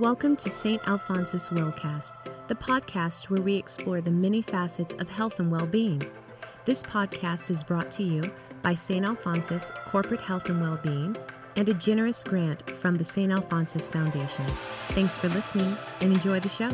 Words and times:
Welcome 0.00 0.34
to 0.36 0.48
St. 0.48 0.80
Alphonsus 0.88 1.50
Wellcast, 1.50 2.12
the 2.48 2.54
podcast 2.54 3.28
where 3.28 3.42
we 3.42 3.56
explore 3.56 4.00
the 4.00 4.10
many 4.10 4.40
facets 4.40 4.94
of 4.94 5.10
health 5.10 5.38
and 5.40 5.50
well 5.50 5.66
being. 5.66 6.02
This 6.64 6.82
podcast 6.82 7.50
is 7.50 7.62
brought 7.62 7.92
to 7.92 8.02
you 8.02 8.32
by 8.62 8.72
St. 8.72 9.04
Alphonsus 9.04 9.70
Corporate 9.84 10.22
Health 10.22 10.48
and 10.48 10.58
Well-Being 10.58 11.18
and 11.56 11.68
a 11.68 11.74
generous 11.74 12.24
grant 12.24 12.70
from 12.70 12.96
the 12.96 13.04
St. 13.04 13.30
Alphonsus 13.30 13.90
Foundation. 13.90 14.46
Thanks 14.96 15.18
for 15.18 15.28
listening 15.28 15.76
and 16.00 16.14
enjoy 16.14 16.40
the 16.40 16.48
show. 16.48 16.70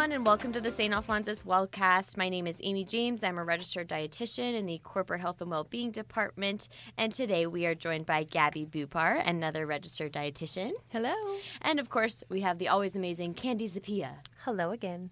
Everyone, 0.00 0.16
and 0.16 0.26
welcome 0.26 0.52
to 0.52 0.62
the 0.62 0.70
St. 0.70 0.94
Alphonsus 0.94 1.42
Wellcast. 1.42 2.16
My 2.16 2.30
name 2.30 2.46
is 2.46 2.58
Amy 2.62 2.86
James. 2.86 3.22
I'm 3.22 3.36
a 3.36 3.44
registered 3.44 3.86
dietitian 3.86 4.54
in 4.54 4.64
the 4.64 4.78
Corporate 4.78 5.20
Health 5.20 5.42
and 5.42 5.50
Wellbeing 5.50 5.90
Department, 5.90 6.68
and 6.96 7.12
today 7.12 7.46
we 7.46 7.66
are 7.66 7.74
joined 7.74 8.06
by 8.06 8.24
Gabby 8.24 8.64
Boobar, 8.64 9.22
another 9.28 9.66
registered 9.66 10.14
dietitian. 10.14 10.70
Hello. 10.88 11.12
And 11.60 11.78
of 11.78 11.90
course, 11.90 12.24
we 12.30 12.40
have 12.40 12.56
the 12.56 12.68
always 12.68 12.96
amazing 12.96 13.34
Candi 13.34 13.70
Zappia. 13.70 14.12
Hello 14.38 14.70
again. 14.70 15.10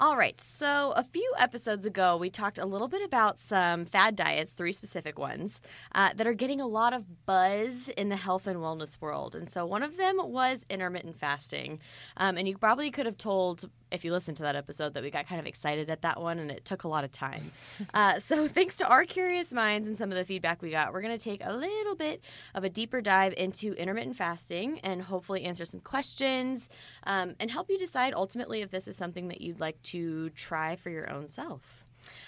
All 0.00 0.16
right. 0.16 0.40
So, 0.40 0.92
a 0.92 1.02
few 1.02 1.32
episodes 1.38 1.84
ago, 1.84 2.16
we 2.16 2.30
talked 2.30 2.58
a 2.58 2.64
little 2.64 2.86
bit 2.86 3.04
about 3.04 3.36
some 3.36 3.84
fad 3.84 4.14
diets, 4.14 4.52
three 4.52 4.72
specific 4.72 5.18
ones, 5.18 5.60
uh, 5.92 6.10
that 6.14 6.24
are 6.24 6.34
getting 6.34 6.60
a 6.60 6.68
lot 6.68 6.92
of 6.92 7.26
buzz 7.26 7.88
in 7.88 8.08
the 8.08 8.14
health 8.14 8.46
and 8.46 8.60
wellness 8.60 9.00
world. 9.00 9.34
And 9.34 9.50
so, 9.50 9.66
one 9.66 9.82
of 9.82 9.96
them 9.96 10.18
was 10.22 10.64
intermittent 10.70 11.18
fasting. 11.18 11.80
Um, 12.16 12.36
and 12.36 12.46
you 12.46 12.56
probably 12.56 12.92
could 12.92 13.06
have 13.06 13.18
told 13.18 13.68
if 13.90 14.04
you 14.04 14.12
listened 14.12 14.36
to 14.36 14.42
that 14.42 14.56
episode 14.56 14.94
that 14.94 15.02
we 15.02 15.10
got 15.10 15.26
kind 15.26 15.40
of 15.40 15.46
excited 15.46 15.90
at 15.90 16.02
that 16.02 16.20
one 16.20 16.38
and 16.38 16.50
it 16.50 16.64
took 16.64 16.84
a 16.84 16.88
lot 16.88 17.04
of 17.04 17.12
time. 17.12 17.52
Uh, 17.94 18.18
so, 18.18 18.46
thanks 18.58 18.76
to 18.76 18.86
our 18.86 19.04
curious 19.04 19.52
minds 19.52 19.88
and 19.88 19.96
some 19.96 20.10
of 20.10 20.18
the 20.18 20.24
feedback 20.24 20.60
we 20.60 20.70
got, 20.70 20.92
we're 20.92 21.00
going 21.00 21.16
to 21.16 21.22
take 21.22 21.40
a 21.44 21.52
little 21.52 21.94
bit 21.94 22.22
of 22.54 22.64
a 22.64 22.68
deeper 22.68 23.00
dive 23.00 23.32
into 23.36 23.72
intermittent 23.74 24.16
fasting 24.16 24.78
and 24.80 25.00
hopefully 25.00 25.44
answer 25.44 25.64
some 25.64 25.80
questions 25.80 26.68
um, 27.04 27.34
and 27.40 27.50
help 27.50 27.70
you 27.70 27.78
decide 27.78 28.12
ultimately 28.14 28.62
if 28.62 28.70
this 28.70 28.88
is 28.88 28.96
something 28.96 29.28
that 29.28 29.40
you'd 29.40 29.60
like 29.60 29.80
to 29.82 30.28
try 30.30 30.76
for 30.76 30.90
your 30.90 31.10
own 31.10 31.26
self. 31.28 31.86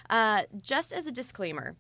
Uh, 0.09 0.43
just 0.61 0.93
as 0.93 1.07
a 1.07 1.13
disclaimer, 1.13 1.77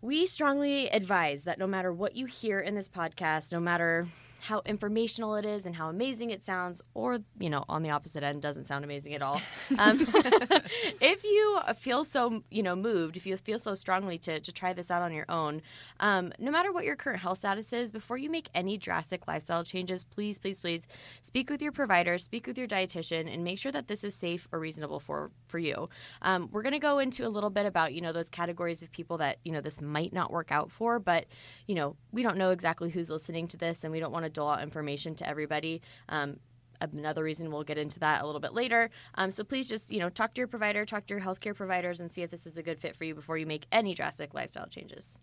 we 0.00 0.26
strongly 0.26 0.88
advise 0.90 1.44
that 1.44 1.58
no 1.58 1.66
matter 1.66 1.92
what 1.92 2.14
you 2.14 2.26
hear 2.26 2.58
in 2.58 2.74
this 2.74 2.88
podcast, 2.88 3.50
no 3.52 3.60
matter 3.60 4.06
how 4.42 4.62
informational 4.66 5.34
it 5.36 5.44
is 5.44 5.66
and 5.66 5.74
how 5.74 5.88
amazing 5.88 6.30
it 6.30 6.44
sounds, 6.44 6.82
or, 6.94 7.18
you 7.38 7.50
know, 7.50 7.64
on 7.68 7.82
the 7.82 7.90
opposite 7.90 8.22
end, 8.22 8.42
doesn't 8.42 8.66
sound 8.66 8.84
amazing 8.84 9.14
at 9.14 9.22
all. 9.22 9.40
Um, 9.78 9.98
if 11.00 11.22
you 11.24 11.58
feel 11.78 12.04
so, 12.04 12.42
you 12.50 12.62
know, 12.62 12.74
moved, 12.76 13.16
if 13.16 13.26
you 13.26 13.36
feel 13.36 13.58
so 13.58 13.74
strongly 13.74 14.16
to, 14.18 14.40
to 14.40 14.52
try 14.52 14.72
this 14.72 14.90
out 14.90 15.02
on 15.02 15.12
your 15.12 15.26
own, 15.28 15.60
um, 16.00 16.32
no 16.38 16.50
matter 16.50 16.72
what 16.72 16.84
your 16.84 16.96
current 16.96 17.20
health 17.20 17.38
status 17.38 17.72
is, 17.72 17.90
before 17.90 18.16
you 18.16 18.30
make 18.30 18.48
any 18.54 18.78
drastic 18.78 19.26
lifestyle 19.26 19.64
changes, 19.64 20.04
please, 20.04 20.38
please, 20.38 20.60
please 20.60 20.86
speak 21.22 21.50
with 21.50 21.60
your 21.60 21.72
provider, 21.72 22.16
speak 22.16 22.46
with 22.46 22.56
your 22.56 22.68
dietitian, 22.68 23.32
and 23.32 23.44
make 23.44 23.58
sure 23.58 23.72
that 23.72 23.88
this 23.88 24.04
is 24.04 24.14
safe 24.14 24.48
or 24.52 24.60
reasonable 24.60 25.00
for, 25.00 25.30
for 25.48 25.58
you. 25.58 25.88
Um, 26.22 26.48
we're 26.52 26.62
going 26.62 26.72
to 26.72 26.78
go 26.78 27.00
into 27.00 27.26
a 27.26 27.28
little 27.28 27.50
bit 27.50 27.66
about, 27.66 27.92
you 27.92 28.00
know, 28.00 28.12
those 28.12 28.30
categories 28.30 28.82
of 28.82 28.90
people 28.92 29.18
that, 29.18 29.38
you 29.44 29.52
know, 29.52 29.60
this 29.60 29.82
might 29.82 30.12
not 30.12 30.30
work 30.30 30.52
out 30.52 30.70
for, 30.70 30.98
but, 30.98 31.26
you 31.66 31.74
know, 31.74 31.96
we 32.12 32.22
don't 32.22 32.38
know 32.38 32.50
exactly 32.50 32.88
who's 32.88 33.10
listening 33.10 33.48
to 33.48 33.56
this 33.56 33.84
and 33.84 33.92
we 33.92 34.00
don't 34.00 34.12
want 34.12 34.24
to 34.24 34.25
dole 34.28 34.50
out 34.50 34.62
information 34.62 35.14
to 35.16 35.28
everybody. 35.28 35.82
Um, 36.08 36.38
another 36.80 37.24
reason 37.24 37.50
we'll 37.50 37.62
get 37.62 37.78
into 37.78 37.98
that 38.00 38.22
a 38.22 38.26
little 38.26 38.40
bit 38.40 38.52
later. 38.52 38.90
Um, 39.14 39.30
so 39.30 39.44
please 39.44 39.68
just 39.68 39.90
you 39.90 40.00
know 40.00 40.08
talk 40.08 40.34
to 40.34 40.40
your 40.40 40.48
provider, 40.48 40.84
talk 40.84 41.06
to 41.06 41.14
your 41.14 41.22
healthcare 41.22 41.54
providers, 41.54 42.00
and 42.00 42.12
see 42.12 42.22
if 42.22 42.30
this 42.30 42.46
is 42.46 42.58
a 42.58 42.62
good 42.62 42.78
fit 42.78 42.96
for 42.96 43.04
you 43.04 43.14
before 43.14 43.38
you 43.38 43.46
make 43.46 43.66
any 43.72 43.94
drastic 43.94 44.34
lifestyle 44.34 44.66
changes. 44.66 45.18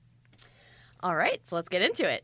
All 1.03 1.17
right, 1.17 1.41
so 1.43 1.57
let's 1.57 1.67
get 1.67 1.81
into 1.81 2.09
it. 2.09 2.23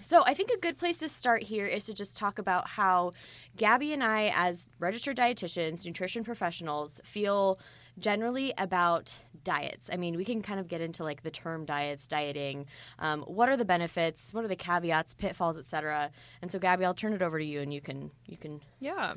so, 0.04 0.24
I 0.24 0.34
think 0.34 0.50
a 0.50 0.58
good 0.58 0.76
place 0.76 0.98
to 0.98 1.08
start 1.08 1.44
here 1.44 1.66
is 1.66 1.86
to 1.86 1.94
just 1.94 2.16
talk 2.16 2.40
about 2.40 2.66
how 2.66 3.12
Gabby 3.56 3.92
and 3.92 4.02
I, 4.02 4.32
as 4.34 4.68
registered 4.80 5.16
dietitians, 5.16 5.86
nutrition 5.86 6.24
professionals, 6.24 7.00
feel 7.04 7.60
generally 8.00 8.52
about 8.58 9.16
diets. 9.44 9.88
I 9.92 9.96
mean, 9.96 10.16
we 10.16 10.24
can 10.24 10.42
kind 10.42 10.58
of 10.58 10.66
get 10.66 10.80
into 10.80 11.04
like 11.04 11.22
the 11.22 11.30
term 11.30 11.64
diets, 11.64 12.08
dieting. 12.08 12.66
Um, 12.98 13.22
what 13.22 13.48
are 13.48 13.56
the 13.56 13.64
benefits? 13.64 14.34
What 14.34 14.44
are 14.44 14.48
the 14.48 14.56
caveats, 14.56 15.14
pitfalls, 15.14 15.56
etc. 15.56 16.10
And 16.42 16.50
so, 16.50 16.58
Gabby, 16.58 16.84
I'll 16.84 16.94
turn 16.94 17.12
it 17.12 17.22
over 17.22 17.38
to 17.38 17.44
you, 17.44 17.60
and 17.60 17.72
you 17.72 17.80
can 17.80 18.10
you 18.26 18.36
can. 18.36 18.60
Yeah. 18.80 19.14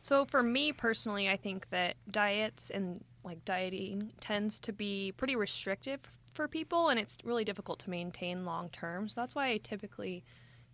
So 0.00 0.24
for 0.24 0.42
me 0.42 0.72
personally, 0.72 1.28
I 1.28 1.36
think 1.36 1.70
that 1.70 1.94
diets 2.10 2.70
and 2.70 3.04
like 3.22 3.44
dieting 3.44 4.10
tends 4.18 4.58
to 4.58 4.72
be 4.72 5.12
pretty 5.12 5.36
restrictive 5.36 6.00
for 6.34 6.48
people, 6.48 6.88
and 6.88 6.98
it's 6.98 7.18
really 7.24 7.44
difficult 7.44 7.78
to 7.80 7.90
maintain 7.90 8.44
long 8.44 8.68
term. 8.70 9.08
So 9.08 9.20
that's 9.20 9.34
why 9.34 9.48
I 9.48 9.56
typically 9.58 10.24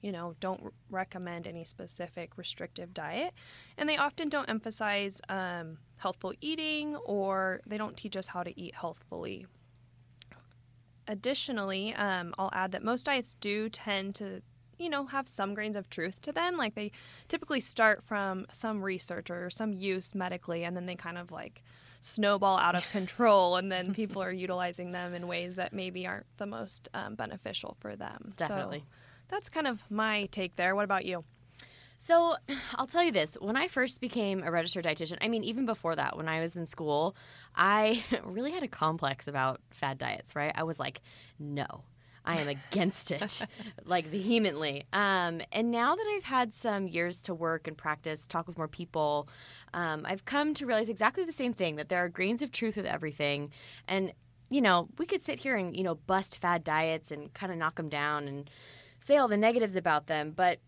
you 0.02 0.12
know, 0.12 0.34
don't 0.40 0.72
recommend 0.88 1.46
any 1.46 1.64
specific 1.64 2.36
restrictive 2.36 2.94
diet. 2.94 3.34
And 3.76 3.88
they 3.88 3.96
often 3.96 4.28
don't 4.28 4.48
emphasize 4.48 5.20
um, 5.28 5.78
healthful 5.96 6.32
eating 6.40 6.96
or 6.96 7.60
they 7.66 7.76
don't 7.76 7.96
teach 7.96 8.16
us 8.16 8.28
how 8.28 8.42
to 8.42 8.58
eat 8.58 8.74
healthfully. 8.74 9.46
Additionally, 11.06 11.94
um, 11.94 12.34
I'll 12.38 12.50
add 12.52 12.72
that 12.72 12.84
most 12.84 13.06
diets 13.06 13.36
do 13.40 13.68
tend 13.68 14.14
to, 14.16 14.42
you 14.78 14.88
know, 14.88 15.06
have 15.06 15.28
some 15.28 15.54
grains 15.54 15.76
of 15.76 15.90
truth 15.90 16.22
to 16.22 16.32
them. 16.32 16.56
Like 16.56 16.74
they 16.74 16.92
typically 17.28 17.60
start 17.60 18.02
from 18.02 18.46
some 18.52 18.82
research 18.82 19.28
or 19.28 19.50
some 19.50 19.72
use 19.72 20.14
medically, 20.14 20.64
and 20.64 20.76
then 20.76 20.86
they 20.86 20.94
kind 20.94 21.18
of 21.18 21.30
like 21.30 21.62
snowball 22.00 22.58
out 22.58 22.74
of 22.74 22.88
control, 22.92 23.56
and 23.56 23.70
then 23.70 23.94
people 23.94 24.22
are 24.22 24.32
utilizing 24.32 24.92
them 24.92 25.14
in 25.14 25.26
ways 25.26 25.56
that 25.56 25.72
maybe 25.72 26.06
aren't 26.06 26.26
the 26.38 26.46
most 26.46 26.88
um, 26.94 27.14
beneficial 27.14 27.76
for 27.80 27.96
them. 27.96 28.32
Definitely. 28.36 28.84
So 28.86 28.94
that's 29.28 29.48
kind 29.48 29.66
of 29.66 29.82
my 29.90 30.26
take 30.32 30.56
there. 30.56 30.74
What 30.74 30.84
about 30.84 31.04
you? 31.04 31.24
So 31.98 32.36
I'll 32.76 32.86
tell 32.86 33.04
you 33.04 33.12
this 33.12 33.36
when 33.40 33.56
I 33.56 33.68
first 33.68 34.00
became 34.00 34.42
a 34.42 34.50
registered 34.50 34.84
dietitian, 34.84 35.18
I 35.20 35.28
mean, 35.28 35.44
even 35.44 35.66
before 35.66 35.94
that, 35.96 36.16
when 36.16 36.28
I 36.28 36.40
was 36.40 36.56
in 36.56 36.66
school, 36.66 37.14
I 37.54 38.02
really 38.24 38.50
had 38.50 38.62
a 38.62 38.68
complex 38.68 39.28
about 39.28 39.60
fad 39.70 39.98
diets, 39.98 40.34
right? 40.34 40.52
I 40.54 40.64
was 40.64 40.80
like, 40.80 41.00
no. 41.38 41.82
I 42.24 42.38
am 42.38 42.48
against 42.48 43.10
it, 43.10 43.42
like 43.84 44.06
vehemently. 44.06 44.84
Um, 44.92 45.40
and 45.52 45.70
now 45.70 45.96
that 45.96 46.06
I've 46.14 46.24
had 46.24 46.52
some 46.52 46.86
years 46.86 47.20
to 47.22 47.34
work 47.34 47.66
and 47.66 47.76
practice, 47.76 48.26
talk 48.26 48.46
with 48.46 48.58
more 48.58 48.68
people, 48.68 49.28
um, 49.72 50.02
I've 50.04 50.24
come 50.24 50.54
to 50.54 50.66
realize 50.66 50.88
exactly 50.88 51.24
the 51.24 51.32
same 51.32 51.52
thing 51.52 51.76
that 51.76 51.88
there 51.88 52.04
are 52.04 52.08
grains 52.08 52.42
of 52.42 52.52
truth 52.52 52.76
with 52.76 52.86
everything. 52.86 53.50
And, 53.88 54.12
you 54.48 54.60
know, 54.60 54.88
we 54.98 55.06
could 55.06 55.22
sit 55.22 55.38
here 55.38 55.56
and, 55.56 55.76
you 55.76 55.82
know, 55.82 55.94
bust 55.94 56.38
fad 56.38 56.62
diets 56.64 57.10
and 57.10 57.32
kind 57.32 57.52
of 57.52 57.58
knock 57.58 57.76
them 57.76 57.88
down 57.88 58.28
and 58.28 58.50
say 59.00 59.16
all 59.16 59.28
the 59.28 59.36
negatives 59.36 59.76
about 59.76 60.06
them, 60.06 60.32
but 60.36 60.58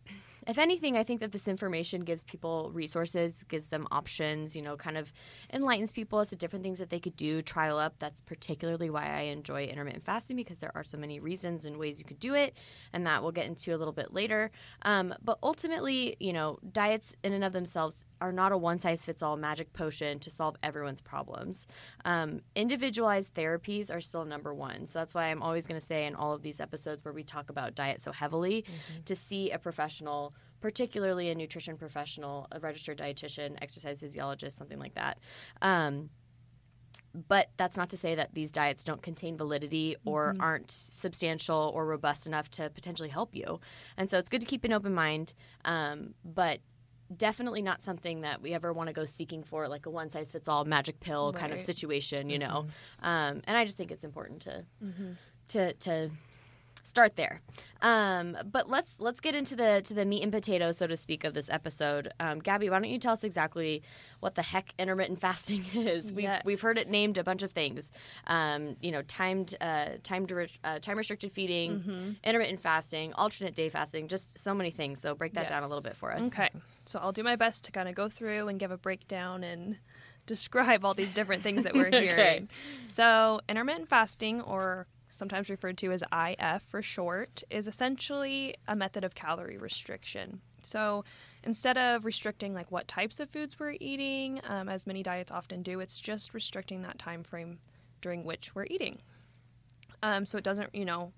if 0.47 0.58
anything, 0.58 0.97
I 0.97 1.04
think 1.04 1.20
that 1.20 1.32
this 1.32 1.47
information 1.47 2.03
gives 2.03 2.25
people 2.25 2.70
resources, 2.72 3.44
gives 3.44 3.69
them 3.69 3.86
options, 3.91 4.56
you 4.56 4.62
know, 4.62 4.76
kind 4.76 4.97
of 4.97 5.12
enlightens 5.53 5.92
people 5.92 6.19
as 6.19 6.30
to 6.30 6.36
different 6.36 6.62
things 6.62 6.78
that 6.78 6.91
they 6.91 6.98
could 6.98 7.16
do, 7.16 7.42
trial 7.42 7.78
up. 7.78 7.94
That's 7.98 8.20
particularly 8.20 8.91
why 8.91 9.06
I 9.06 9.22
enjoy 9.22 9.64
intermittent 9.64 10.04
fasting 10.04 10.36
because 10.36 10.58
there 10.58 10.72
are 10.75 10.84
so 10.84 10.98
many 10.98 11.20
reasons 11.20 11.64
and 11.64 11.76
ways 11.76 11.98
you 11.98 12.04
could 12.04 12.20
do 12.20 12.34
it, 12.34 12.56
and 12.92 13.06
that 13.06 13.22
we'll 13.22 13.32
get 13.32 13.47
into 13.47 13.75
a 13.75 13.78
little 13.78 13.92
bit 13.92 14.12
later. 14.12 14.50
Um, 14.82 15.14
but 15.22 15.38
ultimately, 15.42 16.16
you 16.19 16.32
know, 16.32 16.59
diets 16.72 17.14
in 17.22 17.32
and 17.32 17.44
of 17.44 17.53
themselves 17.53 18.04
are 18.20 18.32
not 18.32 18.53
a 18.53 18.56
one 18.56 18.78
size 18.78 19.04
fits 19.04 19.22
all 19.22 19.36
magic 19.36 19.72
potion 19.72 20.19
to 20.20 20.30
solve 20.30 20.56
everyone's 20.62 21.00
problems. 21.00 21.66
Um, 22.04 22.41
individualized 22.54 23.34
therapies 23.34 23.94
are 23.94 24.00
still 24.00 24.24
number 24.24 24.54
one. 24.54 24.86
So 24.86 24.98
that's 24.98 25.14
why 25.14 25.24
I'm 25.24 25.42
always 25.42 25.66
going 25.66 25.80
to 25.80 25.86
say 25.86 26.06
in 26.06 26.14
all 26.14 26.32
of 26.32 26.42
these 26.42 26.60
episodes 26.60 27.04
where 27.04 27.12
we 27.12 27.24
talk 27.24 27.50
about 27.50 27.74
diet 27.74 28.00
so 28.00 28.12
heavily 28.12 28.62
mm-hmm. 28.62 29.03
to 29.04 29.14
see 29.14 29.50
a 29.50 29.59
professional 29.59 30.34
particularly 30.62 31.28
a 31.28 31.34
nutrition 31.34 31.77
professional, 31.77 32.47
a 32.53 32.61
registered 32.61 32.97
dietitian, 32.97 33.59
exercise 33.61 34.00
physiologist, 34.00 34.56
something 34.56 34.78
like 34.78 34.95
that. 34.95 35.19
Um, 35.61 36.09
but 37.28 37.50
that's 37.59 37.77
not 37.77 37.91
to 37.91 37.97
say 37.97 38.15
that 38.15 38.33
these 38.33 38.50
diets 38.50 38.84
don't 38.84 39.03
contain 39.03 39.37
validity 39.37 39.97
or 40.07 40.33
mm-hmm. 40.33 40.41
aren't 40.41 40.71
substantial 40.71 41.72
or 41.75 41.84
robust 41.84 42.27
enough 42.27 42.48
to 42.53 42.71
potentially 42.71 43.10
help 43.10 43.34
you. 43.34 43.60
And 43.98 44.09
so 44.09 44.19
it's 44.19 44.31
good 44.31 44.41
to 44.41 44.47
keep 44.47 44.65
an 44.65 44.72
open 44.72 44.95
mind, 44.95 45.34
um, 45.66 46.15
but 46.25 46.60
definitely 47.15 47.60
not 47.60 47.83
something 47.83 48.22
that 48.22 48.41
we 48.41 48.54
ever 48.54 48.72
want 48.72 48.86
to 48.86 48.95
go 48.95 49.04
seeking 49.04 49.42
for, 49.42 49.69
like 49.69 49.84
a 49.84 49.91
one 49.91 50.09
size 50.09 50.31
fits 50.31 50.48
all 50.48 50.65
magic 50.65 51.01
pill 51.01 51.33
right. 51.33 51.41
kind 51.41 51.53
of 51.53 51.60
situation, 51.60 52.31
you 52.31 52.39
mm-hmm. 52.39 52.48
know. 52.48 52.59
Um, 53.03 53.42
and 53.45 53.57
I 53.57 53.65
just 53.65 53.77
think 53.77 53.91
it's 53.91 54.04
important 54.04 54.42
to 54.42 54.65
mm-hmm. 54.83 55.13
to 55.48 55.72
to 55.75 56.10
start 56.83 57.17
there. 57.17 57.41
Um, 57.81 58.37
but 58.51 58.69
let's 58.69 59.01
let's 59.01 59.21
get 59.21 59.34
into 59.34 59.57
the 59.57 59.83
to 59.83 59.95
the 59.95 60.05
meat 60.05 60.23
and 60.23 60.33
potatoes, 60.33 60.79
so 60.79 60.87
to 60.87 60.97
speak, 60.97 61.25
of 61.25 61.34
this 61.34 61.51
episode. 61.51 62.13
Um, 62.21 62.39
Gabby, 62.39 62.71
why 62.71 62.79
don't 62.79 62.91
you 62.91 62.99
tell 62.99 63.13
us 63.13 63.25
exactly 63.25 63.83
what 64.21 64.34
the 64.34 64.43
heck 64.43 64.75
intermittent 64.79 65.21
fasting 65.21 65.65
is? 65.75 66.07
We've 66.13 66.25
yes. 66.25 66.43
we've 66.45 66.61
heard 66.61 66.79
it 66.79 66.89
named 66.89 67.19
a 67.19 67.25
bunch 67.25 67.43
of 67.43 67.53
things. 67.53 67.91
Um, 68.27 68.77
you 68.81 68.93
know, 68.93 69.03
timed 69.03 69.55
uh, 69.61 69.91
timed 70.03 70.33
uh, 70.65 70.79
time 70.79 70.99
restricted 70.99 71.33
feeding, 71.33 71.81
mm-hmm. 71.81 72.11
intermittent 72.25 72.61
fasting, 72.61 73.13
alternate 73.15 73.55
day 73.55 73.69
fasting, 73.69 74.09
just 74.09 74.39
so 74.39 74.55
many 74.55 74.71
things. 74.71 75.01
So 75.01 75.15
break 75.15 75.34
that 75.34 75.43
yes. 75.43 75.51
down 75.51 75.63
a 75.63 75.69
little 75.69 75.83
bit 75.83 75.97
for 75.97 76.13
us. 76.13 76.27
Okay, 76.27 76.51
so 76.84 76.99
I'll 77.01 77.13
do 77.13 77.23
my 77.23 77.37
best 77.37 77.65
to 77.65 77.73
kind 77.73 77.89
of 77.89 77.95
go 77.95 78.09
through 78.09 78.49
and 78.49 78.59
give 78.59 78.71
a 78.71 78.79
breakdown 78.79 79.45
and 79.45 79.79
describe 80.27 80.84
all 80.84 80.95
these 80.95 81.13
different 81.13 81.43
things 81.43 81.65
that 81.65 81.75
we're 81.75 81.91
hearing. 81.91 82.13
okay. 82.13 82.47
So 82.84 83.41
intermittent 83.49 83.89
fasting 83.89 84.41
or 84.41 84.87
sometimes 85.12 85.50
referred 85.50 85.78
to 85.78 85.92
as 85.92 86.03
IF 86.12 86.62
for 86.62 86.82
short, 86.82 87.42
is 87.50 87.68
essentially 87.68 88.54
a 88.66 88.74
method 88.74 89.04
of 89.04 89.14
calorie 89.14 89.59
restriction. 89.59 90.41
So 90.62 91.04
instead 91.44 91.76
of 91.76 92.04
restricting 92.04 92.54
like 92.54 92.70
what 92.72 92.88
types 92.88 93.20
of 93.20 93.30
foods 93.30 93.59
we're 93.59 93.76
eating, 93.80 94.41
um, 94.48 94.68
as 94.68 94.86
many 94.86 95.03
diets 95.03 95.30
often 95.30 95.62
do, 95.62 95.80
it's 95.80 96.00
just 96.00 96.34
restricting 96.34 96.82
that 96.82 96.98
time 96.98 97.22
frame 97.22 97.59
during 98.00 98.24
which 98.24 98.54
we're 98.54 98.66
eating. 98.66 98.98
Um, 100.03 100.24
so 100.26 100.38
it 100.38 100.44
doesn't, 100.44 100.74
you 100.74 100.84
know, 100.84 101.12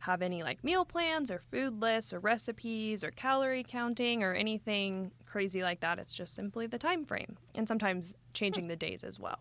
have 0.00 0.22
any 0.22 0.42
like 0.42 0.62
meal 0.62 0.84
plans 0.84 1.30
or 1.30 1.40
food 1.50 1.80
lists 1.80 2.12
or 2.12 2.20
recipes 2.20 3.02
or 3.02 3.10
calorie 3.10 3.64
counting 3.66 4.22
or 4.22 4.32
anything 4.34 5.10
crazy 5.26 5.62
like 5.62 5.80
that. 5.80 5.98
It's 5.98 6.14
just 6.14 6.34
simply 6.34 6.66
the 6.66 6.78
time 6.78 7.04
frame 7.04 7.36
and 7.54 7.66
sometimes 7.66 8.14
changing 8.34 8.68
the 8.68 8.76
days 8.76 9.02
as 9.02 9.18
well. 9.18 9.40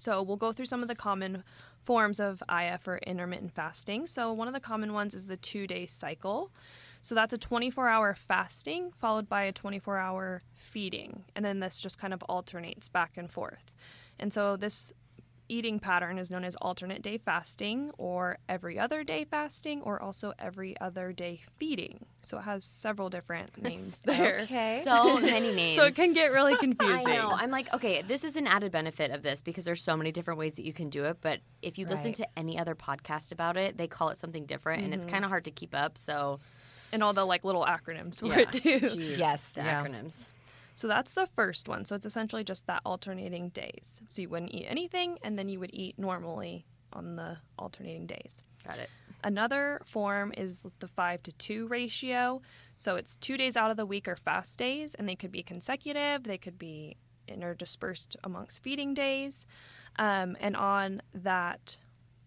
So 0.00 0.22
we'll 0.22 0.36
go 0.36 0.52
through 0.52 0.66
some 0.66 0.82
of 0.82 0.88
the 0.88 0.94
common 0.94 1.44
forms 1.82 2.20
of 2.20 2.42
IF 2.50 2.88
or 2.88 2.98
intermittent 2.98 3.52
fasting. 3.52 4.06
So 4.06 4.32
one 4.32 4.48
of 4.48 4.54
the 4.54 4.60
common 4.60 4.92
ones 4.92 5.14
is 5.14 5.26
the 5.26 5.36
two 5.36 5.66
day 5.66 5.86
cycle. 5.86 6.50
So 7.02 7.14
that's 7.14 7.32
a 7.32 7.38
24 7.38 7.88
hour 7.88 8.14
fasting 8.14 8.92
followed 8.98 9.28
by 9.28 9.42
a 9.42 9.52
24 9.52 9.98
hour 9.98 10.42
feeding. 10.54 11.24
And 11.34 11.44
then 11.44 11.60
this 11.60 11.80
just 11.80 11.98
kind 11.98 12.12
of 12.12 12.22
alternates 12.24 12.88
back 12.88 13.16
and 13.16 13.30
forth. 13.30 13.72
And 14.18 14.32
so 14.32 14.56
this 14.56 14.92
eating 15.50 15.80
pattern 15.80 16.16
is 16.18 16.30
known 16.30 16.44
as 16.44 16.54
alternate 16.56 17.02
day 17.02 17.18
fasting 17.18 17.90
or 17.98 18.38
every 18.48 18.78
other 18.78 19.02
day 19.02 19.24
fasting 19.24 19.82
or 19.82 20.00
also 20.00 20.32
every 20.38 20.78
other 20.80 21.12
day 21.12 21.40
feeding. 21.58 22.06
So 22.22 22.38
it 22.38 22.42
has 22.42 22.64
several 22.64 23.10
different 23.10 23.60
names 23.62 23.98
there. 24.04 24.40
Okay. 24.42 24.80
So 24.84 25.18
many 25.20 25.52
names. 25.52 25.76
So 25.76 25.84
it 25.84 25.96
can 25.96 26.12
get 26.12 26.32
really 26.32 26.56
confusing. 26.56 27.08
I 27.08 27.16
know. 27.16 27.30
I'm 27.32 27.50
like, 27.50 27.72
okay, 27.74 28.02
this 28.02 28.24
is 28.24 28.36
an 28.36 28.46
added 28.46 28.70
benefit 28.70 29.10
of 29.10 29.22
this 29.22 29.42
because 29.42 29.64
there's 29.64 29.82
so 29.82 29.96
many 29.96 30.12
different 30.12 30.38
ways 30.38 30.54
that 30.56 30.64
you 30.64 30.72
can 30.72 30.88
do 30.88 31.04
it. 31.04 31.18
But 31.20 31.40
if 31.62 31.78
you 31.78 31.86
listen 31.86 32.12
to 32.14 32.38
any 32.38 32.58
other 32.58 32.74
podcast 32.74 33.32
about 33.32 33.56
it, 33.56 33.76
they 33.76 33.88
call 33.88 34.10
it 34.10 34.18
something 34.18 34.46
different, 34.46 34.84
and 34.84 34.94
it's 34.94 35.04
mm-hmm. 35.04 35.12
kind 35.12 35.24
of 35.24 35.30
hard 35.30 35.44
to 35.46 35.50
keep 35.50 35.74
up. 35.74 35.98
So 35.98 36.38
And 36.92 37.02
all 37.02 37.12
the 37.12 37.24
like 37.24 37.44
little 37.44 37.64
acronyms 37.64 38.20
for 38.20 38.26
yeah, 38.26 38.38
it 38.40 38.52
too. 38.52 38.80
Jeez, 38.80 39.18
Yes, 39.18 39.50
the 39.50 39.62
yeah. 39.62 39.84
acronyms. 39.84 40.26
So 40.80 40.88
that's 40.88 41.12
the 41.12 41.26
first 41.36 41.68
one. 41.68 41.84
So 41.84 41.94
it's 41.94 42.06
essentially 42.06 42.42
just 42.42 42.66
that 42.66 42.80
alternating 42.86 43.50
days. 43.50 44.00
So 44.08 44.22
you 44.22 44.30
wouldn't 44.30 44.54
eat 44.54 44.64
anything 44.66 45.18
and 45.22 45.38
then 45.38 45.50
you 45.50 45.60
would 45.60 45.74
eat 45.74 45.98
normally 45.98 46.64
on 46.94 47.16
the 47.16 47.36
alternating 47.58 48.06
days. 48.06 48.42
Got 48.66 48.78
it. 48.78 48.88
Another 49.22 49.82
form 49.84 50.32
is 50.38 50.62
the 50.78 50.88
5 50.88 51.22
to 51.24 51.32
2 51.32 51.66
ratio. 51.66 52.40
So 52.76 52.96
it's 52.96 53.16
2 53.16 53.36
days 53.36 53.58
out 53.58 53.70
of 53.70 53.76
the 53.76 53.84
week 53.84 54.08
are 54.08 54.16
fast 54.16 54.58
days 54.58 54.94
and 54.94 55.06
they 55.06 55.16
could 55.16 55.30
be 55.30 55.42
consecutive, 55.42 56.24
they 56.24 56.38
could 56.38 56.58
be 56.58 56.96
interdispersed 57.28 58.16
amongst 58.24 58.62
feeding 58.62 58.94
days. 58.94 59.46
Um, 59.98 60.34
and 60.40 60.56
on 60.56 61.02
that 61.12 61.76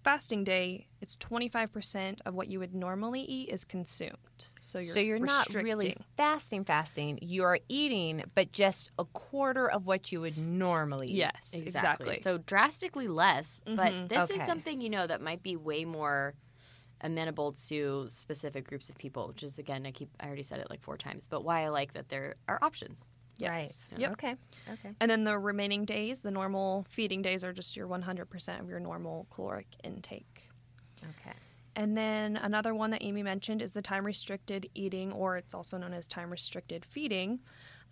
fasting 0.04 0.44
day, 0.44 0.86
it's 1.04 1.18
25% 1.18 2.22
of 2.26 2.34
what 2.34 2.48
you 2.48 2.60
would 2.60 2.74
normally 2.74 3.22
eat 3.22 3.50
is 3.50 3.66
consumed. 3.66 4.48
So 4.58 4.80
you're 4.80 4.94
so 4.96 5.00
you're 5.02 5.20
not 5.20 5.54
really 5.54 5.98
fasting, 6.16 6.64
fasting. 6.64 7.20
You're 7.22 7.60
eating, 7.68 8.24
but 8.36 8.54
just 8.54 8.90
a 8.98 9.04
quarter 9.04 9.70
of 9.70 9.86
what 9.86 10.14
you 10.14 10.22
would 10.22 10.38
normally 10.38 11.10
eat. 11.10 11.18
Yes, 11.18 11.52
exactly. 11.54 12.16
So 12.16 12.38
drastically 12.38 13.10
less, 13.10 13.62
but 13.66 13.92
Mhm. 13.94 14.08
this 14.08 14.30
is 14.32 14.42
something 14.44 14.80
you 14.80 14.90
know 14.90 15.06
that 15.06 15.22
might 15.22 15.44
be 15.44 15.58
way 15.58 15.84
more 15.84 16.36
amenable 17.02 17.52
to 17.68 18.06
specific 18.08 18.66
groups 18.66 18.90
of 18.90 18.98
people. 18.98 19.28
Which 19.28 19.44
is 19.44 19.60
again, 19.60 19.86
I 19.86 19.92
keep 19.92 20.10
I 20.22 20.28
already 20.28 20.44
said 20.44 20.60
it 20.62 20.70
like 20.70 20.82
four 20.82 20.98
times, 20.98 21.28
but 21.28 21.44
why 21.44 21.64
I 21.66 21.68
like 21.68 21.92
that 21.94 22.08
there 22.08 22.36
are 22.48 22.60
options. 22.62 23.10
Yes. 23.38 23.94
Right. 23.94 24.02
Yep. 24.02 24.12
Okay. 24.14 24.36
Okay. 24.74 24.90
And 25.02 25.10
then 25.12 25.24
the 25.24 25.38
remaining 25.40 25.86
days, 25.86 26.20
the 26.22 26.32
normal 26.32 26.86
feeding 26.90 27.22
days, 27.22 27.44
are 27.44 27.52
just 27.52 27.76
your 27.76 27.88
100% 27.88 28.62
of 28.62 28.70
your 28.70 28.80
normal 28.80 29.28
caloric 29.32 29.68
intake. 29.84 30.32
Okay. 31.04 31.36
And 31.76 31.98
then 31.98 32.38
another 32.38 32.76
one 32.76 32.92
that 32.92 33.04
Amy 33.04 33.24
mentioned 33.24 33.62
is 33.62 33.72
the 33.72 33.82
time 33.82 34.06
restricted 34.06 34.70
eating, 34.76 35.12
or 35.12 35.38
it's 35.38 35.54
also 35.54 35.78
known 35.78 35.94
as 35.94 36.06
time 36.06 36.30
restricted 36.30 36.86
feeding. 36.86 37.40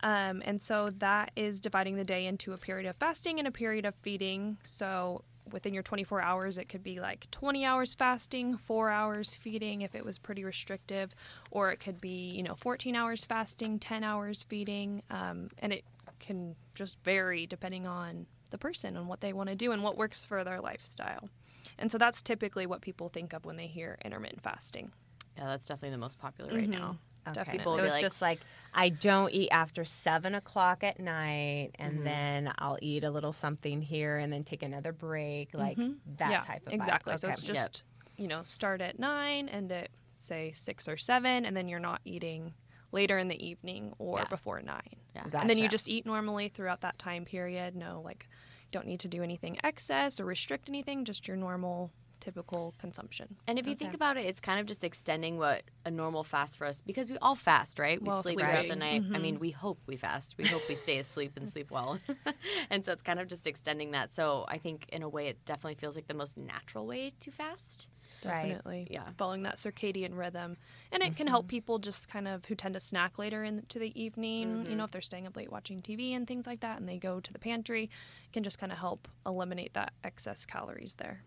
Um, 0.04 0.42
and 0.46 0.62
so 0.62 0.92
that 0.98 1.32
is 1.36 1.60
dividing 1.60 1.96
the 1.96 2.04
day 2.04 2.26
into 2.26 2.54
a 2.54 2.58
period 2.58 2.88
of 2.88 2.96
fasting 2.96 3.40
and 3.40 3.48
a 3.48 3.52
period 3.52 3.86
of 3.86 3.96
feeding. 4.02 4.58
So 4.64 5.24
within 5.52 5.74
your 5.74 5.84
24 5.84 6.22
hours, 6.22 6.58
it 6.58 6.70
could 6.70 6.84
be 6.84 7.00
like 7.00 7.30
20 7.32 7.66
hours 7.66 7.94
fasting, 7.94 8.58
four 8.58 8.90
hours 8.90 9.34
feeding 9.34 9.82
if 9.82 9.96
it 9.96 10.06
was 10.06 10.18
pretty 10.18 10.44
restrictive, 10.44 11.14
or 11.50 11.72
it 11.72 11.80
could 11.80 12.00
be, 12.00 12.32
you 12.32 12.44
know, 12.44 12.56
14 12.56 12.96
hours 12.96 13.26
fasting, 13.26 13.80
10 13.80 14.04
hours 14.04 14.44
feeding. 14.44 15.04
Um, 15.10 15.50
and 15.60 15.74
it 15.74 15.84
can 16.20 16.56
just 16.76 16.98
vary 17.04 17.46
depending 17.46 17.88
on 17.88 18.26
the 18.52 18.58
person 18.58 18.98
and 18.98 19.08
what 19.08 19.22
they 19.22 19.34
want 19.34 19.50
to 19.50 19.56
do 19.56 19.72
and 19.72 19.84
what 19.84 19.98
works 19.98 20.26
for 20.26 20.44
their 20.44 20.62
lifestyle. 20.62 21.30
And 21.78 21.92
so 21.92 21.98
that's 21.98 22.22
typically 22.22 22.66
what 22.66 22.82
people 22.82 23.10
think 23.10 23.34
of 23.34 23.46
when 23.46 23.58
they 23.58 23.68
hear 23.68 23.98
intermittent 24.04 24.42
fasting. 24.44 24.92
Yeah, 25.38 25.46
that's 25.48 25.68
definitely 25.68 25.92
the 25.92 25.98
most 25.98 26.20
popular 26.20 26.54
right 26.54 26.68
now. 26.70 26.98
Okay. 27.28 27.34
Definitely. 27.36 27.58
People 27.60 27.72
will 27.74 27.78
So 27.80 27.84
it's 27.86 27.94
like- 27.94 28.02
just 28.02 28.22
like 28.22 28.40
I 28.74 28.90
don't 28.90 29.32
eat 29.34 29.50
after 29.52 29.84
seven 29.86 30.34
o'clock 30.34 30.84
at 30.84 31.00
night, 31.00 31.72
and 31.76 32.00
Mhm. 32.00 32.04
then 32.04 32.54
I'll 32.58 32.80
eat 32.82 33.04
a 33.04 33.12
little 33.12 33.34
something 33.34 33.82
here, 33.82 34.18
and 34.18 34.32
then 34.34 34.44
take 34.44 34.64
another 34.64 34.92
break, 34.94 35.54
like 35.54 35.78
that 35.78 35.84
Mm-hmm. 35.84 36.32
yeah, 36.32 36.42
type 36.42 36.66
of 36.66 36.72
vibe. 36.72 36.76
exactly. 36.76 37.18
So 37.18 37.30
it's 37.30 37.42
just 37.42 37.84
you 38.18 38.28
know 38.28 38.44
start 38.44 38.82
at 38.82 38.98
nine 39.00 39.50
end 39.50 39.72
at 39.72 39.90
say 40.18 40.52
six 40.54 40.88
or 40.88 40.98
seven, 40.98 41.46
and 41.46 41.56
then 41.56 41.68
you're 41.68 41.80
not 41.80 42.02
eating 42.06 42.54
later 42.92 43.18
in 43.18 43.28
the 43.28 43.46
evening 43.46 43.94
or 44.00 44.20
Yeah. 44.20 44.26
before 44.26 44.62
nine. 44.62 44.98
Yeah. 45.16 45.24
And 45.34 45.50
then 45.50 45.58
you 45.58 45.68
just 45.70 45.88
eat 45.88 46.06
normally 46.06 46.50
throughout 46.50 46.82
that 46.82 46.98
time 47.00 47.26
period. 47.26 47.76
No, 47.76 48.02
like 48.02 48.28
don't 48.72 48.88
need 48.88 49.00
to 49.02 49.08
do 49.08 49.24
anything 49.24 49.58
excess 49.64 50.20
or 50.20 50.26
restrict 50.26 50.70
anything. 50.70 51.06
Just 51.06 51.28
your 51.28 51.38
normal, 51.38 51.92
typical 52.20 52.74
consumption. 52.80 53.36
And 53.48 53.58
if 53.60 53.68
you 53.68 53.76
think 53.76 53.94
about 53.94 54.18
it, 54.18 54.26
it's 54.26 54.40
kind 54.40 54.60
of 54.60 54.66
just 54.66 54.84
extending 54.84 55.38
what 55.38 55.64
a 55.86 55.92
normal 55.92 56.24
fast 56.24 56.58
for 56.58 56.66
us 56.68 56.82
because 56.82 57.10
we 57.10 57.18
all 57.22 57.36
fast, 57.36 57.80
right? 57.80 58.02
We 58.02 58.08
Well, 58.10 58.22
sleep 58.24 58.36
sleeping. 58.36 58.46
throughout 58.52 58.68
the 58.68 58.76
night. 58.76 59.04
I 59.14 59.18
Mhm. 59.18 59.22
mean, 59.22 59.40
we 59.40 59.52
hope 59.52 59.80
we 59.88 59.98
fast. 59.98 60.36
We 60.38 60.46
hope 60.46 60.68
we 60.68 60.76
stay 60.76 60.98
asleep 61.00 61.34
and 61.36 61.50
sleep 61.50 61.72
well. 61.72 61.98
and 62.70 62.86
so 62.86 62.92
it's 62.92 63.02
kind 63.02 63.20
of 63.20 63.28
just 63.28 63.48
extending 63.48 63.92
that. 63.92 64.14
So 64.14 64.46
I 64.48 64.58
think 64.58 64.86
in 64.90 65.02
a 65.04 65.10
way, 65.10 65.28
it 65.28 65.44
definitely 65.46 65.76
feels 65.76 65.96
like 65.96 66.08
the 66.08 66.14
most 66.14 66.38
natural 66.38 66.86
way 66.86 67.12
to 67.20 67.32
fast. 67.32 67.90
Right. 68.26 68.50
Definitely. 68.50 68.88
Yeah. 68.90 69.04
Following 69.18 69.44
that 69.44 69.56
circadian 69.56 70.18
rhythm. 70.18 70.58
And 70.92 71.04
it 71.04 71.16
can 71.16 71.28
help 71.28 71.44
mm-hmm. 71.44 71.50
people 71.50 71.80
just 71.80 72.10
kind 72.10 72.28
of 72.28 72.46
who 72.46 72.56
tend 72.56 72.74
to 72.76 72.80
snack 72.80 73.18
later 73.18 73.44
into 73.44 73.80
the 73.80 74.00
evening, 74.02 74.42
you 74.42 74.56
know, 74.56 74.64
mm-hmm. 74.64 74.80
if 74.82 74.92
they're 74.92 75.02
staying 75.02 75.28
up 75.28 75.36
late 75.36 75.52
watching 75.52 75.82
TV 75.82 76.16
and 76.16 76.28
things 76.28 76.46
like 76.46 76.60
that 76.62 76.80
and 76.80 76.88
they 76.88 76.98
go 76.98 77.20
to 77.20 77.34
the 77.34 77.40
pantry, 77.40 77.90
can 78.34 78.44
just 78.44 78.60
kind 78.60 78.72
of 78.72 78.78
help 78.78 79.08
eliminate 79.26 79.74
that 79.74 79.94
excess 80.04 80.46
calories 80.46 80.96
there. 80.96 81.24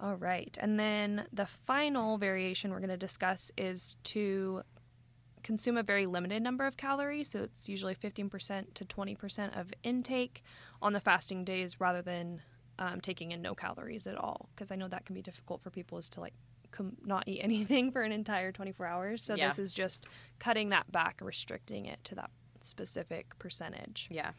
All 0.00 0.14
right. 0.14 0.56
And 0.60 0.78
then 0.78 1.26
the 1.32 1.46
final 1.46 2.18
variation 2.18 2.70
we're 2.70 2.78
going 2.78 2.88
to 2.90 2.96
discuss 2.96 3.50
is 3.56 3.96
to 4.04 4.62
consume 5.42 5.76
a 5.76 5.82
very 5.82 6.06
limited 6.06 6.42
number 6.42 6.66
of 6.66 6.76
calories. 6.76 7.30
So 7.30 7.42
it's 7.42 7.68
usually 7.68 7.94
15% 7.94 8.74
to 8.74 8.84
20% 8.84 9.58
of 9.58 9.72
intake 9.82 10.42
on 10.80 10.92
the 10.92 11.00
fasting 11.00 11.44
days 11.44 11.80
rather 11.80 12.02
than 12.02 12.42
um, 12.78 13.00
taking 13.00 13.32
in 13.32 13.42
no 13.42 13.54
calories 13.54 14.06
at 14.06 14.16
all. 14.16 14.48
Because 14.54 14.70
I 14.70 14.76
know 14.76 14.88
that 14.88 15.04
can 15.06 15.14
be 15.14 15.22
difficult 15.22 15.62
for 15.62 15.70
people 15.70 15.98
is 15.98 16.08
to 16.10 16.20
like 16.20 16.34
com- 16.70 16.96
not 17.04 17.24
eat 17.26 17.40
anything 17.42 17.90
for 17.92 18.02
an 18.02 18.12
entire 18.12 18.52
24 18.52 18.86
hours. 18.86 19.22
So 19.24 19.34
Yeah. 19.34 19.48
this 19.48 19.58
is 19.58 19.74
just 19.74 20.06
cutting 20.38 20.68
that 20.70 20.90
back, 20.92 21.20
restricting 21.22 21.86
it 21.86 22.02
to 22.04 22.14
that 22.16 22.30
specific 22.62 23.38
percentage. 23.38 24.08
Yeah. 24.10 24.32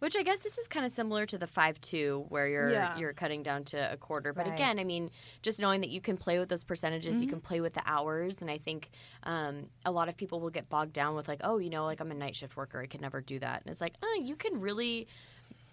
Which 0.00 0.16
I 0.16 0.22
guess 0.22 0.40
this 0.40 0.58
is 0.58 0.66
kind 0.68 0.84
of 0.84 0.92
similar 0.92 1.24
to 1.26 1.38
the 1.38 1.46
five 1.46 1.80
two, 1.80 2.26
where 2.28 2.48
you're 2.48 2.70
Yeah. 2.72 2.96
you're 2.98 3.12
cutting 3.12 3.42
down 3.42 3.64
to 3.66 3.92
a 3.92 3.96
quarter. 3.96 4.32
But 4.32 4.46
Right. 4.46 4.54
again, 4.54 4.78
I 4.78 4.84
mean, 4.84 5.10
just 5.42 5.60
knowing 5.60 5.80
that 5.82 5.90
you 5.90 6.00
can 6.00 6.16
play 6.16 6.38
with 6.38 6.48
those 6.48 6.64
percentages, 6.64 7.14
Mm-hmm. 7.16 7.22
you 7.22 7.28
can 7.28 7.40
play 7.40 7.60
with 7.60 7.74
the 7.74 7.82
hours, 7.86 8.36
and 8.40 8.50
I 8.50 8.58
think 8.58 8.90
um, 9.22 9.68
a 9.84 9.90
lot 9.92 10.08
of 10.08 10.16
people 10.16 10.40
will 10.40 10.50
get 10.50 10.68
bogged 10.68 10.92
down 10.92 11.14
with 11.14 11.28
like, 11.28 11.40
oh, 11.44 11.58
you 11.58 11.70
know, 11.70 11.84
like 11.84 12.00
I'm 12.00 12.10
a 12.10 12.14
night 12.14 12.34
shift 12.36 12.56
worker, 12.56 12.80
I 12.80 12.86
could 12.86 13.00
never 13.00 13.20
do 13.20 13.38
that, 13.38 13.62
and 13.62 13.70
it's 13.70 13.80
like, 13.80 13.94
oh, 14.02 14.20
you 14.22 14.36
can 14.36 14.60
really 14.60 15.06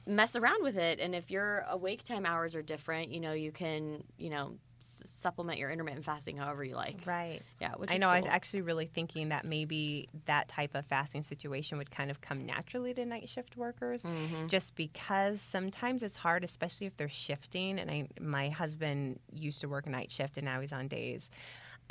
mess 0.05 0.35
around 0.35 0.63
with 0.63 0.77
it, 0.77 0.99
and 0.99 1.13
if 1.15 1.29
your 1.31 1.59
awake 1.69 2.03
time 2.03 2.25
hours 2.25 2.55
are 2.55 2.61
different, 2.61 3.11
you 3.11 3.19
know, 3.19 3.33
you 3.33 3.51
can, 3.51 4.03
you 4.17 4.29
know, 4.29 4.55
s- 4.79 5.03
supplement 5.05 5.59
your 5.59 5.69
intermittent 5.69 6.03
fasting 6.03 6.37
however 6.37 6.63
you 6.63 6.75
like. 6.75 6.97
Right. 7.05 7.41
Yeah, 7.59 7.73
which 7.75 7.91
I 7.91 7.97
know. 7.97 8.09
I 8.09 8.19
was 8.19 8.27
actually 8.29 8.61
really 8.61 8.87
thinking 8.87 9.29
that 9.29 9.45
maybe 9.45 10.09
that 10.25 10.47
type 10.47 10.73
of 10.73 10.85
fasting 10.87 11.21
situation 11.21 11.77
would 11.77 11.91
kind 11.91 12.09
of 12.09 12.19
come 12.21 12.45
naturally 12.45 12.93
to 12.95 13.05
night 13.05 13.29
shift 13.29 13.55
workers, 13.57 14.03
Mhm. 14.03 14.47
just 14.47 14.75
because 14.75 15.39
sometimes 15.41 16.01
it's 16.01 16.15
hard, 16.17 16.43
especially 16.43 16.87
if 16.87 16.97
they're 16.97 17.07
shifting. 17.07 17.77
And 17.79 17.91
I, 17.91 18.07
my 18.19 18.49
husband 18.49 19.19
used 19.31 19.61
to 19.61 19.69
work 19.69 19.85
night 19.85 20.11
shift, 20.11 20.37
and 20.37 20.45
now 20.45 20.59
he's 20.61 20.73
on 20.73 20.87
days. 20.87 21.29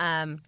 Um, 0.00 0.42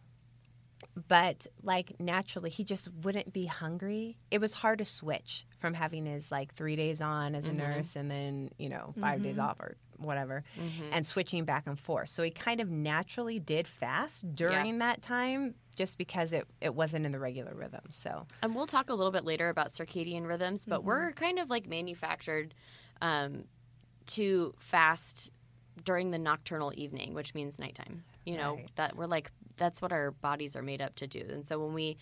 but 1.09 1.47
like 1.63 1.99
naturally, 2.01 2.51
he 2.51 2.65
just 2.65 2.89
wouldn't 3.03 3.33
be 3.33 3.47
hungry. 3.47 4.19
It 4.31 4.41
was 4.41 4.53
hard 4.53 4.79
to 4.79 4.85
switch 4.85 5.47
from 5.59 5.75
having 5.75 6.07
his 6.07 6.31
like 6.31 6.55
three 6.55 6.77
days 6.77 7.01
on 7.01 7.35
as 7.35 7.47
a 7.47 7.51
Mhm. 7.53 7.57
nurse, 7.57 7.97
and 7.97 8.11
then 8.11 8.51
you 8.59 8.69
know 8.69 8.95
5 9.01 9.23
days 9.23 9.37
Mhm. 9.37 9.45
off 9.45 9.61
or 9.61 9.77
whatever 9.99 10.43
Mhm. 10.59 10.89
and 10.93 11.07
switching 11.07 11.45
back 11.45 11.67
and 11.67 11.79
forth. 11.79 12.09
So 12.09 12.23
he 12.25 12.31
kind 12.31 12.61
of 12.61 12.69
naturally 12.69 13.39
did 13.39 13.69
fast 13.69 14.35
during 14.35 14.79
that 14.79 15.01
time 15.01 15.55
just 15.77 15.97
because 15.97 16.33
it, 16.33 16.47
it 16.61 16.75
wasn't 16.75 17.07
in 17.07 17.13
the 17.13 17.19
regular 17.21 17.55
rhythm. 17.55 17.83
So 17.91 18.27
And 18.43 18.55
we'll 18.55 18.67
talk 18.67 18.91
a 18.91 18.95
little 18.95 19.13
bit 19.13 19.25
later 19.25 19.49
about 19.49 19.69
circadian 19.69 20.27
rhythms, 20.27 20.67
but 20.67 20.83
we're 20.83 21.13
kind 21.13 21.39
of 21.39 21.49
like 21.51 21.67
manufactured 21.69 22.53
um, 23.01 23.45
to 24.07 24.55
fast 24.59 25.31
during 25.85 26.11
the 26.11 26.19
nocturnal 26.19 26.73
evening, 26.77 27.15
which 27.15 27.35
means 27.35 27.59
nighttime. 27.59 28.05
You 28.25 28.37
know 28.37 28.55
Right. 28.57 28.71
that 28.77 28.97
we're 28.97 29.07
like 29.07 29.31
that's 29.57 29.83
what 29.83 29.93
our 29.93 30.11
bodies 30.11 30.57
are 30.57 30.63
made 30.63 30.83
up 30.83 30.95
to 30.97 31.07
do. 31.07 31.25
And 31.31 31.47
so 31.47 31.59
when 31.59 31.75
we 31.75 31.97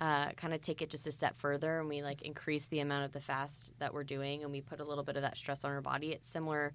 uh, 0.00 0.30
kind 0.30 0.52
of 0.54 0.60
take 0.60 0.82
it 0.82 0.90
just 0.90 1.06
a 1.06 1.12
step 1.12 1.38
further 1.38 1.80
and 1.80 1.88
we 1.88 2.02
like 2.02 2.22
increase 2.22 2.66
the 2.66 2.80
amount 2.80 3.04
of 3.04 3.12
the 3.12 3.20
fast 3.20 3.72
that 3.78 3.94
we're 3.94 4.04
doing 4.04 4.42
and 4.42 4.52
we 4.52 4.60
put 4.60 4.80
a 4.80 4.84
little 4.84 5.04
bit 5.04 5.16
of 5.16 5.22
that 5.22 5.36
stress 5.36 5.64
on 5.64 5.70
our 5.72 5.80
body, 5.80 6.12
it's 6.12 6.30
similar. 6.30 6.72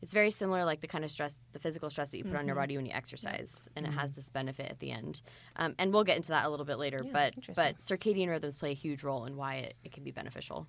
It's 0.00 0.12
very 0.12 0.30
similar, 0.30 0.64
like 0.64 0.80
the 0.80 0.88
kind 0.88 1.04
of 1.04 1.12
stress, 1.12 1.36
the 1.52 1.60
physical 1.60 1.88
stress 1.88 2.10
that 2.10 2.18
you 2.18 2.24
put 2.24 2.34
on 2.34 2.44
your 2.44 2.56
body 2.56 2.76
when 2.76 2.86
you 2.86 2.92
exercise, 2.92 3.68
and 3.76 3.86
it 3.86 3.92
has 3.92 4.10
this 4.10 4.30
benefit 4.30 4.68
at 4.68 4.80
the 4.80 4.90
end. 4.90 5.22
Um, 5.54 5.76
and 5.78 5.92
we'll 5.92 6.02
get 6.02 6.16
into 6.16 6.30
that 6.30 6.44
a 6.44 6.48
little 6.48 6.66
bit 6.66 6.78
later. 6.78 6.98
Yeah, 7.04 7.12
but 7.12 7.34
but 7.54 7.78
circadian 7.78 8.28
rhythms 8.28 8.56
play 8.56 8.72
a 8.72 8.74
huge 8.74 9.04
role 9.04 9.26
in 9.26 9.36
why 9.36 9.58
it, 9.58 9.74
it 9.84 9.92
can 9.92 10.02
be 10.02 10.10
beneficial. 10.10 10.66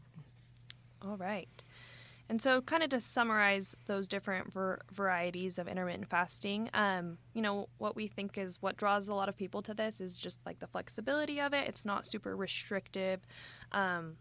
All 1.02 1.18
right. 1.18 1.64
And 2.34 2.42
so, 2.42 2.62
kind 2.62 2.82
of 2.82 2.90
to 2.90 3.00
summarize 3.00 3.76
those 3.86 4.08
different 4.08 4.52
ver- 4.52 4.82
varieties 4.92 5.60
of 5.60 5.68
intermittent 5.68 6.10
fasting, 6.10 6.68
um, 6.74 7.20
you 7.36 7.44
know, 7.44 7.70
what 7.78 7.96
we 7.96 8.08
think 8.08 8.40
is 8.40 8.60
what 8.60 8.76
draws 8.76 9.08
a 9.08 9.14
lot 9.14 9.30
of 9.30 9.38
people 9.38 9.62
to 9.62 9.76
this 9.76 10.02
is 10.02 10.18
just 10.18 10.44
like 10.44 10.58
the 10.58 10.66
flexibility 10.66 11.40
of 11.40 11.54
it. 11.54 11.68
It's 11.68 11.86
not 11.86 12.08
super 12.08 12.36
restrictive 12.36 13.20
um, 13.72 14.16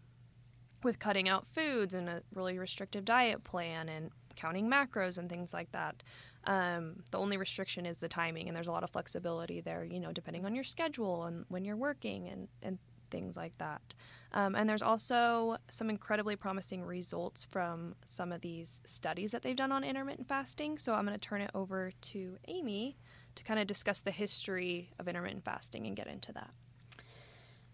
with 0.83 0.99
cutting 0.99 1.27
out 1.27 1.47
foods 1.47 1.95
and 1.95 2.07
a 2.07 2.21
really 2.35 2.59
restrictive 2.59 3.03
diet 3.03 3.43
plan 3.43 3.89
and 3.89 4.11
counting 4.35 4.69
macros 4.69 5.17
and 5.17 5.27
things 5.27 5.51
like 5.51 5.71
that. 5.71 6.03
Um, 6.43 6.97
the 7.09 7.17
only 7.17 7.37
restriction 7.37 7.87
is 7.87 7.97
the 7.97 8.09
timing, 8.09 8.47
and 8.47 8.55
there's 8.55 8.67
a 8.67 8.71
lot 8.71 8.83
of 8.83 8.91
flexibility 8.91 9.59
there, 9.59 9.83
you 9.83 9.99
know, 9.99 10.11
depending 10.11 10.45
on 10.45 10.53
your 10.53 10.65
schedule 10.65 11.23
and 11.23 11.45
when 11.47 11.65
you're 11.65 11.75
working 11.75 12.27
and, 12.27 12.47
and 12.61 12.77
things 13.13 13.37
like 13.37 13.57
that. 13.59 13.93
Um, 14.33 14.55
and 14.55 14.67
there's 14.67 14.81
also 14.81 15.57
some 15.69 15.89
incredibly 15.89 16.35
promising 16.35 16.83
results 16.83 17.43
from 17.43 17.95
some 18.03 18.31
of 18.31 18.41
these 18.41 18.81
studies 18.85 19.31
that 19.31 19.43
they've 19.43 19.55
done 19.55 19.71
on 19.71 19.83
intermittent 19.83 20.27
fasting. 20.27 20.79
So 20.79 20.93
I'm 20.95 21.05
going 21.05 21.17
to 21.17 21.27
turn 21.29 21.41
it 21.41 21.51
over 21.53 21.91
to 22.01 22.37
Amy 22.47 22.97
to 23.35 23.43
kind 23.43 23.59
of 23.59 23.67
discuss 23.67 24.01
the 24.01 24.11
history 24.11 24.89
of 24.99 25.07
intermittent 25.07 25.45
fasting 25.45 25.85
and 25.85 25.95
get 25.95 26.07
into 26.07 26.33
that. 26.33 26.49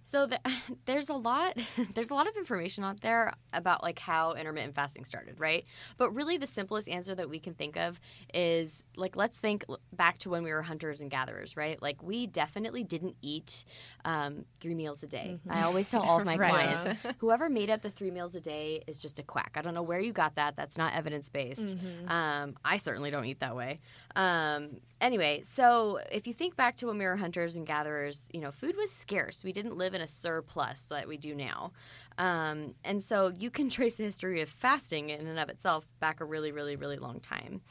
So 0.09 0.25
the, 0.25 0.39
there's 0.85 1.09
a 1.09 1.13
lot 1.13 1.55
there's 1.93 2.09
a 2.09 2.15
lot 2.15 2.27
of 2.27 2.35
information 2.35 2.83
out 2.83 3.01
there 3.01 3.31
about 3.53 3.83
like 3.83 3.99
how 3.99 4.33
intermittent 4.33 4.73
fasting 4.73 5.05
started, 5.05 5.39
right? 5.39 5.65
But 5.97 6.09
really 6.15 6.37
the 6.37 6.47
simplest 6.47 6.89
answer 6.89 7.13
that 7.13 7.29
we 7.29 7.39
can 7.39 7.53
think 7.53 7.77
of 7.77 7.99
is 8.33 8.85
like 8.97 9.15
let's 9.15 9.39
think 9.39 9.65
back 9.93 10.17
to 10.19 10.29
when 10.31 10.41
we 10.41 10.51
were 10.51 10.63
hunters 10.63 10.99
and 10.99 11.11
gatherers, 11.11 11.55
right? 11.55 11.79
Like 11.79 12.01
we 12.01 12.25
definitely 12.25 12.83
didn't 12.83 13.17
eat 13.21 13.65
um, 14.03 14.45
three 14.59 14.73
meals 14.73 15.03
a 15.03 15.07
day. 15.07 15.37
I 15.47 15.61
always 15.61 15.89
tell 15.89 16.01
all 16.09 16.17
of 16.17 16.25
my 16.25 16.37
Right. 16.37 16.49
clients, 16.49 16.89
whoever 17.19 17.47
made 17.47 17.69
up 17.69 17.81
the 17.83 17.91
three 17.91 18.09
meals 18.09 18.33
a 18.33 18.41
day 18.41 18.81
is 18.87 18.97
just 18.97 19.19
a 19.19 19.23
quack. 19.23 19.51
I 19.57 19.61
don't 19.61 19.75
know 19.75 19.83
where 19.83 19.99
you 19.99 20.11
got 20.11 20.35
that. 20.35 20.55
That's 20.55 20.77
not 20.77 20.93
evidence 20.95 21.29
based. 21.29 21.77
Um, 22.07 22.55
I 22.65 22.77
certainly 22.77 23.11
don't 23.11 23.25
eat 23.25 23.41
that 23.41 23.55
way. 23.55 23.79
Um, 24.15 24.79
anyway, 25.01 25.41
so 25.43 25.99
if 26.11 26.27
you 26.27 26.33
think 26.33 26.55
back 26.55 26.75
to 26.77 26.87
when 26.87 26.97
we 26.97 27.05
were 27.05 27.15
hunters 27.15 27.55
and 27.55 27.65
gatherers, 27.65 28.29
you 28.33 28.41
know, 28.41 28.51
food 28.51 28.75
was 28.77 28.91
scarce. 28.91 29.43
We 29.43 29.51
didn't 29.51 29.77
live 29.77 29.93
in 29.93 30.01
a 30.01 30.07
surplus 30.07 30.83
that 30.83 31.07
we 31.07 31.17
do 31.17 31.35
now. 31.35 31.71
Um, 32.17 32.75
and 32.83 33.01
so 33.01 33.31
you 33.37 33.49
can 33.49 33.69
trace 33.69 33.95
the 33.95 34.03
history 34.03 34.41
of 34.41 34.49
fasting 34.49 35.09
in 35.09 35.25
and 35.25 35.39
of 35.39 35.49
itself 35.49 35.87
back 35.99 36.19
a 36.21 36.25
really, 36.25 36.51
really, 36.51 36.75
really 36.75 36.97
long 36.97 37.19
time. 37.19 37.61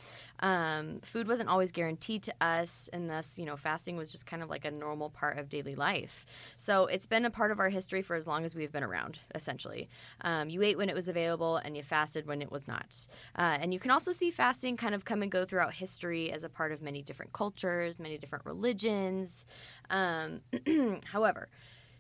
Um, 0.41 1.01
food 1.03 1.29
wasn't 1.29 1.49
always 1.49 1.73
guaranteed 1.73 2.23
to 2.25 2.35
us, 2.41 2.89
and 2.93 3.09
thus, 3.09 3.39
you 3.39 3.45
know, 3.45 3.57
fasting 3.57 3.97
was 3.97 4.11
just 4.11 4.27
kind 4.27 4.43
of 4.43 4.51
like 4.51 4.65
a 4.65 4.71
normal 4.71 5.11
part 5.11 5.39
of 5.39 5.49
daily 5.49 5.75
life. 5.75 6.25
So 6.57 6.87
it's 6.87 7.07
been 7.07 7.25
a 7.25 7.31
part 7.31 7.51
of 7.51 7.59
our 7.61 7.69
history 7.69 8.03
for 8.03 8.17
as 8.17 8.27
long 8.27 8.45
as 8.45 8.55
we've 8.55 8.73
been 8.73 8.85
around, 8.85 9.21
essentially. 9.35 9.89
Um, 10.23 10.49
you 10.49 10.63
ate 10.63 10.77
when 10.77 10.89
it 10.89 10.95
was 10.95 11.09
available, 11.09 11.57
and 11.57 11.77
you 11.77 11.83
fasted 11.83 12.27
when 12.27 12.43
it 12.43 12.51
was 12.51 12.69
not. 12.69 13.07
Uh, 13.37 13.59
and 13.61 13.73
you 13.73 13.81
can 13.81 13.91
also 13.91 14.13
see 14.13 14.31
fasting 14.31 14.77
kind 14.77 14.95
of 14.95 15.05
come 15.05 15.23
and 15.23 15.31
go 15.31 15.45
throughout 15.45 15.75
history 15.75 16.31
as 16.33 16.45
a 16.45 16.49
part 16.49 16.73
of 16.73 16.83
many 16.83 17.03
different 17.03 17.33
cultures, 17.33 17.99
many 17.99 18.19
different 18.19 18.45
religions. 18.47 19.47
Um, 19.91 20.41
however, 21.05 21.49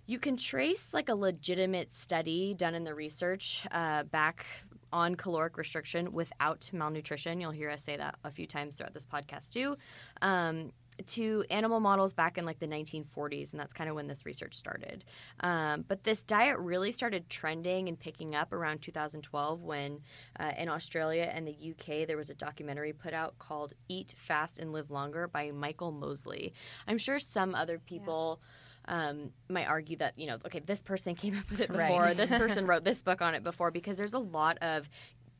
you 0.09 0.18
can 0.18 0.38
trace 0.38 0.95
like 0.95 1.11
a 1.11 1.14
legitimate 1.14 1.92
study 1.92 2.54
done 2.54 2.75
in 2.75 2.83
the 2.83 2.95
research 2.95 3.66
uh, 3.71 4.04
back 4.04 4.47
on 4.92 5.14
caloric 5.14 5.57
restriction 5.57 6.12
without 6.12 6.68
malnutrition. 6.73 7.40
You'll 7.40 7.50
hear 7.50 7.71
us 7.71 7.83
say 7.83 7.97
that 7.97 8.16
a 8.25 8.30
few 8.30 8.47
times 8.47 8.75
throughout 8.75 8.95
this 8.95 9.07
podcast 9.07 9.52
too. 9.52 9.76
Um, 10.23 10.73
to 11.07 11.45
animal 11.50 11.80
models 11.80 12.12
back 12.12 12.38
in 12.38 12.45
like 12.45 12.59
the 12.59 12.66
1940s, 12.66 13.52
and 13.52 13.61
that's 13.61 13.73
kind 13.73 13.88
of 13.88 13.97
when 13.97 14.07
this 14.07 14.26
research 14.26 14.54
started. 14.54 15.04
Um, 15.40 15.85
but 15.87 16.04
this 16.04 16.21
diet 16.21 16.59
really 16.59 16.92
started 16.92 17.28
trending 17.28 17.88
and 17.88 17.99
picking 17.99 18.35
up 18.35 18.52
around 18.52 18.83
2012 18.83 19.62
when 19.62 20.00
uh, 20.38 20.52
in 20.59 20.68
Australia 20.68 21.30
and 21.33 21.47
the 21.47 21.71
UK 21.71 22.07
there 22.07 22.16
was 22.16 22.30
a 22.30 22.35
documentary 22.35 22.92
put 22.92 23.14
out 23.14 23.38
called 23.38 23.75
Eat, 23.88 24.14
Fast, 24.16 24.59
and 24.59 24.73
Live 24.73 24.90
Longer 24.90 25.28
by 25.28 25.50
Michael 25.52 25.92
Mosley. 25.92 26.52
I'm 26.87 26.99
sure 26.99 27.18
some 27.18 27.54
other 27.54 27.78
people 27.78 28.40
um, 28.88 29.30
might 29.49 29.66
argue 29.66 29.97
that 29.99 30.18
you 30.18 30.26
know 30.26 30.38
okay 30.47 30.61
this 30.61 30.83
person 30.83 31.14
came 31.14 31.37
up 31.38 31.49
with 31.50 31.61
it 31.61 31.71
Right. 31.71 31.88
before 31.88 32.14
this 32.14 32.30
person 32.42 32.66
wrote 32.66 32.85
this 32.85 33.02
book 33.02 33.23
on 33.23 33.35
it 33.35 33.45
before 33.45 33.71
because 33.71 33.97
there's 33.97 34.14
a 34.14 34.18
lot 34.18 34.59
of 34.62 34.88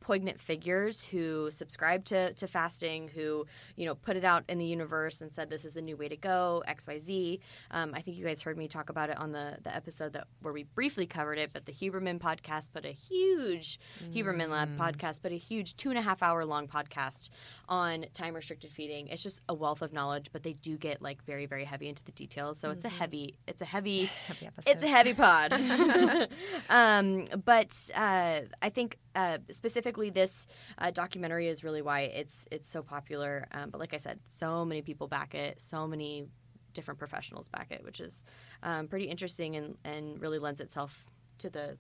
poignant 0.09 0.41
figures 0.41 1.05
who 1.05 1.51
subscribe 1.51 2.03
to, 2.03 2.33
to 2.33 2.47
fasting 2.47 3.09
who 3.09 3.45
you 3.77 3.85
know 3.85 3.95
put 3.95 4.17
it 4.17 4.25
out 4.25 4.43
in 4.49 4.57
the 4.57 4.65
universe 4.65 5.21
and 5.21 5.31
said 5.35 5.51
this 5.51 5.67
is 5.67 5.75
the 5.75 5.83
new 5.83 5.99
way 5.99 6.09
to 6.09 6.17
go 6.17 6.63
xyz 6.67 7.39
um, 7.73 7.93
i 7.93 8.01
think 8.01 8.17
you 8.17 8.25
guys 8.25 8.41
heard 8.41 8.57
me 8.57 8.67
talk 8.67 8.89
about 8.89 9.11
it 9.11 9.19
on 9.19 9.33
the, 9.33 9.59
the 9.65 9.77
episode 9.77 10.15
that 10.15 10.27
where 10.41 10.55
we 10.55 10.63
briefly 10.63 11.07
covered 11.07 11.37
it 11.37 11.51
but 11.53 11.67
the 11.67 11.73
huberman 11.73 12.19
podcast 12.19 12.73
put 12.73 12.87
a 12.87 12.91
huge 12.91 13.79
huberman 14.11 14.49
lab 14.49 14.79
podcast 14.79 15.21
but 15.23 15.31
a 15.31 15.37
huge 15.37 15.77
two 15.77 15.91
and 15.91 15.99
a 15.99 16.03
half 16.03 16.23
hour 16.23 16.43
long 16.45 16.67
podcast 16.67 17.29
on 17.69 18.07
time 18.15 18.35
restricted 18.35 18.73
feeding. 18.73 19.09
It's 19.09 19.23
just 19.23 19.43
a 19.49 19.55
wealth 19.55 19.83
of 19.83 19.93
knowledge 19.93 20.31
but 20.33 20.43
they 20.43 20.55
do 20.55 20.77
get 20.77 21.03
like 21.03 21.23
very 21.25 21.47
very 21.47 21.65
heavy 21.65 21.89
into 21.89 22.05
the 22.05 22.13
details. 22.13 22.59
So 22.59 22.71
it's 22.71 22.85
a 22.85 22.89
heavy 23.01 23.39
it's 23.47 23.63
a 23.63 23.67
heavy 23.67 24.11
episode. 24.31 24.71
it's 24.71 24.83
a 24.83 24.89
heavy 24.89 25.15
pod. 25.15 25.53
um, 26.71 27.25
but 27.45 27.77
uh, 27.95 28.41
I 28.63 28.69
think 28.71 28.99
uh, 29.19 29.39
specifically 29.51 30.11
this 30.11 30.47
uh, 30.79 30.93
documentary 30.93 31.49
is 31.49 31.65
really 31.65 31.83
why 31.83 32.03
it's 32.03 32.47
it's 32.53 32.71
so 32.71 32.83
popular. 32.83 33.49
Um, 33.53 33.71
but 33.71 33.81
like 33.81 33.93
I 33.93 33.97
said, 33.97 34.21
so 34.29 34.65
many 34.65 34.81
people 34.81 35.09
back 35.09 35.35
it, 35.35 35.61
so 35.61 35.89
many 35.89 36.29
different 36.73 36.99
professionals 36.99 37.49
back 37.49 37.69
it, 37.71 37.83
which 37.83 37.99
is 37.99 38.25
um, 38.63 38.87
pretty 38.87 39.07
interesting 39.07 39.57
and, 39.57 39.77
and 39.85 40.21
really 40.21 40.39
lends 40.39 40.61
itself 40.61 41.11
to 41.39 41.51
the 41.51 41.77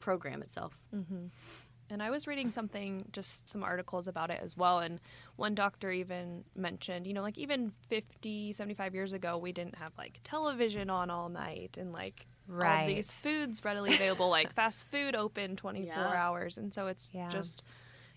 program 0.00 0.42
itself. 0.42 0.74
And 1.88 2.02
I 2.02 2.10
was 2.10 2.26
reading 2.26 2.50
something, 2.50 3.04
just 3.12 3.48
some 3.48 3.62
articles 3.62 4.08
about 4.08 4.30
it 4.30 4.40
as 4.42 4.56
well. 4.56 4.80
And 4.80 5.00
one 5.36 5.54
doctor 5.54 5.90
even 5.90 6.44
mentioned, 6.56 7.06
you 7.06 7.14
know, 7.14 7.22
like 7.22 7.38
even 7.38 7.72
50, 7.88 8.52
75 8.52 8.94
years 8.94 9.12
ago, 9.14 9.38
we 9.38 9.52
didn't 9.52 9.76
have 9.76 9.92
like 9.96 10.20
television 10.24 10.90
on 10.90 11.10
all 11.10 11.28
night 11.28 11.76
and 11.78 11.92
like 11.92 12.26
all 12.52 12.58
Right. 12.58 12.86
these 12.86 13.10
foods 13.10 13.64
readily 13.64 13.94
available, 13.94 14.28
like 14.28 14.52
fast 14.54 14.84
food 14.84 15.14
open 15.14 15.56
24 15.56 15.86
Yeah. 15.86 16.16
hours. 16.16 16.58
And 16.58 16.72
so 16.72 16.86
it's 16.86 17.10
Yeah. 17.12 17.28
just, 17.30 17.62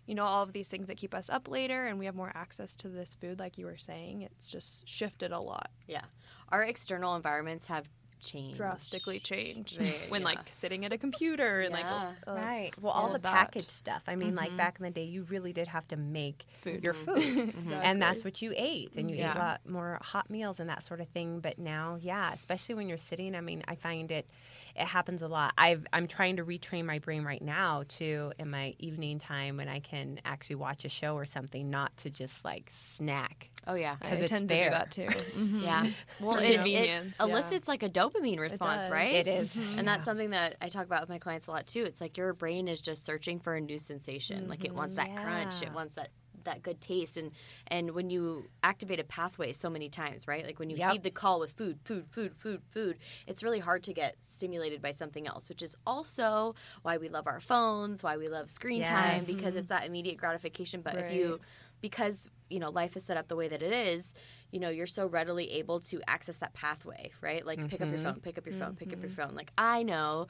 you 0.05 0.15
know, 0.15 0.25
all 0.25 0.43
of 0.43 0.53
these 0.53 0.69
things 0.69 0.87
that 0.87 0.97
keep 0.97 1.13
us 1.13 1.29
up 1.29 1.47
later 1.47 1.85
and 1.87 1.97
we 1.99 2.05
have 2.05 2.15
more 2.15 2.31
access 2.35 2.75
to 2.77 2.89
this 2.89 3.13
food, 3.13 3.39
like 3.39 3.57
you 3.57 3.65
were 3.65 3.77
saying. 3.77 4.21
It's 4.21 4.49
just 4.49 4.87
shifted 4.87 5.31
a 5.31 5.39
lot, 5.39 5.69
Yeah, 5.87 6.05
our 6.49 6.63
external 6.63 7.15
environments 7.15 7.67
have 7.67 7.89
changed 8.19 8.57
drastically 8.57 9.19
change 9.19 9.77
They- 9.77 9.95
when 10.10 10.22
yeah. 10.22 10.25
like 10.25 10.39
sitting 10.51 10.86
at 10.86 10.93
a 10.93 10.98
computer 10.98 11.62
and 11.62 11.74
like, 11.74 11.84
Yeah. 11.84 12.12
uh, 12.27 12.34
Right. 12.36 12.72
Well, 12.81 12.91
all 12.91 13.03
all 13.03 13.10
the 13.10 13.15
of 13.15 13.22
that. 13.24 13.34
packaged 13.34 13.72
stuff. 13.72 14.03
I 14.07 14.15
mean, 14.15 14.36
like 14.36 14.55
back 14.57 14.77
in 14.79 14.84
the 14.84 14.91
day, 14.91 15.03
you 15.03 15.24
really 15.24 15.53
did 15.53 15.67
have 15.67 15.88
to 15.89 15.95
make 15.98 16.43
Food. 16.57 16.84
your 16.84 16.93
food, 16.93 17.53
and 17.72 18.01
that's 18.01 18.24
what 18.24 18.41
you 18.41 18.53
ate, 18.55 18.98
and 18.98 19.10
you 19.12 19.17
ate 19.17 19.36
a 19.36 19.39
lot 19.39 19.62
more 19.67 20.00
hot 20.01 20.29
meals 20.29 20.60
and 20.60 20.69
that 20.69 20.84
sort 20.84 21.01
of 21.01 21.07
thing. 21.10 21.39
But 21.39 21.60
now, 21.60 21.98
yeah, 22.01 22.34
especially 22.34 22.75
when 22.75 22.88
you're 22.89 22.98
sitting, 22.98 23.36
I 23.36 23.41
mean, 23.41 23.63
I 23.67 23.75
find 23.75 24.12
it 24.12 24.27
it 24.75 24.88
happens 24.88 25.22
a 25.22 25.27
lot. 25.29 25.53
I've 25.57 25.86
I'm 25.93 26.07
trying 26.07 26.36
to 26.38 26.43
retrain 26.43 26.84
my 26.86 27.00
brain 27.00 27.24
right 27.24 27.41
now 27.41 27.84
to 27.98 28.34
in 28.38 28.50
my 28.50 28.75
evening 28.79 29.19
time 29.19 29.55
when 29.57 29.69
I 29.69 29.79
can 29.79 30.19
actually 30.25 30.57
watch 30.57 30.84
a 30.84 30.89
show 30.89 31.15
or 31.15 31.24
something, 31.25 31.69
not 31.69 31.95
to 31.98 32.10
just 32.10 32.43
like 32.43 32.69
snack. 32.74 33.50
Oh 33.67 33.75
yeah 33.75 33.95
I 34.01 34.10
'Cause 34.10 34.22
it's 34.22 34.29
tend 34.29 34.50
there. 34.50 34.69
to 34.69 34.69
do 34.69 34.72
that 34.72 34.91
too. 34.91 35.19
mm-hmm. 35.39 35.60
Yeah. 35.62 35.88
Well, 36.19 36.36
For 36.36 36.41
it, 36.41 36.51
it 36.51 36.55
convenience, 36.55 37.15
yeah. 37.19 37.25
elicits 37.25 37.67
like 37.67 37.84
a 37.84 37.89
dopamine 37.89 38.39
response, 38.39 38.84
does. 38.84 38.91
right? 38.91 39.13
It 39.15 39.27
is. 39.27 39.55
Mm-hmm. 39.55 39.79
And 39.79 39.88
that's 39.88 40.05
something 40.05 40.29
that 40.31 40.55
I 40.62 40.69
talk 40.69 40.86
about 40.86 41.01
with 41.01 41.10
my 41.10 41.19
clients 41.19 41.48
a 41.48 41.51
lot 41.51 41.67
too. 41.67 41.84
It's 41.84 42.01
like 42.01 42.17
your 42.17 42.34
brain 42.34 42.67
is 42.67 42.81
just 42.81 43.05
searching 43.05 43.39
for 43.39 43.55
a 43.55 43.62
new 43.62 43.79
sensation. 43.79 44.48
Like 44.48 44.63
it 44.65 44.74
wants 44.74 44.95
mm-hmm. 44.95 45.15
that 45.15 45.24
crunch, 45.24 45.62
it 45.62 45.74
wants 45.74 45.95
that 45.95 46.10
that 46.45 46.63
good 46.63 46.79
taste 46.79 47.17
and 47.17 47.31
and 47.67 47.91
when 47.91 48.10
you 48.10 48.45
activate 48.63 49.00
a 49.00 49.03
pathway 49.03 49.51
so 49.51 49.69
many 49.69 49.89
times 49.89 50.27
right 50.27 50.45
like 50.45 50.60
when 50.60 50.69
you 50.69 50.77
Yep. 50.77 50.91
heed 50.91 51.03
the 51.03 51.12
call 51.12 51.39
with 51.39 51.51
food 51.51 51.79
food 51.84 52.05
food 52.10 52.36
food 52.36 52.62
food 52.72 52.98
it's 53.27 53.43
really 53.43 53.60
hard 53.60 53.84
to 53.84 53.93
get 53.93 54.15
stimulated 54.22 54.81
by 54.81 54.91
something 54.91 55.27
else 55.27 55.50
which 55.50 55.62
is 55.62 55.75
also 55.86 56.55
why 56.84 56.98
we 56.98 57.10
love 57.10 57.27
our 57.27 57.39
phones 57.39 58.03
why 58.03 58.15
we 58.15 58.27
love 58.27 58.50
screen 58.50 58.84
time 58.84 59.24
because 59.25 59.53
mm-hmm. 59.53 59.57
it's 59.60 59.69
that 59.69 59.86
immediate 59.86 60.17
gratification 60.17 60.81
but 60.81 60.95
if 60.95 61.12
you 61.12 61.31
Right. 61.31 61.41
Because 61.82 62.29
you 62.50 62.60
know 62.60 62.70
life 62.70 62.96
is 62.96 63.03
set 63.03 63.17
up 63.17 63.27
the 63.27 63.36
way 63.36 63.48
that 63.48 63.62
it 63.62 63.72
is 63.72 64.13
you 64.51 64.60
know 64.60 64.70
you're 64.70 64.88
so 64.88 65.08
readily 65.08 65.51
able 65.53 65.79
to 65.79 66.01
access 66.08 66.38
that 66.38 66.53
pathway 66.53 67.12
right 67.22 67.46
like 67.46 67.67
pick 67.70 67.82
up 67.82 67.89
your 67.89 68.00
phone 68.00 68.20
pick 68.22 68.38
up 68.38 68.46
your 68.46 68.55
phone 68.55 68.75
pick 68.75 68.94
up 68.94 69.01
your 69.01 69.10
phone 69.10 69.34
like 69.36 69.51
i 69.58 69.84
know 69.84 70.27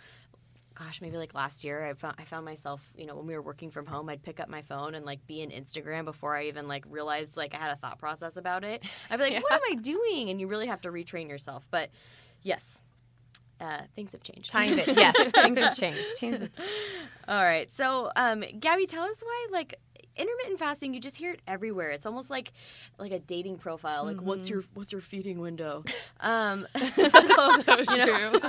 gosh, 0.76 1.02
maybe 1.02 1.18
like 1.18 1.34
last 1.34 1.64
year, 1.64 1.86
I 1.86 1.94
found 1.94 2.16
I 2.20 2.26
found 2.26 2.46
myself, 2.46 2.82
you 2.96 3.06
know, 3.06 3.16
when 3.16 3.26
we 3.26 3.34
were 3.34 3.42
working 3.42 3.72
from 3.72 3.86
home, 3.86 4.10
I'd 4.10 4.22
pick 4.22 4.40
up 4.40 4.50
my 4.50 4.62
phone 4.62 4.94
and 4.94 5.06
like 5.06 5.26
be 5.26 5.42
in 5.42 5.50
Instagram 5.50 6.06
before 6.06 6.36
I 6.36 6.48
even 6.48 6.68
like 6.68 6.86
realized 6.90 7.38
like 7.38 7.56
I 7.56 7.58
had 7.58 7.72
a 7.72 7.78
thought 7.78 7.98
process 7.98 8.38
about 8.38 8.64
it. 8.64 8.84
I'd 9.10 9.18
be 9.18 9.32
like, 9.32 9.44
what 9.50 9.54
am 9.54 9.62
I 9.72 9.76
doing? 9.76 10.30
And 10.30 10.40
you 10.40 10.48
really 10.48 10.68
have 10.68 10.82
to 10.82 10.92
retrain 10.92 11.30
yourself. 11.30 11.68
But 11.72 11.90
yes, 12.44 12.80
uh, 13.60 13.82
things 13.96 14.12
have 14.12 14.22
changed. 14.22 14.52
Time 14.52 14.78
it. 14.78 14.88
Yes, 14.98 15.16
things 15.32 15.60
have 15.60 15.78
changed. 15.78 16.18
Changed. 16.18 16.50
All 17.28 17.44
right. 17.44 17.72
So, 17.72 18.12
um, 18.16 18.44
Gabby, 18.60 18.86
tell 18.86 19.04
us 19.04 19.24
why 19.24 19.48
like 19.52 19.80
intermittent 20.16 20.60
fasting. 20.60 20.94
You 20.94 21.00
just 21.00 21.18
hear 21.18 21.32
it 21.32 21.42
everywhere. 21.48 21.90
It's 21.90 22.06
almost 22.06 22.30
like 22.30 22.52
like 22.98 23.12
a 23.12 23.20
dating 23.20 23.58
profile. 23.58 24.06
Like, 24.06 24.22
what's 24.22 24.50
your 24.50 24.64
what's 24.74 24.92
your 24.92 25.02
feeding 25.02 25.40
window? 25.40 25.84
Um, 26.22 26.66
so, 26.78 26.88
you 27.94 28.06
know, 28.06 28.40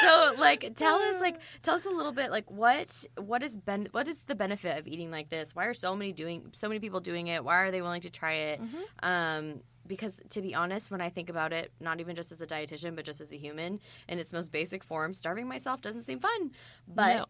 so 0.00 0.34
like 0.38 0.76
tell 0.76 0.96
us 0.96 1.20
like 1.20 1.40
tell 1.62 1.74
us 1.74 1.84
a 1.84 1.90
little 1.90 2.12
bit 2.12 2.30
like 2.30 2.48
what 2.50 3.04
what 3.18 3.42
is 3.42 3.56
ben 3.56 3.88
what 3.90 4.06
is 4.08 4.22
the 4.24 4.34
benefit 4.36 4.78
of 4.78 4.86
eating 4.86 5.10
like 5.10 5.28
this? 5.28 5.54
Why 5.54 5.66
are 5.66 5.74
so 5.74 5.94
many 5.96 6.12
doing 6.12 6.46
so 6.52 6.68
many 6.68 6.78
people 6.80 7.00
doing 7.00 7.26
it? 7.26 7.44
Why 7.44 7.56
are 7.56 7.70
they 7.70 7.82
willing 7.82 8.00
to 8.02 8.10
try 8.10 8.32
it? 8.32 8.60
Um, 9.02 9.60
because 9.86 10.20
to 10.30 10.40
be 10.40 10.54
honest, 10.54 10.90
when 10.90 11.00
I 11.00 11.08
think 11.10 11.28
about 11.28 11.52
it, 11.52 11.72
not 11.80 12.00
even 12.00 12.16
just 12.16 12.32
as 12.32 12.40
a 12.40 12.46
dietitian, 12.46 12.96
but 12.96 13.04
just 13.04 13.20
as 13.20 13.32
a 13.32 13.36
human, 13.36 13.80
in 14.08 14.18
its 14.18 14.32
most 14.32 14.50
basic 14.52 14.82
form, 14.82 15.12
starving 15.12 15.46
myself 15.48 15.80
doesn't 15.80 16.04
seem 16.04 16.18
fun. 16.20 16.50
But 16.88 17.28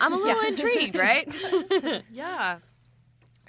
I'm 0.00 0.12
a 0.12 0.16
little 0.16 0.42
intrigued, 0.42 0.96
right? 0.96 1.32
Yeah. 2.10 2.58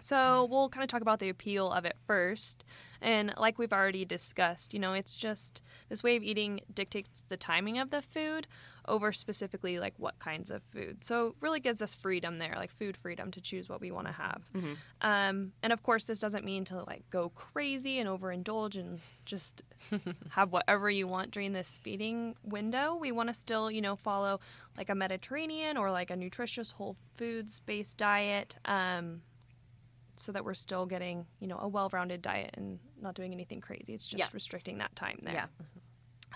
So 0.06 0.48
we'll 0.52 0.70
kind 0.70 0.84
of 0.84 0.88
talk 0.88 1.02
about 1.02 1.20
the 1.20 1.30
appeal 1.30 1.72
of 1.72 1.84
it 1.84 1.96
first. 2.06 2.64
And 3.02 3.34
like 3.38 3.58
we've 3.58 3.74
already 3.74 4.06
discussed, 4.06 4.72
you 4.72 4.80
know, 4.80 4.94
it's 4.94 5.16
just 5.16 5.64
this 5.90 6.04
way 6.04 6.16
of 6.16 6.22
eating 6.22 6.62
dictates 6.72 7.24
the 7.28 7.38
timing 7.38 7.80
of 7.80 7.90
the 7.90 8.04
food 8.04 8.46
over 8.88 9.12
specifically 9.12 9.80
like 9.80 9.96
what 9.98 10.20
kinds 10.20 10.52
of 10.52 10.62
food. 10.62 11.04
So 11.04 11.30
it 11.30 11.34
really 11.42 11.60
gives 11.60 11.82
us 11.82 11.96
freedom 11.96 12.38
there, 12.38 12.54
like 12.56 12.70
food 12.70 12.96
freedom 12.98 13.32
to 13.32 13.42
choose 13.42 13.68
what 13.68 13.82
we 13.82 13.90
want 13.90 14.06
to 14.06 14.14
have. 14.14 14.44
Um, 15.02 15.54
and 15.64 15.74
of 15.74 15.82
course, 15.82 16.06
this 16.06 16.20
doesn't 16.20 16.46
mean 16.46 16.66
to 16.66 16.84
like 16.84 17.10
go 17.10 17.30
crazy 17.30 17.98
and 17.98 18.08
overindulge 18.08 18.76
and 18.76 19.00
just 19.26 19.64
have 20.30 20.52
whatever 20.52 20.88
you 20.88 21.08
want 21.08 21.32
during 21.32 21.54
this 21.54 21.80
feeding 21.82 22.36
window. 22.44 22.96
We 22.96 23.12
want 23.12 23.30
to 23.30 23.34
still, 23.34 23.72
you 23.72 23.82
know, 23.82 23.96
follow 23.96 24.40
like 24.78 24.90
a 24.92 24.96
Mediterranean 24.96 25.78
or 25.78 25.90
like 25.90 26.12
a 26.12 26.16
nutritious 26.16 26.72
whole 26.72 26.96
foods 27.18 27.60
based 27.60 27.98
diet. 27.98 28.58
Um, 28.66 29.22
so 30.20 30.32
that 30.32 30.44
we're 30.46 30.54
still 30.54 30.86
getting, 30.86 31.26
you 31.40 31.48
know, 31.48 31.58
a 31.60 31.68
well-rounded 31.68 32.22
diet 32.22 32.52
and 32.56 32.80
not 33.02 33.16
doing 33.16 33.34
anything 33.34 33.62
crazy. 33.62 33.94
It's 33.94 34.08
just 34.08 34.20
Yeah. 34.24 34.30
restricting 34.34 34.78
that 34.80 34.96
time 34.96 35.20
there. 35.24 35.34
Yeah. 35.34 35.46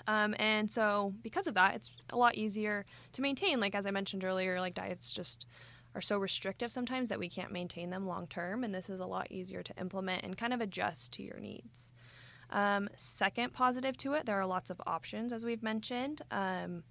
Um, 0.07 0.33
and 0.39 0.71
so 0.71 1.13
because 1.21 1.47
of 1.47 1.53
that, 1.55 1.75
it's 1.75 1.91
a 2.09 2.17
lot 2.17 2.35
easier 2.35 2.85
to 3.13 3.21
maintain. 3.21 3.59
Like 3.59 3.75
as 3.75 3.85
I 3.85 3.91
mentioned 3.91 4.23
earlier, 4.23 4.59
like 4.59 4.73
diets 4.73 5.11
just 5.11 5.45
are 5.95 6.01
so 6.01 6.17
restrictive 6.17 6.71
sometimes 6.71 7.09
that 7.09 7.19
we 7.19 7.27
can't 7.29 7.51
maintain 7.51 7.89
them 7.89 8.05
long 8.07 8.27
term, 8.27 8.63
and 8.63 8.73
this 8.73 8.89
is 8.89 8.99
a 8.99 9.05
lot 9.05 9.31
easier 9.31 9.61
to 9.63 9.73
implement 9.79 10.23
and 10.23 10.37
kind 10.37 10.53
of 10.53 10.61
adjust 10.61 11.11
to 11.13 11.23
your 11.23 11.39
needs. 11.39 11.91
Um, 12.51 12.89
second 12.95 13.53
positive 13.53 13.97
to 13.97 14.13
it, 14.13 14.25
there 14.25 14.39
are 14.39 14.45
lots 14.45 14.69
of 14.69 14.81
options, 14.87 15.31
as 15.33 15.45
we've 15.45 15.61
mentioned. 15.63 16.21
Um, 16.31 16.83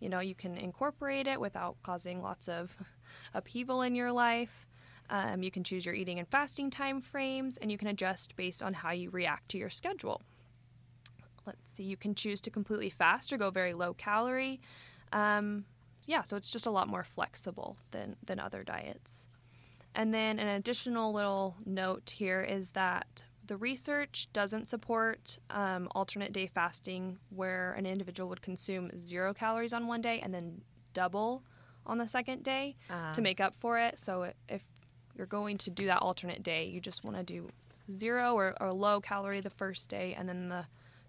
you 0.00 0.08
know, 0.08 0.20
you 0.20 0.34
can 0.34 0.56
incorporate 0.58 1.26
it 1.26 1.40
without 1.40 1.76
causing 1.82 2.20
lots 2.22 2.48
of 2.48 2.74
upheaval 3.34 3.82
in 3.82 3.94
your 3.94 4.12
life. 4.12 4.65
Um, 5.10 5.42
you 5.42 5.50
can 5.50 5.62
choose 5.64 5.86
your 5.86 5.94
eating 5.94 6.18
and 6.18 6.28
fasting 6.28 6.70
time 6.70 7.00
frames, 7.00 7.56
and 7.58 7.70
you 7.70 7.78
can 7.78 7.88
adjust 7.88 8.36
based 8.36 8.62
on 8.62 8.74
how 8.74 8.90
you 8.90 9.10
react 9.10 9.48
to 9.50 9.58
your 9.58 9.70
schedule. 9.70 10.22
Let's 11.46 11.74
see, 11.74 11.84
you 11.84 11.96
can 11.96 12.14
choose 12.14 12.40
to 12.42 12.50
completely 12.50 12.90
fast 12.90 13.32
or 13.32 13.36
go 13.36 13.50
very 13.50 13.72
low 13.72 13.94
calorie. 13.94 14.60
Um, 15.12 15.64
yeah, 16.06 16.22
so 16.22 16.36
it's 16.36 16.50
just 16.50 16.66
a 16.66 16.70
lot 16.70 16.88
more 16.88 17.04
flexible 17.04 17.76
than, 17.92 18.16
than 18.24 18.40
other 18.40 18.64
diets. 18.64 19.28
And 19.94 20.12
then 20.12 20.38
an 20.38 20.48
additional 20.48 21.12
little 21.12 21.56
note 21.64 22.10
here 22.16 22.42
is 22.42 22.72
that 22.72 23.22
the 23.46 23.56
research 23.56 24.26
doesn't 24.32 24.68
support 24.68 25.38
um, 25.50 25.88
alternate 25.94 26.32
day 26.32 26.48
fasting 26.48 27.18
where 27.30 27.72
an 27.74 27.86
individual 27.86 28.28
would 28.28 28.42
consume 28.42 28.90
zero 28.98 29.32
calories 29.32 29.72
on 29.72 29.86
one 29.86 30.00
day 30.00 30.18
and 30.20 30.34
then 30.34 30.62
double 30.92 31.44
on 31.86 31.98
the 31.98 32.08
second 32.08 32.42
day 32.42 32.74
Ah. 32.90 33.12
to 33.14 33.22
make 33.22 33.40
up 33.40 33.54
for 33.54 33.78
it. 33.78 33.98
So 34.00 34.32
if 34.48 34.64
you're 35.16 35.26
going 35.26 35.58
to 35.58 35.70
do 35.70 35.86
that 35.86 36.02
alternate 36.02 36.42
day, 36.42 36.64
you 36.64 36.80
just 36.80 37.04
want 37.04 37.16
to 37.16 37.22
do 37.22 37.48
zero 37.90 38.34
or, 38.34 38.54
or 38.60 38.72
low 38.72 39.00
calorie 39.00 39.40
the 39.40 39.50
first 39.50 39.88
day 39.88 40.14
and 40.18 40.28
then 40.28 40.48
the 40.48 40.66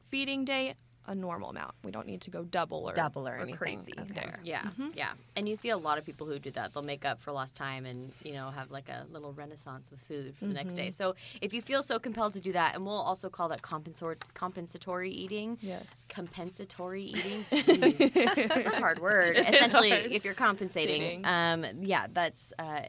feeding 0.10 0.46
day 0.46 0.76
a 1.08 1.16
normal 1.16 1.50
amount. 1.50 1.74
We 1.84 1.92
don't 1.92 2.06
need 2.06 2.22
to 2.22 2.30
go 2.30 2.44
double 2.44 2.90
or 2.90 2.94
Double 2.94 3.28
or 3.28 3.36
anything. 3.36 3.56
crazy 3.56 3.94
Okay. 3.98 4.14
there. 4.14 4.40
Yeah, 4.44 4.68
yeah. 4.94 5.14
And 5.36 5.48
you 5.48 5.56
see 5.56 5.70
a 5.70 5.78
lot 5.78 5.98
of 5.98 6.06
people 6.06 6.28
who 6.28 6.38
do 6.40 6.52
that. 6.52 6.74
They'll 6.74 6.84
make 6.84 7.06
up 7.06 7.22
for 7.22 7.32
lost 7.32 7.56
time 7.56 7.86
and, 7.86 8.12
you 8.24 8.34
know, 8.34 8.50
have 8.52 8.72
like 8.72 8.90
a 8.90 9.06
little 9.12 9.32
renaissance 9.34 9.90
with 9.90 10.02
food 10.02 10.36
for 10.38 10.46
the 10.46 10.54
next 10.54 10.74
day. 10.74 10.90
So 10.90 11.16
if 11.42 11.54
you 11.54 11.62
feel 11.62 11.82
so 11.82 11.98
compelled 12.00 12.34
to 12.34 12.42
do 12.42 12.52
that, 12.54 12.76
and 12.76 12.86
we'll 12.86 12.94
also 12.96 13.30
call 13.30 13.48
that 13.50 13.62
compensor- 13.62 14.18
compensatory 14.34 15.10
eating. 15.12 15.58
Yes. 15.62 15.86
Compensatory 16.10 17.04
eating. 17.04 17.44
Jeez. 17.52 18.50
that's 18.50 18.66
a 18.68 18.80
hard 18.80 19.00
word. 19.00 19.38
Essentially, 19.38 19.90
hard. 19.92 20.12
if 20.12 20.26
you're 20.26 20.34
compensating, 20.34 21.26
um, 21.26 21.66
yeah, 21.82 22.08
that's 22.14 22.52
uh, 22.60 22.82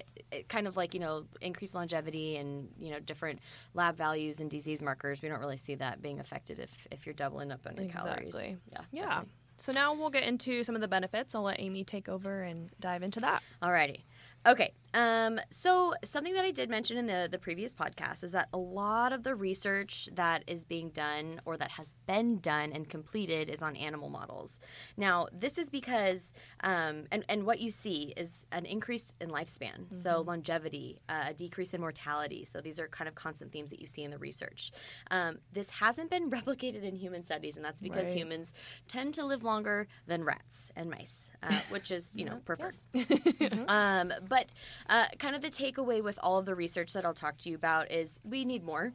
kind 0.49 0.67
of 0.67 0.77
like 0.77 0.95
you 0.95 1.01
know 1.01 1.25
increased 1.41 1.75
longevity 1.75 2.37
and 2.37 2.69
you 2.81 2.91
know 2.91 2.99
different 3.01 3.39
lab 3.75 3.97
values 3.97 4.41
and 4.41 4.51
disease 4.51 4.83
markers. 4.83 5.23
We 5.23 5.29
don't 5.29 5.41
really 5.41 5.57
see 5.57 5.75
that 5.77 6.03
being 6.03 6.21
affected 6.21 6.59
if 6.59 6.87
if 6.91 7.07
you're 7.07 7.15
doubling 7.15 7.53
up 7.53 7.61
on 7.67 7.77
your 7.77 7.89
calories. 7.93 8.08
Exactly. 8.13 8.57
Yeah. 8.73 8.81
Yeah. 8.93 9.03
definitely. 9.03 9.31
So 9.59 9.73
now 9.73 9.93
we'll 9.93 10.11
get 10.11 10.23
into 10.23 10.63
some 10.63 10.75
of 10.77 10.81
the 10.81 10.89
benefits. 10.89 11.35
I'll 11.35 11.43
let 11.43 11.59
Amy 11.59 11.83
take 11.85 12.09
over 12.09 12.43
and 12.43 12.71
dive 12.81 13.03
into 13.03 13.19
that. 13.21 13.43
Alrighty. 13.61 14.03
Okay. 14.47 14.73
Um, 14.95 15.39
so 15.51 15.93
something 16.03 16.33
that 16.33 16.45
I 16.47 16.51
did 16.51 16.71
mention 16.71 16.97
in 16.97 17.07
the 17.07 17.29
the 17.31 17.39
previous 17.39 17.75
podcast 17.75 18.25
is 18.25 18.33
that 18.33 18.49
a 18.55 18.59
lot 18.59 19.13
of 19.13 19.23
the 19.23 19.35
research 19.35 20.09
that 20.15 20.45
is 20.47 20.65
being 20.65 20.89
done 20.91 21.41
or 21.45 21.59
that 21.59 21.71
has 21.73 21.95
been 22.07 22.39
done 22.41 22.73
and 22.73 22.89
completed 22.89 23.51
is 23.51 23.63
on 23.63 23.77
animal 23.77 24.09
models. 24.09 24.59
Now, 24.97 25.27
this 25.31 25.59
is 25.59 25.69
because 25.69 26.33
um, 26.63 27.05
and 27.13 27.23
and 27.29 27.45
what 27.45 27.61
you 27.61 27.71
see 27.71 28.15
is 28.17 28.47
an 28.51 28.65
increase 28.65 29.13
in 29.21 29.29
lifespan, 29.29 29.95
so 29.95 30.23
longevity, 30.23 31.01
uh, 31.11 31.27
a 31.29 31.35
decrease 31.35 31.75
in 31.75 31.83
mortality. 31.83 32.47
So 32.47 32.63
these 32.63 32.81
are 32.81 32.89
kind 32.89 33.09
of 33.09 33.15
constant 33.15 33.53
themes 33.53 33.69
that 33.71 33.81
you 33.81 33.87
see 33.87 34.05
in 34.05 34.11
the 34.11 34.19
research. 34.19 34.73
Um, 35.11 35.39
this 35.53 35.69
hasn't 35.69 36.09
been 36.11 36.31
replicated 36.39 36.83
in 36.83 36.97
human 36.97 37.25
studies, 37.25 37.57
and 37.57 37.65
that's 37.65 37.83
because 37.83 38.09
Right. 38.09 38.17
humans 38.17 38.55
tend 38.89 39.13
to 39.15 39.25
live 39.27 39.43
longer 39.43 39.87
than 40.07 40.25
rats 40.25 40.71
and 40.77 40.89
mice, 40.91 41.31
uh, 41.43 41.61
which 41.69 41.91
is 41.91 42.17
you 42.17 42.25
know 42.25 42.41
preferred. 42.47 42.77
Um, 43.69 44.13
but 44.29 44.47
uh, 44.89 45.07
kind 45.19 45.35
of 45.35 45.43
the 45.43 45.51
takeaway 45.51 46.03
with 46.03 46.19
all 46.23 46.39
of 46.39 46.47
the 46.47 46.55
research 46.55 46.93
that 46.93 47.05
I'll 47.05 47.15
talk 47.15 47.39
to 47.39 47.51
you 47.51 47.57
about 47.57 47.91
is 47.91 48.21
we 48.25 48.45
need 48.45 48.65
more. 48.65 48.93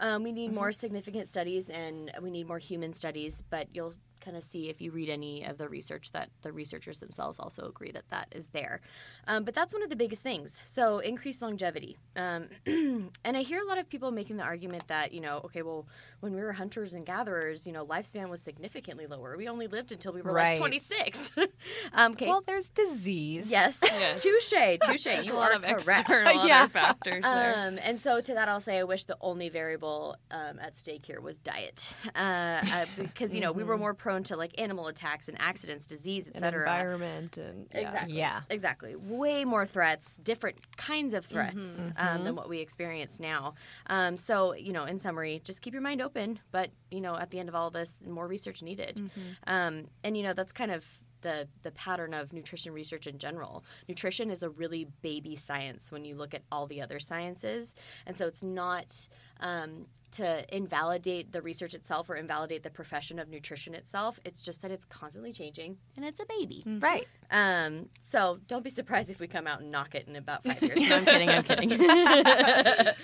Um, 0.00 0.24
we 0.24 0.32
need 0.32 0.52
more 0.52 0.72
significant 0.72 1.28
studies 1.28 1.70
and 1.70 2.10
we 2.20 2.30
need 2.30 2.48
more 2.48 2.58
human 2.58 2.92
studies, 2.92 3.42
but 3.48 3.68
you'll 3.72 3.94
kind 4.24 4.36
of 4.36 4.42
see 4.42 4.68
if 4.70 4.80
you 4.80 4.90
read 4.90 5.08
any 5.08 5.44
of 5.44 5.58
the 5.58 5.68
research 5.68 6.12
that 6.12 6.30
the 6.42 6.52
researchers 6.52 6.98
themselves 6.98 7.38
also 7.38 7.62
agree 7.66 7.90
that 7.92 8.08
that 8.08 8.28
is 8.32 8.48
there. 8.48 8.80
Um, 9.26 9.44
but 9.44 9.54
that's 9.54 9.72
one 9.74 9.82
of 9.82 9.90
the 9.90 9.96
biggest 9.96 10.22
things. 10.22 10.60
So 10.64 10.98
increased 10.98 11.42
longevity. 11.42 11.96
Um, 12.16 12.46
and 12.66 13.36
I 13.36 13.42
hear 13.42 13.60
a 13.62 13.66
lot 13.66 13.78
of 13.78 13.88
people 13.88 14.10
making 14.10 14.36
the 14.36 14.44
argument 14.44 14.88
that, 14.88 15.12
you 15.12 15.20
know, 15.20 15.40
okay, 15.44 15.62
well, 15.62 15.86
when 16.20 16.34
we 16.34 16.40
were 16.40 16.52
hunters 16.52 16.94
and 16.94 17.04
gatherers, 17.04 17.66
you 17.66 17.72
know, 17.72 17.84
lifespan 17.84 18.28
was 18.30 18.40
significantly 18.40 19.06
lower. 19.06 19.36
We 19.36 19.48
only 19.48 19.66
lived 19.66 19.92
until 19.92 20.12
we 20.12 20.22
were 20.22 20.32
Right. 20.32 20.52
like 20.52 20.58
26. 20.58 21.30
um, 21.92 22.12
okay. 22.12 22.26
Well, 22.26 22.42
there's 22.46 22.68
disease. 22.68 23.50
Yes. 23.50 23.80
Yes. 24.04 24.22
touche, 24.22 24.78
touche. 24.82 25.06
You 25.24 25.34
a 25.34 25.36
lot 25.36 25.52
are 25.52 25.56
of 25.56 25.62
correct. 25.62 26.00
external 26.10 26.46
Yeah. 26.46 26.60
other 26.62 26.68
factors 26.68 27.22
there. 27.24 27.54
Um, 27.68 27.78
and 27.82 27.98
so 28.00 28.20
to 28.20 28.34
that, 28.34 28.48
I'll 28.48 28.60
say 28.60 28.78
I 28.78 28.84
wish 28.84 29.04
the 29.04 29.16
only 29.20 29.48
variable 29.48 30.16
um, 30.30 30.58
at 30.60 30.76
stake 30.76 31.04
here 31.06 31.20
was 31.20 31.38
diet, 31.38 31.94
uh, 32.14 32.18
uh, 32.18 32.86
because 32.96 33.34
you 33.34 33.40
know 33.40 33.52
we 33.52 33.64
were 33.64 33.76
more 33.78 33.94
prone 33.94 34.13
to 34.22 34.36
like 34.36 34.60
animal 34.60 34.86
attacks 34.86 35.28
and 35.28 35.36
accidents, 35.40 35.86
disease, 35.86 36.28
and 36.28 36.36
etc. 36.36 36.60
environment 36.60 37.36
and 37.38 37.66
yeah. 37.72 37.80
Exactly. 37.80 38.16
Yeah. 38.16 38.40
Exactly. 38.48 38.94
Way 38.94 39.44
more 39.44 39.66
threats, 39.66 40.16
different 40.22 40.56
kinds 40.76 41.12
of 41.12 41.26
threats 41.26 41.84
Um, 41.96 42.22
than 42.22 42.36
what 42.36 42.48
we 42.48 42.60
experience 42.60 43.18
now. 43.18 43.54
Um, 43.88 44.16
so, 44.16 44.54
you 44.54 44.72
know, 44.72 44.84
in 44.84 45.00
summary, 45.00 45.40
just 45.42 45.60
keep 45.60 45.72
your 45.72 45.82
mind 45.82 46.00
open. 46.00 46.38
But, 46.52 46.70
you 46.92 47.00
know, 47.00 47.16
at 47.16 47.30
the 47.30 47.40
end 47.40 47.48
of 47.48 47.56
all 47.56 47.70
this, 47.70 48.02
more 48.06 48.28
research 48.28 48.62
needed. 48.62 49.10
Um, 49.46 49.88
and, 50.04 50.16
you 50.16 50.22
know, 50.22 50.34
that's 50.34 50.52
kind 50.52 50.70
of 50.70 50.86
the, 51.22 51.48
the 51.62 51.70
pattern 51.70 52.12
of 52.12 52.32
nutrition 52.34 52.72
research 52.74 53.06
in 53.06 53.18
general. 53.18 53.64
Nutrition 53.88 54.30
is 54.30 54.42
a 54.42 54.50
really 54.50 54.86
baby 55.00 55.36
science 55.36 55.90
when 55.90 56.04
you 56.04 56.14
look 56.16 56.34
at 56.34 56.42
all 56.52 56.66
the 56.66 56.82
other 56.82 56.98
sciences. 57.00 57.74
And 58.06 58.16
so 58.16 58.26
it's 58.26 58.42
not 58.42 59.08
um, 59.40 59.86
to 60.14 60.56
invalidate 60.56 61.32
the 61.32 61.42
research 61.42 61.74
itself 61.74 62.08
or 62.08 62.14
invalidate 62.14 62.62
the 62.62 62.70
profession 62.70 63.18
of 63.18 63.28
nutrition 63.28 63.74
itself. 63.74 64.20
It's 64.24 64.42
just 64.42 64.62
that 64.62 64.70
it's 64.70 64.84
constantly 64.84 65.32
changing 65.32 65.76
and 65.96 66.04
it's 66.04 66.20
a 66.20 66.26
baby. 66.26 66.62
Right. 66.64 67.08
Um, 67.32 67.88
so 68.00 68.38
don't 68.46 68.62
be 68.62 68.70
surprised 68.70 69.10
if 69.10 69.18
we 69.18 69.26
come 69.26 69.48
out 69.48 69.60
and 69.60 69.72
knock 69.72 69.96
it 69.96 70.06
in 70.06 70.14
about 70.14 70.44
five 70.44 70.62
years. 70.62 70.74
No, 70.88 70.96
I'm 70.96 71.04
kidding. 71.04 71.30
I'm 71.30 71.42
kidding. 71.42 71.72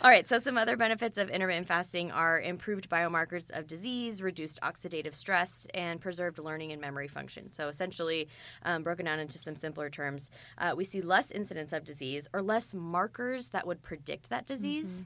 All 0.00 0.10
right. 0.10 0.26
So 0.26 0.38
some 0.38 0.56
other 0.56 0.76
benefits 0.76 1.18
of 1.18 1.28
intermittent 1.28 1.66
fasting 1.66 2.10
are 2.10 2.40
improved 2.40 2.88
biomarkers 2.88 3.50
of 3.50 3.66
disease, 3.66 4.22
reduced 4.22 4.60
oxidative 4.62 5.14
stress, 5.14 5.66
and 5.74 6.00
preserved 6.00 6.38
learning 6.38 6.72
and 6.72 6.80
memory 6.80 7.08
function. 7.08 7.50
So 7.50 7.68
essentially, 7.68 8.28
um, 8.62 8.82
broken 8.82 9.04
down 9.04 9.18
into 9.18 9.38
some 9.38 9.56
simpler 9.56 9.90
terms, 9.90 10.30
uh, 10.56 10.72
we 10.76 10.84
see 10.84 11.00
less 11.02 11.30
incidence 11.30 11.72
of 11.72 11.84
disease 11.84 12.28
or 12.32 12.40
less 12.40 12.74
markers 12.74 13.50
that 13.50 13.66
would 13.66 13.82
predict 13.82 14.30
that 14.30 14.46
disease. 14.46 15.04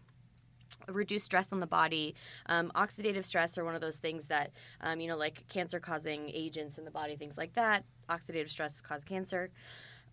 Reduce 0.88 1.24
stress 1.24 1.52
on 1.52 1.60
the 1.60 1.66
body. 1.66 2.14
Um, 2.46 2.70
oxidative 2.74 3.24
stress 3.24 3.58
are 3.58 3.64
one 3.64 3.74
of 3.74 3.80
those 3.80 3.98
things 3.98 4.26
that, 4.28 4.52
um, 4.80 5.00
you 5.00 5.08
know, 5.08 5.16
like 5.16 5.46
cancer 5.48 5.80
causing 5.80 6.30
agents 6.30 6.78
in 6.78 6.84
the 6.84 6.90
body, 6.90 7.16
things 7.16 7.36
like 7.36 7.52
that. 7.54 7.84
Oxidative 8.08 8.50
stress 8.50 8.80
cause 8.80 9.04
cancer. 9.04 9.50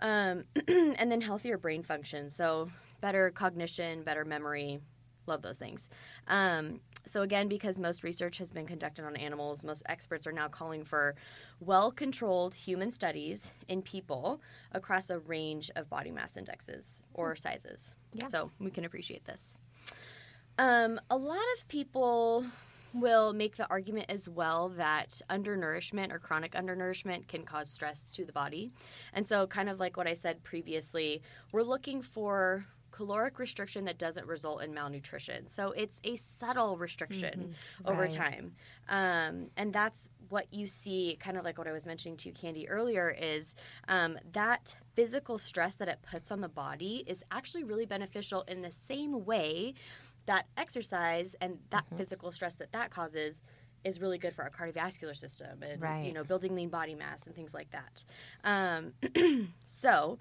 Um, 0.01 0.43
and 0.67 1.11
then 1.11 1.21
healthier 1.21 1.57
brain 1.57 1.83
function. 1.83 2.29
So, 2.29 2.69
better 3.01 3.31
cognition, 3.31 4.03
better 4.03 4.25
memory. 4.25 4.79
Love 5.25 5.41
those 5.41 5.57
things. 5.57 5.89
Um, 6.27 6.79
so, 7.05 7.21
again, 7.21 7.47
because 7.47 7.79
most 7.79 8.03
research 8.03 8.37
has 8.37 8.51
been 8.51 8.65
conducted 8.65 9.05
on 9.05 9.15
animals, 9.15 9.63
most 9.63 9.83
experts 9.87 10.25
are 10.27 10.31
now 10.31 10.47
calling 10.47 10.83
for 10.83 11.15
well 11.59 11.91
controlled 11.91 12.53
human 12.53 12.91
studies 12.91 13.51
in 13.67 13.81
people 13.81 14.41
across 14.71 15.09
a 15.09 15.19
range 15.19 15.71
of 15.75 15.89
body 15.89 16.11
mass 16.11 16.37
indexes 16.37 17.01
or 17.13 17.35
sizes. 17.35 17.95
Yeah. 18.13 18.27
So, 18.27 18.51
we 18.59 18.71
can 18.71 18.85
appreciate 18.85 19.25
this. 19.25 19.57
Um, 20.57 20.99
a 21.09 21.17
lot 21.17 21.37
of 21.57 21.67
people 21.67 22.45
will 22.93 23.33
make 23.33 23.55
the 23.55 23.69
argument 23.69 24.07
as 24.09 24.27
well 24.27 24.69
that 24.69 25.21
undernourishment 25.29 26.11
or 26.11 26.19
chronic 26.19 26.55
undernourishment 26.55 27.27
can 27.27 27.43
cause 27.43 27.69
stress 27.69 28.05
to 28.13 28.25
the 28.25 28.31
body. 28.31 28.71
And 29.13 29.25
so, 29.27 29.45
kind 29.47 29.69
of 29.69 29.79
like 29.79 29.97
what 29.97 30.07
I 30.07 30.13
said 30.13 30.43
previously, 30.43 31.21
we're 31.51 31.63
looking 31.63 32.01
for 32.01 32.65
caloric 32.91 33.37
restriction 33.37 33.85
that 33.85 33.99
doesn't 33.99 34.25
result 34.25 34.63
in 34.63 34.73
malnutrition. 34.73 35.47
So, 35.47 35.71
it's 35.73 35.99
a 36.03 36.15
subtle 36.15 36.77
restriction 36.77 37.53
over 37.85 38.03
Right. 38.03 38.11
time. 38.11 38.53
Um, 38.89 39.51
and 39.57 39.71
that's 39.71 40.09
what 40.29 40.51
you 40.51 40.65
see, 40.65 41.17
kind 41.19 41.37
of 41.37 41.43
like 41.43 41.57
what 41.59 41.67
I 41.67 41.71
was 41.71 41.85
mentioning 41.85 42.17
to 42.17 42.29
you, 42.29 42.33
Candi, 42.33 42.65
earlier, 42.67 43.15
is 43.19 43.53
um, 43.89 44.17
that 44.31 44.75
physical 44.95 45.37
stress 45.37 45.75
that 45.75 45.87
it 45.87 45.99
puts 46.09 46.31
on 46.31 46.41
the 46.41 46.49
body 46.49 47.03
is 47.05 47.23
actually 47.29 47.63
really 47.63 47.85
beneficial 47.85 48.43
in 48.47 48.61
the 48.63 48.71
same 48.71 49.25
way 49.25 49.75
that 50.27 50.45
exercise 50.55 51.35
and 51.41 51.57
that 51.71 51.85
physical 51.97 52.31
stress 52.31 52.55
that 52.55 52.71
that 52.71 52.91
causes 52.91 53.41
is 53.83 53.99
really 54.01 54.17
good 54.17 54.33
for 54.33 54.43
our 54.43 54.49
cardiovascular 54.49 55.15
system 55.15 55.63
and 55.63 55.81
Right. 55.81 56.05
you 56.05 56.13
know 56.13 56.23
building 56.23 56.53
lean 56.55 56.69
body 56.69 56.95
mass 56.95 57.25
and 57.25 57.35
things 57.35 57.53
like 57.53 57.69
that. 57.71 58.03
Um, 58.43 58.93
so 59.65 60.19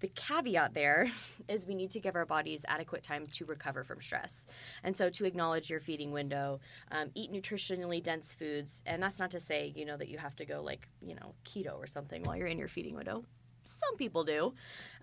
the 0.00 0.08
caveat 0.08 0.74
there 0.74 1.06
is 1.48 1.66
we 1.66 1.74
need 1.76 1.90
to 1.90 2.00
give 2.00 2.16
our 2.16 2.26
bodies 2.26 2.64
adequate 2.68 3.02
time 3.04 3.26
to 3.28 3.44
recover 3.44 3.84
from 3.84 4.00
stress. 4.00 4.46
And 4.82 4.96
so 4.96 5.08
to 5.10 5.24
acknowledge 5.24 5.70
your 5.70 5.78
feeding 5.80 6.10
window, 6.10 6.58
um, 6.90 7.10
eat 7.14 7.32
nutritionally 7.32 8.02
dense 8.02 8.34
foods. 8.34 8.82
And 8.84 9.00
that's 9.02 9.20
not 9.20 9.30
to 9.30 9.40
say, 9.40 9.72
you 9.76 9.84
know, 9.84 9.96
that 9.96 10.08
you 10.08 10.18
have 10.18 10.34
to 10.36 10.44
go 10.44 10.60
like, 10.60 10.88
you 11.00 11.14
know, 11.14 11.34
keto 11.44 11.78
or 11.78 11.86
something 11.86 12.24
while 12.24 12.36
you're 12.36 12.48
in 12.48 12.58
your 12.58 12.66
feeding 12.68 12.96
window. 12.96 13.24
Some 13.64 13.96
people 13.96 14.24
do. 14.24 14.54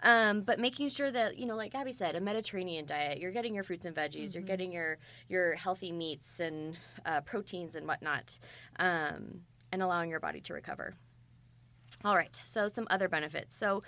Um, 0.04 0.41
but 0.41 0.60
making 0.60 0.89
sure 0.89 1.12
that, 1.12 1.38
you 1.38 1.45
know, 1.45 1.56
like 1.56 1.76
Abby 1.76 1.93
said, 1.93 2.15
a 2.15 2.22
Mediterranean 2.22 2.86
diet, 2.86 3.19
you're 3.19 3.32
getting 3.32 3.54
your 3.54 3.63
fruits 3.63 3.86
and 3.86 3.95
veggies, 3.95 4.34
you're 4.34 4.43
getting 4.43 4.72
your, 4.72 4.98
your 5.28 5.54
healthy 5.54 5.91
meats 5.91 6.39
and 6.39 6.78
uh, 7.06 7.22
proteins 7.22 7.76
and 7.76 7.88
whatnot, 7.88 8.39
um, 8.80 9.41
and 9.72 9.82
allowing 9.82 10.10
your 10.10 10.19
body 10.19 10.39
to 10.41 10.54
recover. 10.54 10.93
All 12.06 12.15
right, 12.15 12.41
so 12.45 12.67
some 12.69 12.88
other 12.89 13.10
benefits. 13.10 13.56
So, 13.56 13.84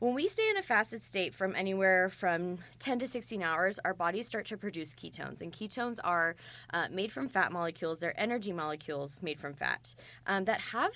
when 0.00 0.14
we 0.14 0.28
stay 0.28 0.48
in 0.48 0.56
a 0.56 0.62
fasted 0.62 1.02
state 1.02 1.34
from 1.34 1.54
anywhere 1.54 2.08
from 2.08 2.58
10 2.78 3.00
to 3.00 3.06
16 3.06 3.42
hours, 3.42 3.78
our 3.84 3.92
bodies 3.92 4.26
start 4.26 4.46
to 4.46 4.56
produce 4.56 4.94
ketones. 4.94 5.42
And 5.42 5.52
ketones 5.52 5.98
are 6.02 6.36
uh, 6.72 6.88
made 6.90 7.12
from 7.12 7.28
fat 7.28 7.52
molecules. 7.52 7.98
They're 7.98 8.18
energy 8.18 8.52
molecules 8.52 9.22
made 9.22 9.38
from 9.38 9.52
fat 9.52 9.94
um, 10.26 10.46
that 10.46 10.58
have 10.60 10.92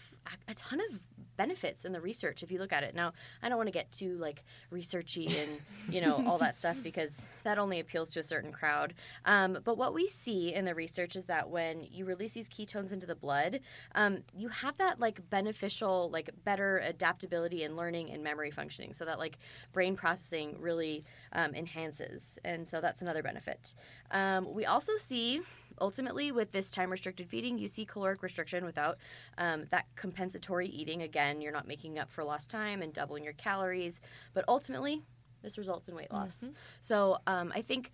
a- 0.48 0.54
ton 0.54 0.80
of 0.90 1.00
benefits 1.36 1.84
in 1.84 1.92
the 1.92 2.00
research 2.00 2.42
if 2.42 2.50
you 2.50 2.58
look 2.58 2.72
at 2.72 2.82
it. 2.82 2.94
Now, 2.94 3.12
I 3.42 3.48
don't 3.48 3.58
want 3.58 3.66
to 3.66 3.72
get 3.72 3.90
too 3.92 4.16
like 4.18 4.42
researchy 4.72 5.36
and, 5.36 5.60
you 5.88 6.00
know, 6.00 6.22
all 6.26 6.38
that 6.38 6.56
stuff 6.56 6.76
because 6.82 7.20
that 7.42 7.58
only 7.58 7.80
appeals 7.80 8.08
to 8.10 8.20
a 8.20 8.22
certain 8.22 8.52
crowd. 8.52 8.94
Um, 9.26 9.58
but 9.64 9.76
what 9.76 9.92
we 9.92 10.06
see 10.06 10.54
in 10.54 10.64
the 10.64 10.74
research 10.74 11.16
is 11.16 11.26
that 11.26 11.50
when 11.50 11.86
you 11.90 12.06
release 12.06 12.32
these 12.32 12.48
ketones 12.48 12.92
into 12.92 13.06
the 13.06 13.14
blood, 13.14 13.60
um, 13.94 14.18
you 14.34 14.48
have 14.48 14.78
that 14.78 14.98
like 14.98 15.28
beneficial, 15.28 16.08
like 16.10 16.30
better 16.44 16.78
adaptability 16.78 17.64
and 17.64 17.76
learning 17.76 18.10
and 18.10 18.22
memory 18.22 18.50
functioning. 18.50 18.93
So 18.94 19.04
that 19.04 19.18
like 19.18 19.38
brain 19.72 19.96
processing 19.96 20.56
really 20.60 21.04
um, 21.32 21.54
enhances. 21.54 22.38
And 22.44 22.66
so 22.66 22.80
that's 22.80 23.02
another 23.02 23.22
benefit. 23.22 23.74
Um, 24.10 24.52
we 24.52 24.64
also 24.66 24.96
see 24.96 25.42
ultimately 25.80 26.32
with 26.32 26.52
this 26.52 26.70
time 26.70 26.90
restricted 26.90 27.28
feeding 27.28 27.58
you 27.58 27.68
see 27.68 27.84
caloric 27.84 28.22
restriction 28.22 28.64
without 28.64 28.96
um, 29.38 29.64
that 29.70 29.86
compensatory 29.96 30.68
eating 30.68 31.02
again 31.02 31.40
you're 31.40 31.52
not 31.52 31.66
making 31.66 31.98
up 31.98 32.10
for 32.10 32.22
lost 32.22 32.50
time 32.50 32.82
and 32.82 32.92
doubling 32.92 33.24
your 33.24 33.32
calories 33.34 34.00
but 34.34 34.44
ultimately 34.48 35.02
this 35.42 35.58
results 35.58 35.88
in 35.88 35.94
weight 35.94 36.12
loss 36.12 36.50
so 36.80 37.18
um, 37.26 37.52
i 37.54 37.60
think 37.60 37.90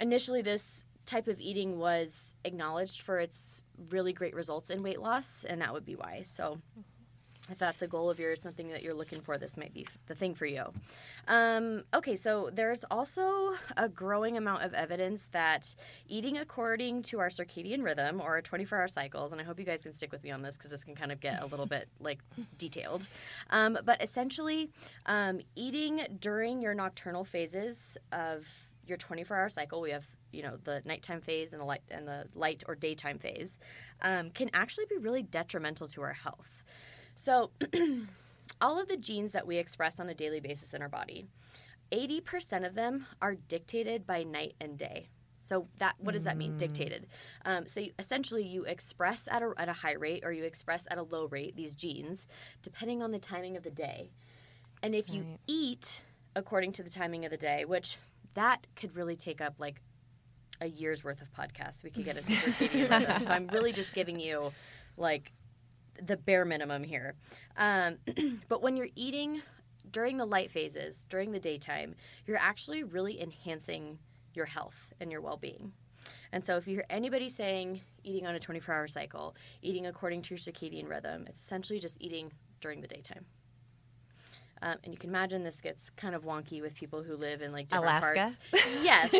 initially 0.00 0.42
this 0.42 0.84
type 1.06 1.26
of 1.26 1.40
eating 1.40 1.78
was 1.78 2.34
acknowledged 2.44 3.02
for 3.02 3.18
its 3.18 3.62
really 3.90 4.12
great 4.12 4.34
results 4.34 4.70
in 4.70 4.82
weight 4.82 5.00
loss 5.00 5.44
and 5.44 5.60
that 5.60 5.72
would 5.72 5.84
be 5.84 5.94
why 5.94 6.22
so 6.22 6.58
if 7.50 7.58
that's 7.58 7.82
a 7.82 7.88
goal 7.88 8.08
of 8.08 8.20
yours, 8.20 8.40
something 8.40 8.68
that 8.68 8.82
you're 8.82 8.94
looking 8.94 9.20
for, 9.20 9.36
this 9.36 9.56
might 9.56 9.74
be 9.74 9.86
the 10.06 10.14
thing 10.14 10.34
for 10.34 10.46
you. 10.46 10.64
Um, 11.26 11.82
okay, 11.92 12.14
so 12.14 12.50
there's 12.52 12.84
also 12.84 13.54
a 13.76 13.88
growing 13.88 14.36
amount 14.36 14.62
of 14.62 14.74
evidence 14.74 15.26
that 15.28 15.74
eating 16.06 16.38
according 16.38 17.02
to 17.04 17.18
our 17.18 17.28
circadian 17.28 17.82
rhythm 17.82 18.20
or 18.20 18.34
our 18.34 18.42
24 18.42 18.78
hour 18.78 18.88
cycles, 18.88 19.32
and 19.32 19.40
I 19.40 19.44
hope 19.44 19.58
you 19.58 19.64
guys 19.64 19.82
can 19.82 19.92
stick 19.92 20.12
with 20.12 20.22
me 20.22 20.30
on 20.30 20.42
this 20.42 20.56
because 20.56 20.70
this 20.70 20.84
can 20.84 20.94
kind 20.94 21.10
of 21.10 21.20
get 21.20 21.42
a 21.42 21.46
little 21.46 21.66
bit 21.66 21.88
like 21.98 22.20
detailed. 22.58 23.08
Um, 23.50 23.78
but 23.84 24.00
essentially, 24.00 24.70
um, 25.06 25.40
eating 25.56 26.06
during 26.20 26.62
your 26.62 26.74
nocturnal 26.74 27.24
phases 27.24 27.98
of 28.12 28.46
your 28.86 28.98
24 28.98 29.36
hour 29.36 29.48
cycle, 29.48 29.80
we 29.80 29.90
have 29.90 30.04
you 30.30 30.42
know 30.42 30.56
the 30.64 30.80
nighttime 30.84 31.20
phase 31.20 31.52
and 31.52 31.60
the 31.60 31.66
light 31.66 31.82
and 31.90 32.06
the 32.06 32.26
light 32.34 32.62
or 32.68 32.74
daytime 32.74 33.18
phase, 33.18 33.58
um, 34.00 34.30
can 34.30 34.48
actually 34.54 34.86
be 34.88 34.96
really 34.96 35.22
detrimental 35.22 35.88
to 35.88 36.02
our 36.02 36.12
health. 36.12 36.62
So, 37.14 37.50
all 38.60 38.80
of 38.80 38.88
the 38.88 38.96
genes 38.96 39.32
that 39.32 39.46
we 39.46 39.56
express 39.58 40.00
on 40.00 40.08
a 40.08 40.14
daily 40.14 40.40
basis 40.40 40.72
in 40.74 40.82
our 40.82 40.88
body, 40.88 41.26
80% 41.92 42.66
of 42.66 42.74
them 42.74 43.06
are 43.20 43.34
dictated 43.34 44.06
by 44.06 44.22
night 44.22 44.54
and 44.60 44.78
day. 44.78 45.08
So 45.38 45.66
that 45.78 45.94
what 45.98 46.12
does 46.12 46.24
that 46.24 46.38
mean? 46.38 46.54
Dictated. 46.56 47.06
Um, 47.44 47.66
so 47.66 47.80
you, 47.80 47.92
essentially, 47.98 48.44
you 48.44 48.64
express 48.64 49.28
at 49.30 49.42
a, 49.42 49.52
at 49.58 49.68
a 49.68 49.72
high 49.72 49.94
rate 49.94 50.22
or 50.24 50.32
you 50.32 50.44
express 50.44 50.86
at 50.90 50.98
a 50.98 51.02
low 51.02 51.26
rate 51.26 51.56
these 51.56 51.74
genes, 51.74 52.28
depending 52.62 53.02
on 53.02 53.10
the 53.10 53.18
timing 53.18 53.56
of 53.56 53.64
the 53.64 53.70
day. 53.70 54.12
And 54.82 54.94
if 54.94 55.12
you 55.12 55.22
Right. 55.22 55.38
eat 55.48 56.02
according 56.36 56.72
to 56.72 56.82
the 56.82 56.90
timing 56.90 57.24
of 57.24 57.30
the 57.32 57.36
day, 57.36 57.64
which 57.64 57.98
that 58.34 58.66
could 58.76 58.94
really 58.96 59.16
take 59.16 59.40
up 59.40 59.54
like 59.58 59.82
a 60.60 60.66
year's 60.68 61.02
worth 61.02 61.20
of 61.20 61.32
podcasts, 61.34 61.82
we 61.82 61.90
could 61.90 62.04
get 62.04 62.16
into 62.16 62.32
circadian 62.32 62.88
rhythm. 63.00 63.20
So 63.20 63.32
I'm 63.32 63.48
really 63.48 63.72
just 63.72 63.92
giving 63.94 64.20
you 64.20 64.52
like 64.96 65.32
the 66.04 66.16
bare 66.16 66.44
minimum 66.44 66.82
here. 66.82 67.14
Um, 67.56 67.98
but 68.48 68.62
when 68.62 68.76
you're 68.76 68.88
eating 68.94 69.42
during 69.90 70.16
the 70.16 70.24
light 70.24 70.50
phases, 70.50 71.06
during 71.08 71.32
the 71.32 71.38
daytime, 71.38 71.94
you're 72.26 72.38
actually 72.38 72.82
really 72.82 73.20
enhancing 73.20 73.98
your 74.34 74.46
health 74.46 74.92
and 75.00 75.10
your 75.10 75.20
well 75.20 75.36
being. 75.36 75.72
And 76.32 76.44
so, 76.44 76.56
if 76.56 76.66
you 76.66 76.74
hear 76.76 76.86
anybody 76.90 77.28
saying 77.28 77.82
eating 78.02 78.26
on 78.26 78.34
a 78.34 78.40
24 78.40 78.74
hour 78.74 78.86
cycle, 78.88 79.36
eating 79.60 79.86
according 79.86 80.22
to 80.22 80.30
your 80.34 80.38
circadian 80.38 80.88
rhythm, 80.88 81.26
it's 81.28 81.40
essentially 81.40 81.78
just 81.78 81.98
eating 82.00 82.32
during 82.60 82.80
the 82.80 82.88
daytime. 82.88 83.26
Um, 84.62 84.76
and 84.84 84.94
you 84.94 84.98
can 84.98 85.10
imagine 85.10 85.42
this 85.42 85.60
gets 85.60 85.90
kind 85.90 86.14
of 86.14 86.22
wonky 86.24 86.62
with 86.62 86.74
people 86.74 87.02
who 87.02 87.16
live 87.16 87.42
in 87.42 87.52
like 87.52 87.68
different 87.68 87.84
Alaska? 88.02 88.36
parts. 88.52 88.66
Yes. 88.82 89.12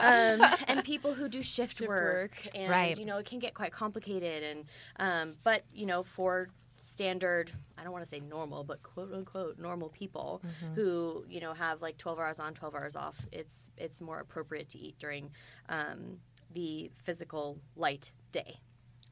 um, 0.00 0.44
and 0.66 0.84
people 0.84 1.14
who 1.14 1.28
do 1.28 1.42
shift, 1.42 1.78
Shift 1.78 1.88
work, 1.88 2.32
work. 2.44 2.48
and 2.54 2.68
Right. 2.70 2.98
you 2.98 3.04
know 3.06 3.18
it 3.18 3.26
can 3.26 3.38
get 3.38 3.54
quite 3.54 3.72
complicated. 3.72 4.42
And 4.42 4.64
um, 4.98 5.34
but 5.44 5.62
you 5.72 5.86
know 5.86 6.02
for 6.02 6.48
standard, 6.76 7.50
I 7.76 7.82
don't 7.82 7.92
want 7.92 8.04
to 8.04 8.08
say 8.10 8.20
normal, 8.20 8.62
but 8.64 8.82
quote 8.82 9.12
unquote 9.12 9.58
normal 9.58 9.88
people 9.88 10.42
who 10.74 11.24
you 11.28 11.40
know 11.40 11.52
have 11.54 11.80
like 11.82 11.96
12 11.98 12.18
hours 12.18 12.38
on, 12.40 12.54
12 12.54 12.74
hours 12.74 12.96
off, 12.96 13.24
it's 13.32 13.70
it's 13.76 14.00
more 14.00 14.20
appropriate 14.20 14.68
to 14.70 14.78
eat 14.78 14.98
during 14.98 15.30
um, 15.68 16.18
the 16.52 16.90
physical 17.04 17.58
light 17.76 18.12
day. 18.32 18.58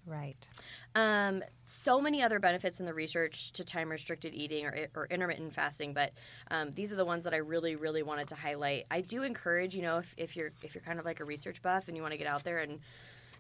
Right. 0.07 0.49
Um, 0.95 1.43
so 1.65 2.01
many 2.01 2.23
other 2.23 2.39
benefits 2.39 2.79
in 2.79 2.87
the 2.87 2.95
research 2.95 3.51
to 3.53 3.65
time 3.65 3.91
restricted 3.91 4.35
eating 4.35 4.65
or, 4.65 4.87
or 4.95 5.07
intermittent 5.07 5.53
fasting, 5.53 5.93
but 5.93 6.13
um, 6.53 6.71
these 6.71 6.93
are 6.93 6.97
the 6.97 7.05
ones 7.05 7.25
that 7.25 7.35
I 7.35 7.39
really, 7.39 7.75
really 7.75 8.05
wanted 8.05 8.29
to 8.29 8.37
highlight. 8.37 8.87
I 8.89 9.01
do 9.01 9.25
encourage, 9.25 9.75
you 9.75 9.83
know, 9.83 9.99
if, 9.99 10.15
if 10.17 10.37
you're 10.37 10.53
if 10.63 10.77
you're 10.77 10.83
kind 10.83 11.01
of 11.01 11.05
like 11.05 11.19
a 11.19 11.25
research 11.25 11.61
buff 11.61 11.89
and 11.89 11.97
you 11.97 12.03
want 12.03 12.13
to 12.13 12.19
get 12.19 12.29
out 12.29 12.45
there 12.45 12.59
and 12.59 12.79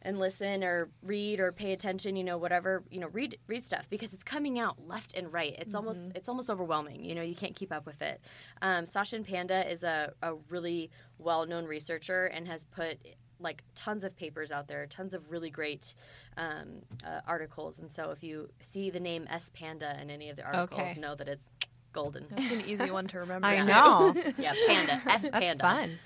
and 0.02 0.18
listen 0.18 0.62
or 0.62 0.88
read 1.02 1.40
or 1.40 1.52
pay 1.52 1.72
attention, 1.72 2.16
you 2.16 2.24
know, 2.24 2.38
whatever, 2.38 2.82
you 2.90 3.00
know, 3.00 3.08
read 3.08 3.38
read 3.46 3.64
stuff 3.64 3.88
because 3.88 4.12
it's 4.12 4.24
coming 4.24 4.58
out 4.58 4.76
left 4.86 5.16
and 5.16 5.32
right. 5.32 5.54
It's 5.58 5.74
almost 5.74 6.00
it's 6.16 6.28
almost 6.28 6.50
overwhelming. 6.50 7.04
You 7.04 7.14
know, 7.14 7.22
you 7.22 7.34
can't 7.36 7.54
keep 7.54 7.72
up 7.72 7.86
with 7.86 8.02
it. 8.02 8.20
Um, 8.60 8.84
Sachin 8.84 9.24
Panda 9.24 9.68
is 9.70 9.84
a, 9.84 10.12
a 10.22 10.34
really 10.48 10.90
well 11.18 11.46
known 11.46 11.64
researcher 11.64 12.26
and 12.26 12.46
has 12.48 12.64
put 12.64 12.98
like 13.38 13.62
tons 13.74 14.02
of 14.04 14.16
papers 14.16 14.50
out 14.50 14.66
there, 14.68 14.86
tons 14.86 15.14
of 15.14 15.30
really 15.30 15.50
great 15.50 15.94
um, 16.36 16.82
uh, 17.04 17.20
articles. 17.26 17.78
And 17.78 17.90
so 17.90 18.10
if 18.10 18.22
you 18.22 18.48
see 18.60 18.90
the 18.90 19.00
name 19.00 19.26
S 19.30 19.50
Panda 19.54 19.98
in 20.00 20.10
any 20.10 20.30
of 20.30 20.36
the 20.36 20.42
articles, 20.44 20.80
Okay. 20.92 21.00
know 21.00 21.14
that 21.14 21.28
it's 21.28 21.48
golden. 21.92 22.26
That's 22.30 22.50
an 22.50 22.62
easy 22.62 22.90
one 22.90 23.06
to 23.08 23.18
remember. 23.20 23.46
I 23.46 23.60
know. 23.60 24.14
yeah, 24.38 24.54
Panda. 24.66 25.00
S 25.06 25.30
Panda. 25.30 25.30
That's 25.32 25.60
fun. 25.60 25.98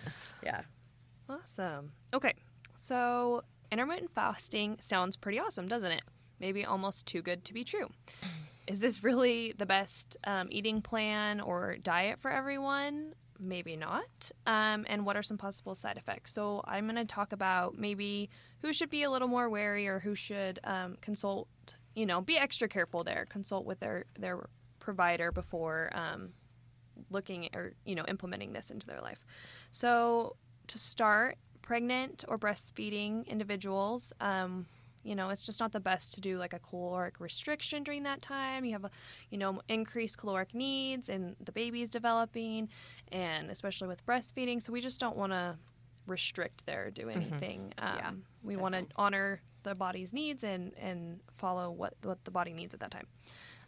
Yeah. 0.43 0.62
Awesome. 1.29 1.93
Okay, 2.12 2.35
so 2.77 3.45
intermittent 3.71 4.11
fasting 4.14 4.77
sounds 4.81 5.14
pretty 5.16 5.38
awesome, 5.38 5.69
doesn't 5.69 5.93
it? 5.93 6.03
Maybe 6.40 6.64
almost 6.64 7.07
too 7.07 7.23
good 7.23 7.45
to 7.45 7.55
be 7.55 7.62
true. 7.62 7.88
Is 8.66 8.81
this 8.81 9.05
really 9.05 9.53
the 9.57 9.66
best 9.66 10.16
um, 10.25 10.49
eating 10.51 10.81
plan 10.83 11.40
or 11.40 11.77
diet 11.77 12.19
for 12.21 12.31
everyone? 12.31 13.14
Maybe 13.42 13.74
not. 13.74 14.31
Um, 14.46 14.85
and 14.88 15.07
what 15.07 15.16
are 15.16 15.22
some 15.22 15.38
possible 15.38 15.74
side 15.74 15.96
effects? 15.96 16.33
So 16.33 16.62
I'm 16.66 16.85
going 16.85 16.96
to 16.96 17.07
talk 17.07 17.33
about 17.33 17.79
maybe 17.79 18.29
who 18.61 18.72
should 18.72 18.90
be 18.90 19.03
a 19.03 19.11
little 19.11 19.29
more 19.29 19.48
wary 19.48 19.88
or 19.88 19.98
who 19.98 20.14
should 20.14 20.61
um, 20.64 20.98
consult. 21.00 21.48
You 21.94 22.05
know, 22.07 22.20
be 22.20 22.37
extra 22.37 22.68
careful 22.68 23.03
there. 23.03 23.26
Consult 23.31 23.64
with 23.64 23.81
their 23.81 24.05
their 24.18 24.48
provider 24.79 25.33
before 25.33 25.90
um, 25.92 26.31
looking 27.11 27.48
or 27.55 27.72
you 27.85 27.94
know 27.94 28.05
implementing 28.07 28.53
this 28.53 28.70
into 28.70 28.87
their 28.87 29.00
life. 29.00 29.24
So 29.70 30.37
to 30.66 30.79
start, 30.79 31.38
pregnant 31.62 32.24
or 32.29 32.38
breastfeeding 32.38 33.26
individuals, 33.26 34.12
um, 34.20 34.66
you 35.03 35.15
know, 35.15 35.31
it's 35.31 35.45
just 35.47 35.61
not 35.61 35.73
the 35.73 35.81
best 35.81 36.15
to 36.15 36.21
do 36.21 36.37
like 36.39 36.53
a 36.53 36.59
caloric 36.59 37.21
restriction 37.21 37.83
during 37.83 38.03
that 38.03 38.21
time. 38.23 38.65
You 38.65 38.73
have 38.73 38.85
a, 38.85 38.91
you 39.31 39.39
know, 39.39 39.61
increased 39.69 40.19
caloric 40.19 40.55
needs 40.55 41.09
and 41.09 41.37
the 41.41 41.53
baby's 41.53 41.89
developing, 41.91 42.69
and 43.11 43.51
especially 43.51 43.89
with 43.89 44.05
breastfeeding. 44.05 44.61
So 44.61 44.73
we 44.73 44.81
just 44.81 45.01
don't 45.01 45.17
want 45.17 45.33
to 45.33 45.57
restrict 46.07 46.67
there 46.67 46.87
or 46.87 46.91
do 46.91 47.09
anything. 47.09 47.73
Um, 47.79 47.97
Yeah, 47.97 48.11
we 48.43 48.57
want 48.57 48.75
to 48.75 48.87
honor 48.97 49.41
the 49.63 49.75
body's 49.75 50.13
needs 50.13 50.45
and 50.45 50.73
and 50.79 51.21
follow 51.33 51.71
what 51.71 51.95
what 52.03 52.25
the 52.25 52.31
body 52.31 52.53
needs 52.53 52.75
at 52.75 52.81
that 52.81 52.91
time. 52.91 53.07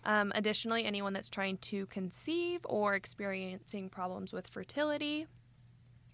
Um, 0.04 0.32
additionally, 0.34 0.84
anyone 0.84 1.12
that's 1.12 1.28
trying 1.28 1.58
to 1.58 1.86
conceive 1.86 2.60
or 2.64 2.94
experiencing 2.94 3.88
problems 3.88 4.32
with 4.32 4.48
fertility, 4.48 5.26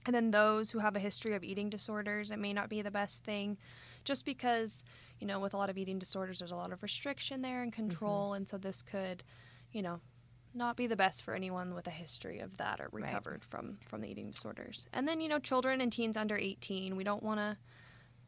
and 0.05 0.15
then 0.15 0.31
those 0.31 0.71
who 0.73 0.81
have 0.81 0.95
a 0.95 1.01
history 1.01 1.33
of 1.35 1.43
eating 1.43 1.71
disorders, 1.71 2.31
it 2.31 2.39
may 2.39 2.53
not 2.53 2.69
be 2.69 2.83
the 2.83 2.91
best 2.91 3.25
thing 3.25 3.57
just 4.05 4.25
because, 4.27 4.85
you 5.21 5.27
know, 5.27 5.41
with 5.41 5.55
a 5.55 5.57
lot 5.57 5.71
of 5.71 5.79
eating 5.79 5.99
disorders, 5.99 6.39
there's 6.39 6.51
a 6.51 6.57
lot 6.57 6.73
of 6.73 6.83
restriction 6.83 7.43
there 7.43 7.63
and 7.63 7.73
mm-hmm. 7.73 7.89
control. 7.89 8.35
And 8.35 8.49
so 8.49 8.59
this 8.59 8.83
could, 8.83 9.25
you 9.73 9.83
know, 9.83 10.01
not 10.55 10.77
be 10.77 10.87
the 10.87 10.97
best 10.97 11.25
for 11.25 11.35
anyone 11.35 11.75
with 11.75 11.87
a 11.87 11.91
history 11.91 12.41
of 12.41 12.57
that 12.59 12.81
or 12.81 12.89
Right. 12.93 13.05
recovered 13.05 13.45
from 13.45 13.79
from 13.87 14.01
the 14.01 14.09
eating 14.09 14.31
disorders. 14.31 14.87
And 14.93 15.07
then, 15.07 15.21
you 15.21 15.29
know, 15.29 15.39
children 15.39 15.81
and 15.81 15.93
teens 15.93 16.17
under 16.17 16.37
18, 16.37 16.97
we 16.97 17.05
don't 17.05 17.23
want 17.23 17.39
to, 17.39 17.57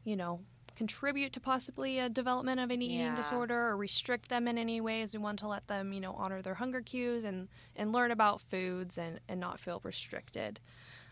you 0.03 0.15
know, 0.15 0.41
contribute 0.75 1.33
to 1.33 1.39
possibly 1.39 1.99
a 1.99 2.09
development 2.09 2.59
of 2.59 2.71
an 2.71 2.81
eating 2.81 2.99
Yeah. 2.99 3.15
disorder 3.15 3.67
or 3.69 3.77
restrict 3.77 4.29
them 4.29 4.47
in 4.47 4.57
any 4.57 4.79
ways. 4.81 5.13
We 5.13 5.19
want 5.19 5.39
to 5.39 5.47
let 5.47 5.67
them, 5.67 5.93
you 5.93 5.99
know, 5.99 6.13
honor 6.13 6.41
their 6.41 6.55
hunger 6.55 6.81
cues 6.81 7.23
and 7.23 7.49
and 7.75 7.91
learn 7.91 8.11
about 8.11 8.41
foods 8.41 8.97
and 8.97 9.19
and 9.27 9.39
not 9.39 9.59
feel 9.59 9.81
restricted. 9.83 10.59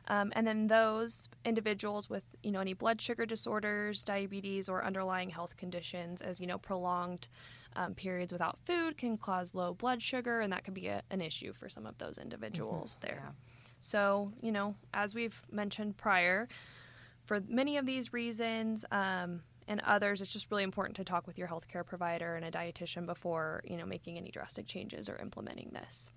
Um, 0.09 0.31
and 0.35 0.45
then 0.47 0.67
those 0.67 1.29
individuals 1.45 2.09
with 2.09 2.23
you 2.41 2.51
know 2.51 2.59
any 2.59 2.73
blood 2.73 2.99
sugar 2.99 3.25
disorders, 3.25 4.03
diabetes, 4.03 4.67
or 4.67 4.83
underlying 4.83 5.29
health 5.29 5.55
conditions, 5.55 6.21
as 6.21 6.39
you 6.39 6.47
know, 6.47 6.57
prolonged 6.57 7.27
um, 7.75 7.93
periods 7.93 8.33
without 8.33 8.57
food 8.65 8.97
can 8.97 9.17
cause 9.17 9.53
low 9.53 9.73
blood 9.73 10.01
sugar, 10.01 10.41
and 10.41 10.51
that 10.51 10.63
could 10.63 10.73
be 10.73 10.87
a, 10.87 11.03
an 11.11 11.21
issue 11.21 11.53
for 11.53 11.69
some 11.69 11.85
of 11.85 11.97
those 11.99 12.17
individuals 12.17 12.97
there. 13.01 13.21
yeah. 13.25 13.31
So 13.81 14.31
you 14.41 14.51
know, 14.51 14.75
as 14.93 15.13
we've 15.13 15.41
mentioned 15.51 15.97
prior, 15.97 16.47
for 17.23 17.39
many 17.47 17.77
of 17.77 17.85
these 17.85 18.11
reasons. 18.11 18.85
Um, 18.91 19.41
and 19.67 19.81
others, 19.81 20.19
it's 20.19 20.33
just 20.33 20.49
really 20.49 20.63
important 20.63 20.95
to 20.95 21.03
talk 21.03 21.27
with 21.27 21.37
your 21.37 21.47
healthcare 21.47 21.85
provider 21.85 22.35
and 22.35 22.43
a 22.43 22.49
dietitian 22.49 23.05
before 23.05 23.61
you 23.63 23.77
know 23.77 23.85
making 23.85 24.17
any 24.17 24.31
drastic 24.31 24.65
changes 24.65 25.07
or 25.07 25.17
implementing 25.17 25.69
this. 25.71 26.09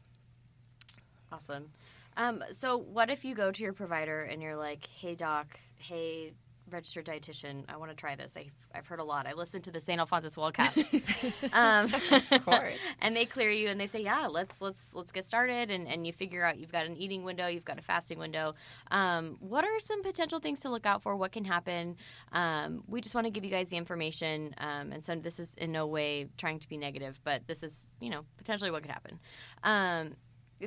Awesome. 1.31 1.71
Um, 2.17 2.43
so, 2.51 2.77
what 2.79 3.11
if 3.11 3.25
you 3.25 3.35
go 3.35 3.51
to 3.51 3.63
your 3.63 3.73
provider 3.73 4.21
and 4.21 4.43
you're 4.43 4.57
like, 4.57 4.87
"Hey, 4.87 5.15
doc. 5.15 5.59
Hey, 5.77 6.33
registered 6.73 7.05
dietitian. 7.07 7.65
I 7.69 7.77
want 7.77 7.91
to 7.91 7.97
try 7.97 8.17
this. 8.17 8.37
I, 8.37 8.47
I've 8.75 8.87
heard 8.87 8.99
a 8.99 9.05
lot. 9.05 9.27
I 9.27 9.35
listened 9.35 9.65
to 9.65 9.71
the 9.71 9.81
St. 9.81 10.01
Alphonsus 10.01 10.37
Wellcast. 10.37 11.53
um, 11.53 11.93
Of 12.31 12.45
course. 12.45 12.79
and 13.01 13.15
they 13.15 13.27
clear 13.27 13.51
you 13.51 13.69
and 13.69 13.79
they 13.79 13.87
say, 13.87 14.03
"Yeah, 14.03 14.27
let's 14.27 14.61
let's 14.61 14.83
let's 14.93 15.13
get 15.13 15.27
started." 15.27 15.71
And 15.71 15.87
and 15.87 16.07
you 16.07 16.13
figure 16.13 16.45
out 16.45 16.59
you've 16.59 16.73
got 16.73 16.87
an 16.87 16.97
eating 16.97 17.23
window, 17.25 17.47
you've 17.47 17.65
got 17.65 17.79
a 17.79 17.83
fasting 17.83 18.19
window. 18.19 18.55
Um, 18.91 19.37
what 19.41 19.65
are 19.65 19.79
some 19.79 20.03
potential 20.03 20.41
things 20.41 20.61
to 20.61 20.71
look 20.71 20.87
out 20.87 21.03
for? 21.03 21.17
What 21.17 21.33
can 21.33 21.45
happen? 21.45 21.97
Um, 22.33 22.83
we 22.89 23.01
just 23.01 23.15
want 23.15 23.27
to 23.27 23.31
give 23.31 23.45
you 23.45 23.51
guys 23.51 23.69
the 23.69 23.77
information. 23.77 24.55
Um, 24.59 24.93
and 24.93 25.05
so 25.05 25.15
this 25.15 25.39
is 25.39 25.55
in 25.57 25.73
no 25.73 25.87
way 25.87 26.29
trying 26.39 26.59
to 26.61 26.69
be 26.69 26.77
negative, 26.77 27.21
but 27.25 27.47
this 27.47 27.63
is 27.63 27.89
you 28.01 28.11
know 28.11 28.25
potentially 28.39 28.71
what 28.71 28.83
could 28.83 28.93
happen. 28.93 29.19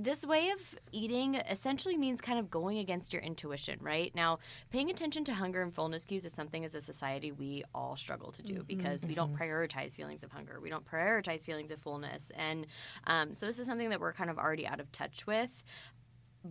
This 0.02 0.26
way 0.26 0.50
of 0.50 0.60
eating 0.92 1.36
essentially 1.36 1.98
means 1.98 2.20
kind 2.20 2.38
of 2.38 2.50
going 2.50 2.80
against 2.80 3.14
your 3.14 3.22
intuition, 3.22 3.80
right? 3.82 4.14
Now, 4.14 4.40
paying 4.70 4.90
attention 4.90 5.24
to 5.26 5.34
hunger 5.34 5.62
and 5.62 5.74
fullness 5.74 6.04
cues 6.04 6.26
is 6.26 6.34
something 6.34 6.66
as 6.66 6.76
a 6.76 6.82
society 6.82 7.32
we 7.32 7.64
all 7.74 7.96
struggle 7.96 8.32
to 8.34 8.44
do 8.44 8.64
because 8.64 9.06
we 9.06 9.16
don't 9.16 9.34
prioritize 9.34 9.96
feelings 9.96 10.24
of 10.24 10.32
hunger. 10.32 10.60
We 10.60 10.70
don't 10.70 10.86
prioritize 10.86 11.46
feelings 11.46 11.72
of 11.72 11.80
fullness. 11.80 12.32
And 12.36 12.68
um, 13.08 13.34
so 13.34 13.46
this 13.46 13.58
is 13.58 13.68
something 13.68 13.90
that 13.90 14.02
we're 14.02 14.14
kind 14.14 14.30
of 14.30 14.38
already 14.38 14.68
out 14.68 14.82
of 14.82 14.92
touch 14.92 15.26
with. 15.26 15.64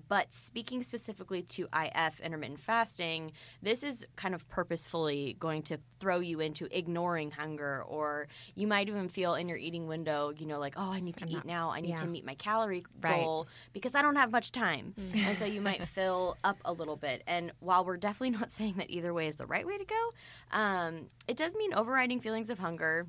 But 0.08 0.32
speaking 0.34 0.82
specifically 0.82 1.42
to 1.42 1.68
IF, 1.72 2.18
intermittent 2.20 2.58
fasting, 2.60 3.32
this 3.62 3.82
is 3.84 4.06
kind 4.16 4.34
of 4.34 4.48
purposefully 4.48 5.36
going 5.38 5.62
to 5.64 5.78
throw 6.00 6.18
you 6.18 6.40
into 6.40 6.66
ignoring 6.76 7.30
hunger, 7.30 7.82
or 7.84 8.26
you 8.56 8.66
might 8.66 8.88
even 8.88 9.08
feel 9.08 9.34
in 9.34 9.48
your 9.48 9.56
eating 9.58 9.86
window, 9.86 10.32
you 10.36 10.46
know, 10.46 10.58
like, 10.58 10.74
oh, 10.76 10.90
I 10.90 11.00
need 11.00 11.16
to 11.18 11.24
I'm 11.26 11.30
eat 11.30 11.34
not- 11.36 11.46
now. 11.46 11.70
I 11.70 11.80
need 11.80 11.90
yeah. 11.90 11.96
to 11.96 12.06
meet 12.06 12.24
my 12.24 12.34
calorie 12.34 12.84
Right. 13.00 13.20
goal 13.22 13.46
because 13.72 13.94
I 13.94 14.02
don't 14.02 14.16
have 14.16 14.32
much 14.32 14.50
time. 14.52 14.94
And 15.14 15.38
so 15.38 15.44
you 15.44 15.60
might 15.60 15.86
fill 15.94 16.36
up 16.42 16.58
a 16.64 16.72
little 16.72 16.96
bit. 16.96 17.22
And 17.26 17.52
while 17.60 17.84
we're 17.84 17.96
definitely 17.96 18.30
not 18.30 18.50
saying 18.58 18.74
that 18.78 18.90
either 18.90 19.14
way 19.14 19.28
is 19.28 19.36
the 19.36 19.46
right 19.46 19.66
way 19.66 19.78
to 19.78 19.84
go, 19.84 20.12
um, 20.52 21.06
it 21.28 21.36
does 21.36 21.54
mean 21.54 21.72
overriding 21.72 22.20
feelings 22.20 22.50
of 22.50 22.58
hunger. 22.58 23.06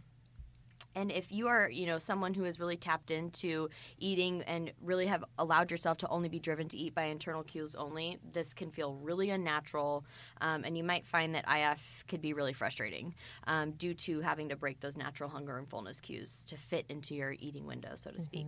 And 0.96 1.12
if 1.12 1.32
you 1.32 1.48
are, 1.48 1.70
you 1.70 1.86
know, 1.86 2.00
someone 2.00 2.34
who 2.34 2.46
is 2.46 2.60
really 2.60 2.78
tapped 2.78 3.12
into 3.12 3.70
eating 4.00 4.44
and 4.44 4.72
really 4.82 5.08
have 5.08 5.24
allowed 5.38 5.72
yourself 5.72 5.98
to 6.00 6.10
only 6.10 6.30
be 6.30 6.40
driven 6.40 6.68
to 6.70 6.78
eat 6.78 6.96
by 6.96 7.04
internal 7.06 7.44
cues 7.44 7.76
only, 7.76 8.18
this 8.32 8.54
can 8.54 8.72
feel 8.72 8.96
really 8.96 9.30
unnatural. 9.30 10.06
Um, 10.42 10.64
and 10.64 10.78
you 10.78 10.84
might 10.84 11.06
find 11.06 11.36
that 11.36 11.46
IF 11.48 12.06
could 12.08 12.22
be 12.22 12.34
really 12.34 12.54
frustrating 12.54 13.14
um, 13.48 13.72
due 13.72 13.94
to 13.94 14.22
having 14.22 14.50
to 14.50 14.56
break 14.56 14.80
those 14.80 14.98
natural 14.98 15.30
hunger 15.30 15.58
and 15.58 15.70
fullness 15.70 16.00
cues 16.00 16.46
to 16.46 16.58
fit 16.58 16.86
into 16.90 17.16
your 17.16 17.36
eating 17.40 17.66
window, 17.66 17.92
so 17.96 18.12
to 18.12 18.20
speak. 18.20 18.48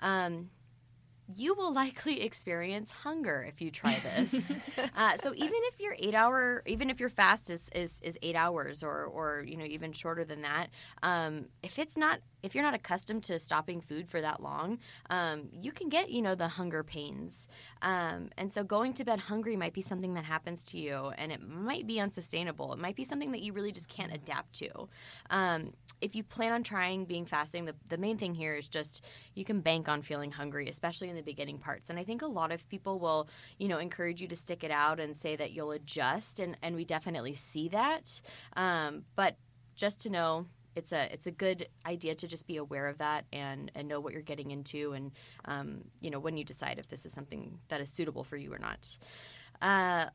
Um, 0.00 0.50
you 1.34 1.54
will 1.54 1.72
likely 1.72 2.22
experience 2.22 2.90
hunger 2.90 3.44
if 3.48 3.60
you 3.60 3.70
try 3.70 4.00
this. 4.00 4.52
uh, 4.96 5.16
so 5.16 5.32
even 5.34 5.60
if 5.72 5.80
your 5.80 5.96
eight 5.98 6.14
hour, 6.14 6.62
even 6.66 6.90
if 6.90 7.00
your 7.00 7.08
fast 7.08 7.50
is, 7.50 7.70
is, 7.74 8.00
is 8.02 8.18
eight 8.22 8.36
hours 8.36 8.82
or, 8.82 9.04
or 9.04 9.42
you 9.46 9.56
know 9.56 9.64
even 9.64 9.92
shorter 9.92 10.24
than 10.24 10.42
that, 10.42 10.68
um, 11.02 11.46
if 11.62 11.78
it's 11.78 11.96
not 11.96 12.20
if 12.44 12.54
you're 12.54 12.62
not 12.62 12.74
accustomed 12.74 13.24
to 13.24 13.38
stopping 13.38 13.80
food 13.80 14.08
for 14.10 14.20
that 14.20 14.42
long, 14.42 14.78
um, 15.08 15.48
you 15.50 15.72
can 15.72 15.88
get 15.88 16.10
you 16.10 16.20
know 16.20 16.34
the 16.34 16.46
hunger 16.46 16.84
pains. 16.84 17.48
Um, 17.80 18.28
and 18.36 18.52
so 18.52 18.62
going 18.62 18.92
to 18.94 19.04
bed 19.04 19.18
hungry 19.18 19.56
might 19.56 19.72
be 19.72 19.80
something 19.80 20.12
that 20.14 20.24
happens 20.24 20.62
to 20.64 20.78
you, 20.78 21.10
and 21.16 21.32
it 21.32 21.40
might 21.40 21.86
be 21.86 21.98
unsustainable. 21.98 22.74
It 22.74 22.78
might 22.78 22.96
be 22.96 23.04
something 23.04 23.32
that 23.32 23.40
you 23.40 23.54
really 23.54 23.72
just 23.72 23.88
can't 23.88 24.12
adapt 24.12 24.52
to. 24.56 24.88
Um, 25.30 25.72
if 26.02 26.14
you 26.14 26.22
plan 26.22 26.52
on 26.52 26.62
trying 26.62 27.06
being 27.06 27.24
fasting, 27.24 27.64
the, 27.64 27.74
the 27.88 27.96
main 27.96 28.18
thing 28.18 28.34
here 28.34 28.54
is 28.54 28.68
just 28.68 29.02
you 29.34 29.44
can 29.46 29.60
bank 29.60 29.88
on 29.88 30.02
feeling 30.02 30.30
hungry, 30.30 30.68
especially 30.68 31.08
in 31.08 31.16
the 31.16 31.22
beginning 31.22 31.58
parts. 31.58 31.88
And 31.88 31.98
I 31.98 32.04
think 32.04 32.20
a 32.20 32.26
lot 32.26 32.52
of 32.52 32.68
people 32.68 32.98
will, 32.98 33.26
you 33.58 33.68
know, 33.68 33.78
encourage 33.78 34.20
you 34.20 34.28
to 34.28 34.36
stick 34.36 34.62
it 34.62 34.70
out 34.70 35.00
and 35.00 35.16
say 35.16 35.34
that 35.36 35.52
you'll 35.52 35.72
adjust, 35.72 36.40
and, 36.40 36.58
and 36.62 36.76
we 36.76 36.84
definitely 36.84 37.34
see 37.34 37.68
that. 37.68 38.20
Um, 38.54 39.04
but 39.16 39.36
just 39.76 40.02
to 40.02 40.10
know 40.10 40.46
it's 40.76 40.92
a 40.92 41.12
it's 41.12 41.26
a 41.26 41.30
good 41.30 41.68
idea 41.86 42.14
to 42.14 42.26
just 42.26 42.46
be 42.46 42.56
aware 42.56 42.86
of 42.86 42.98
that 42.98 43.24
and 43.32 43.70
and 43.74 43.88
know 43.88 44.00
what 44.00 44.12
you're 44.12 44.22
getting 44.22 44.50
into 44.50 44.92
and 44.92 45.12
um, 45.46 45.84
you 46.00 46.10
know 46.10 46.18
when 46.18 46.36
you 46.36 46.44
decide 46.44 46.78
if 46.78 46.88
this 46.88 47.06
is 47.06 47.12
something 47.12 47.58
that 47.68 47.80
is 47.80 47.90
suitable 47.90 48.24
for 48.24 48.36
you 48.36 48.52
or 48.52 48.58
not. 48.58 48.96
Uh, 49.62 50.06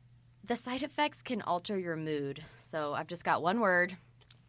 the 0.43 0.56
side 0.56 0.84
effects 0.84 1.22
can 1.22 1.41
alter 1.41 1.78
your 1.78 1.95
mood. 1.95 2.43
So 2.62 2.93
I've 2.93 3.08
just 3.08 3.24
got 3.24 3.41
one 3.41 3.60
word: 3.60 3.98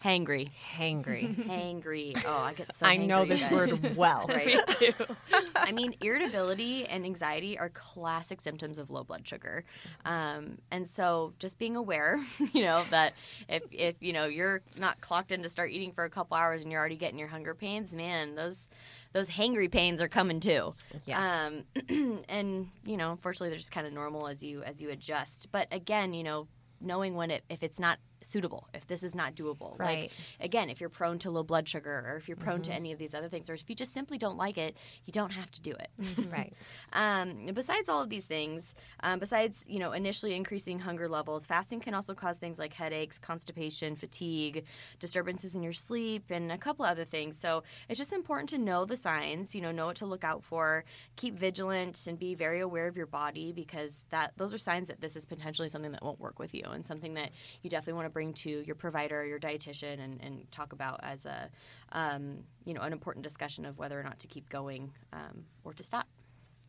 hangry. 0.04 0.48
Hangry. 0.76 1.34
Hangry. 1.46 2.22
Oh, 2.26 2.38
I 2.38 2.54
get 2.54 2.74
so. 2.74 2.86
I 2.90 2.96
know 2.96 3.24
this 3.24 3.42
guys. 3.42 3.52
word 3.52 3.96
well. 3.96 4.28
Right. 4.40 4.58
I 5.56 5.72
mean, 5.72 5.94
irritability 6.00 6.86
and 6.86 7.04
anxiety 7.04 7.58
are 7.58 7.68
classic 7.70 8.40
symptoms 8.40 8.78
of 8.78 8.90
low 8.90 9.02
blood 9.04 9.26
sugar, 9.26 9.64
um, 10.04 10.58
and 10.70 10.86
so 10.86 11.32
just 11.38 11.58
being 11.58 11.76
aware, 11.76 12.18
you 12.52 12.62
know, 12.62 12.84
that 12.90 13.14
if 13.48 13.62
if 13.70 13.96
you 14.00 14.12
know 14.12 14.26
you're 14.26 14.62
not 14.76 15.00
clocked 15.00 15.32
in 15.32 15.42
to 15.42 15.48
start 15.48 15.72
eating 15.72 15.92
for 15.92 16.04
a 16.04 16.10
couple 16.10 16.36
hours 16.36 16.62
and 16.62 16.70
you're 16.70 16.80
already 16.80 16.96
getting 16.96 17.18
your 17.18 17.28
hunger 17.28 17.54
pains, 17.54 17.94
man, 17.94 18.34
those 18.34 18.68
those 19.12 19.28
hangry 19.28 19.70
pains 19.70 20.00
are 20.00 20.08
coming 20.08 20.40
too. 20.40 20.74
Yeah. 21.06 21.48
Um, 21.88 22.22
and 22.28 22.68
you 22.84 22.96
know, 22.96 23.12
unfortunately, 23.12 23.48
they're 23.50 23.58
just 23.58 23.72
kind 23.72 23.86
of 23.86 23.92
normal 23.92 24.28
as 24.28 24.42
you 24.42 24.62
as 24.62 24.80
you 24.80 24.90
adjust. 24.90 25.48
But 25.50 25.68
again, 25.72 26.14
you 26.14 26.22
know, 26.22 26.46
knowing 26.80 27.14
when 27.14 27.30
it 27.30 27.42
if 27.48 27.62
it's 27.62 27.78
not 27.78 27.98
suitable, 28.22 28.68
if 28.74 28.87
this 28.87 29.02
is 29.02 29.14
not 29.14 29.35
doable. 29.35 29.78
Right. 29.78 30.02
Like 30.02 30.12
again, 30.40 30.70
if 30.70 30.80
you're 30.80 30.90
prone 30.90 31.18
to 31.20 31.30
low 31.30 31.42
blood 31.42 31.68
sugar 31.68 32.04
or 32.06 32.16
if 32.16 32.28
you're 32.28 32.37
prone 32.37 32.62
to 32.62 32.72
any 32.72 32.92
of 32.92 32.98
these 32.98 33.14
other 33.14 33.28
things, 33.28 33.48
or 33.48 33.54
if 33.54 33.68
you 33.68 33.74
just 33.74 33.92
simply 33.92 34.18
don't 34.18 34.37
like 34.37 34.59
it, 34.59 34.76
you 35.04 35.12
don't 35.12 35.30
have 35.30 35.50
to 35.52 35.61
do 35.61 35.72
it. 35.72 35.90
right. 36.30 36.52
Um, 36.92 37.46
besides 37.54 37.88
all 37.88 38.02
of 38.02 38.11
these 38.11 38.26
things, 38.26 38.74
um, 39.02 39.18
besides 39.18 39.64
you 39.68 39.78
know 39.78 39.92
initially 39.92 40.35
increasing 40.35 40.78
hunger 40.78 41.09
levels, 41.09 41.46
fasting 41.46 41.80
can 41.80 41.94
also 41.94 42.14
cause 42.14 42.38
things 42.38 42.59
like 42.59 42.74
headaches, 42.74 43.18
constipation, 43.18 43.96
fatigue, 43.96 44.64
disturbances 44.98 45.54
in 45.54 45.62
your 45.62 45.72
sleep, 45.72 46.30
and 46.30 46.52
a 46.52 46.59
couple 46.59 46.85
other 46.85 47.04
things. 47.04 47.37
So 47.37 47.62
it's 47.88 47.98
just 47.98 48.12
important 48.12 48.50
to 48.50 48.59
know 48.59 48.85
the 48.85 48.96
signs. 48.96 49.54
You 49.54 49.61
know, 49.61 49.72
know 49.72 49.87
what 49.87 49.96
to 49.96 50.06
look 50.06 50.24
out 50.24 50.44
for. 50.44 50.85
Keep 51.16 51.38
vigilant 51.38 52.06
and 52.06 52.18
be 52.18 52.35
very 52.35 52.61
aware 52.61 52.87
of 52.87 52.96
your 52.96 53.06
body 53.06 53.52
because 53.52 54.04
that 54.11 54.33
those 54.37 54.52
are 54.52 54.59
signs 54.59 54.88
that 54.88 55.00
this 55.00 55.16
is 55.16 55.24
potentially 55.24 55.68
something 55.68 55.92
that 55.92 56.02
won't 56.02 56.20
work 56.20 56.38
with 56.38 56.54
you 56.54 56.64
and 56.64 56.85
something 56.85 57.14
that 57.14 57.30
you 57.62 57.70
definitely 57.70 57.94
want 57.94 58.06
to 58.06 58.10
bring 58.11 58.33
to 58.35 58.62
your 58.66 58.75
provider, 58.75 59.25
your 59.25 59.38
dietitian, 59.38 60.01
and, 60.01 60.20
and 60.23 60.51
talk 60.51 60.73
about 60.73 61.01
as 61.03 61.27
a 61.27 61.49
um, 61.92 62.38
you 62.64 62.75
know 62.75 62.81
an 62.83 62.92
important 62.92 63.23
discussion 63.23 63.64
of 63.64 63.79
whether 63.79 63.99
or 63.99 64.03
not 64.03 64.18
to 64.20 64.27
keep 64.27 64.49
going 64.49 64.92
um, 65.12 65.44
or 65.64 65.73
to 65.73 65.83
stop. 65.83 66.07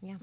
Yeah. 0.02 0.16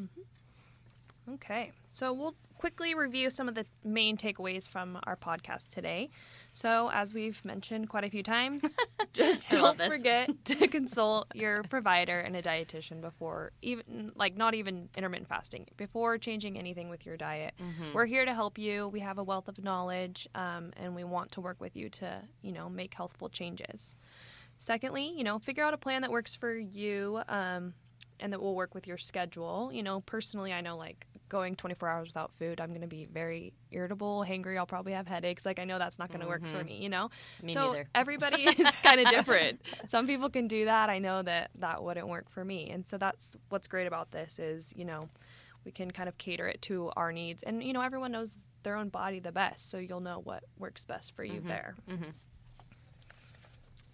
Okay, 1.35 1.73
so 1.89 2.13
we'll 2.13 2.35
quickly 2.57 2.95
review 2.95 3.31
some 3.31 3.49
of 3.49 3.55
the 3.55 3.65
main 3.85 4.17
takeaways 4.17 4.69
from 4.69 4.99
our 5.05 5.17
podcast 5.17 5.69
today. 5.69 6.11
So, 6.53 6.91
as 6.93 7.15
we've 7.15 7.43
mentioned 7.45 7.89
quite 7.89 8.05
a 8.05 8.11
few 8.11 8.23
times, 8.23 8.65
just 9.13 9.49
don't 9.49 9.81
forget 9.81 10.31
to 10.47 10.69
consult 10.69 11.29
your 11.35 11.63
provider 11.65 12.19
and 12.19 12.35
a 12.35 12.43
dietitian 12.43 13.01
before 13.01 13.53
even, 13.63 14.13
like, 14.17 14.37
not 14.37 14.55
even 14.55 14.89
intermittent 14.97 15.29
fasting, 15.29 15.67
before 15.77 16.19
changing 16.19 16.59
anything 16.59 16.89
with 16.89 17.07
your 17.07 17.17
diet. 17.17 17.55
We're 17.95 18.07
here 18.07 18.25
to 18.25 18.35
help 18.35 18.59
you. 18.59 18.89
We 18.89 19.01
have 19.01 19.19
a 19.19 19.25
wealth 19.25 19.49
of 19.49 19.63
knowledge, 19.63 20.29
um, 20.35 20.73
and 20.77 20.95
we 20.95 21.05
want 21.05 21.33
to 21.33 21.41
work 21.41 21.61
with 21.61 21.77
you 21.77 21.89
to, 21.91 22.23
you 22.43 22.53
know, 22.53 22.69
make 22.69 22.95
healthful 22.95 23.29
changes. 23.29 23.95
Secondly, 24.57 25.13
you 25.17 25.23
know, 25.23 25.39
figure 25.39 25.63
out 25.63 25.75
a 25.75 25.79
plan 25.79 26.03
that 26.03 26.11
works 26.11 26.35
for 26.35 26.57
you 26.57 27.21
um, 27.29 27.75
and 28.21 28.33
that 28.33 28.41
will 28.41 28.55
work 28.55 28.75
with 28.75 28.87
your 28.87 28.99
schedule. 28.99 29.71
You 29.73 29.83
know, 29.83 30.01
personally, 30.01 30.53
I 30.53 30.61
know 30.61 30.77
like 30.77 31.07
going 31.29 31.57
24 31.57 31.89
hours 31.89 32.09
without 32.09 32.33
food, 32.39 32.61
I'm 32.61 32.71
going 32.71 32.81
to 32.81 32.87
be 32.87 33.05
very 33.07 33.53
irritable, 33.71 34.25
hangry. 34.27 34.57
I'll 34.57 34.67
probably 34.67 34.93
have 34.93 35.07
headaches. 35.07 35.45
Like, 35.45 35.59
I 35.59 35.65
know 35.65 35.79
that's 35.79 35.99
not 35.99 36.09
going 36.09 36.21
to 36.21 36.27
work 36.27 36.43
for 36.43 36.65
me, 36.65 36.79
you 36.79 36.89
know? 36.89 37.11
Me 37.43 37.53
so 37.53 37.73
neither. 37.73 37.89
everybody 37.95 38.43
is 38.49 38.75
kind 38.83 39.01
of 39.01 39.09
different. 39.09 39.61
Some 39.89 40.07
people 40.07 40.31
can 40.31 40.49
do 40.49 40.65
that. 40.65 40.89
I 40.89 40.99
know 40.99 41.23
that 41.23 41.51
that 41.57 41.83
wouldn't 41.83 42.09
work 42.09 42.31
for 42.31 42.45
me. 42.45 42.71
And 42.71 42.89
so 42.89 42.97
that's 42.97 43.37
what's 43.51 43.69
great 43.69 43.87
about 43.87 44.11
this 44.11 44.39
is, 44.39 44.73
you 44.77 44.85
know, 44.87 45.09
we 45.65 45.71
can 45.73 45.91
kind 45.91 46.09
of 46.09 46.17
cater 46.17 46.49
it 46.49 46.63
to 46.63 46.91
our 46.97 47.13
needs. 47.13 47.43
And, 47.43 47.63
you 47.63 47.73
know, 47.75 47.83
everyone 47.83 48.13
knows 48.13 48.39
their 48.63 48.77
own 48.77 48.89
body 48.89 49.21
the 49.21 49.33
best. 49.33 49.69
So 49.71 49.77
you'll 49.79 50.01
know 50.01 50.21
what 50.25 50.45
works 50.59 50.83
best 50.85 51.15
for 51.15 51.25
you 51.25 51.41
there. 51.41 51.75
Mhm. 51.91 52.13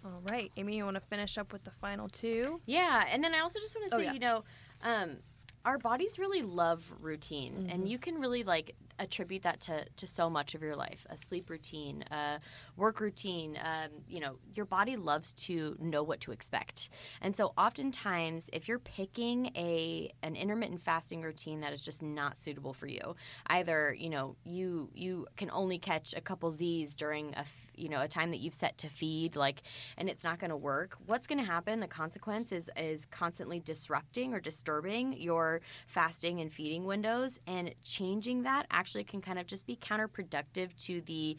All 0.04 0.20
right. 0.22 0.52
Amy, 0.56 0.76
you 0.76 0.84
want 0.84 0.96
to 0.96 1.00
finish 1.00 1.38
up 1.38 1.52
with 1.52 1.64
the 1.64 1.70
final 1.70 2.08
two? 2.08 2.60
Yeah, 2.66 3.06
and 3.10 3.24
then 3.24 3.34
I 3.34 3.40
also 3.40 3.58
just 3.58 3.74
want 3.74 3.88
to 3.88 3.94
Oh, 3.96 3.98
say, 3.98 4.04
yeah. 4.04 4.12
you 4.12 4.18
know, 4.18 4.44
um, 4.82 5.16
our 5.64 5.78
bodies 5.78 6.18
really 6.18 6.42
love 6.42 6.84
routine, 7.00 7.54
Mm-hmm. 7.54 7.70
and 7.70 7.88
you 7.88 7.98
can 7.98 8.16
really 8.20 8.44
like 8.44 8.74
attribute 8.98 9.42
that 9.42 9.60
to, 9.62 9.84
to 9.96 10.06
so 10.06 10.30
much 10.30 10.54
of 10.54 10.62
your 10.62 10.76
life 10.76 11.04
a 11.10 11.16
sleep 11.16 11.50
routine 11.50 12.04
a 12.12 12.38
work 12.76 13.00
routine 13.00 13.58
um, 13.60 13.88
you 14.08 14.20
know 14.20 14.36
your 14.54 14.64
body 14.66 14.94
loves 14.94 15.32
to 15.32 15.76
know 15.80 16.04
what 16.04 16.20
to 16.20 16.30
expect 16.30 16.90
and 17.20 17.34
so 17.34 17.52
oftentimes 17.58 18.48
if 18.52 18.68
you're 18.68 18.78
picking 18.78 19.50
a 19.56 20.08
an 20.22 20.36
intermittent 20.36 20.80
fasting 20.80 21.22
routine 21.22 21.58
that 21.60 21.72
is 21.72 21.84
just 21.84 22.02
not 22.02 22.38
suitable 22.38 22.72
for 22.72 22.86
you 22.86 23.16
either 23.48 23.92
you 23.98 24.08
know 24.08 24.36
you 24.44 24.88
you 24.94 25.26
can 25.36 25.50
only 25.50 25.76
catch 25.76 26.14
a 26.16 26.20
couple 26.20 26.48
z's 26.52 26.94
during 26.94 27.34
a 27.34 27.44
you 27.76 27.88
know 27.88 28.00
a 28.02 28.08
time 28.08 28.30
that 28.30 28.38
you've 28.38 28.54
set 28.54 28.76
to 28.78 28.88
feed 28.88 29.36
like 29.36 29.62
and 29.96 30.08
it's 30.08 30.24
not 30.24 30.38
going 30.38 30.50
to 30.50 30.56
work 30.56 30.96
what's 31.06 31.26
going 31.26 31.38
to 31.38 31.44
happen 31.44 31.80
the 31.80 31.86
consequence 31.86 32.52
is 32.52 32.70
is 32.76 33.04
constantly 33.06 33.60
disrupting 33.60 34.32
or 34.34 34.40
disturbing 34.40 35.12
your 35.14 35.60
fasting 35.86 36.40
and 36.40 36.52
feeding 36.52 36.84
windows 36.84 37.38
and 37.46 37.74
changing 37.82 38.42
that 38.44 38.66
actually 38.70 39.04
can 39.04 39.20
kind 39.20 39.38
of 39.38 39.46
just 39.46 39.66
be 39.66 39.76
counterproductive 39.76 40.74
to 40.78 41.00
the 41.02 41.36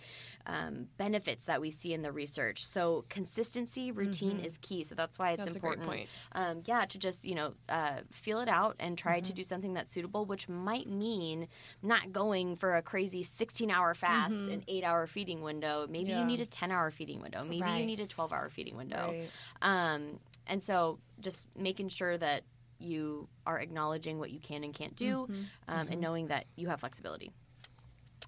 um, 0.48 0.88
benefits 0.98 1.45
that 1.45 1.60
we 1.62 1.71
see 1.71 1.93
in 1.93 2.02
the 2.02 2.12
research 2.12 2.65
so 2.65 3.06
consistency 3.10 3.91
routine 3.91 4.39
is 4.39 4.58
key 4.62 4.84
so 4.84 4.95
that's 4.95 5.17
why 5.17 5.32
it's 5.32 5.36
Mm-hmm. 5.36 5.45
That's 5.45 5.56
a 5.56 5.60
great 5.60 5.74
important 5.74 6.08
point. 6.08 6.10
um, 6.34 6.62
yeah, 6.65 6.86
to 6.86 6.98
just 6.98 7.26
you 7.26 7.36
know 7.36 7.54
uh, 7.69 7.98
feel 8.12 8.39
it 8.39 8.48
out 8.50 8.76
and 8.80 8.98
try 8.98 9.17
Mm-hmm. 9.17 9.24
to 9.28 9.34
do 9.34 9.43
something 9.43 9.74
that's 9.74 9.91
suitable, 9.91 10.26
which 10.26 10.50
might 10.50 10.88
mean 10.89 11.48
not 11.84 12.12
going 12.12 12.56
for 12.56 12.76
a 12.76 12.82
crazy 12.82 13.24
16-hour 13.24 13.93
fast, 13.93 14.34
an 14.50 14.63
eight-hour 14.67 15.08
feeding 15.08 15.41
window. 15.41 15.86
Maybe 15.89 16.12
Mm-hmm. 16.12 16.19
Yeah. 16.19 16.24
You 16.29 16.38
need 16.38 16.41
a 16.41 16.45
10-hour 16.45 16.91
feeding 16.91 17.21
window. 17.21 17.43
Maybe 17.43 17.57
you 17.79 17.85
need 17.85 17.99
a 17.99 18.07
12-hour 18.07 18.49
feeding 18.49 18.75
window. 18.77 19.13
Right. 19.13 19.29
Um, 19.61 20.19
and 20.47 20.61
so 20.61 20.99
just 21.19 21.47
making 21.57 21.89
sure 21.89 22.17
that 22.17 22.43
you 22.79 23.27
are 23.47 23.59
acknowledging 23.59 24.19
what 24.19 24.31
you 24.31 24.39
can 24.39 24.63
and 24.63 24.73
can't 24.73 24.95
do, 24.95 25.27
Mm-hmm. 25.29 25.43
um, 25.69 25.88
and 25.89 26.01
knowing 26.01 26.27
that 26.27 26.45
you 26.55 26.67
have 26.67 26.79
flexibility. 26.81 27.31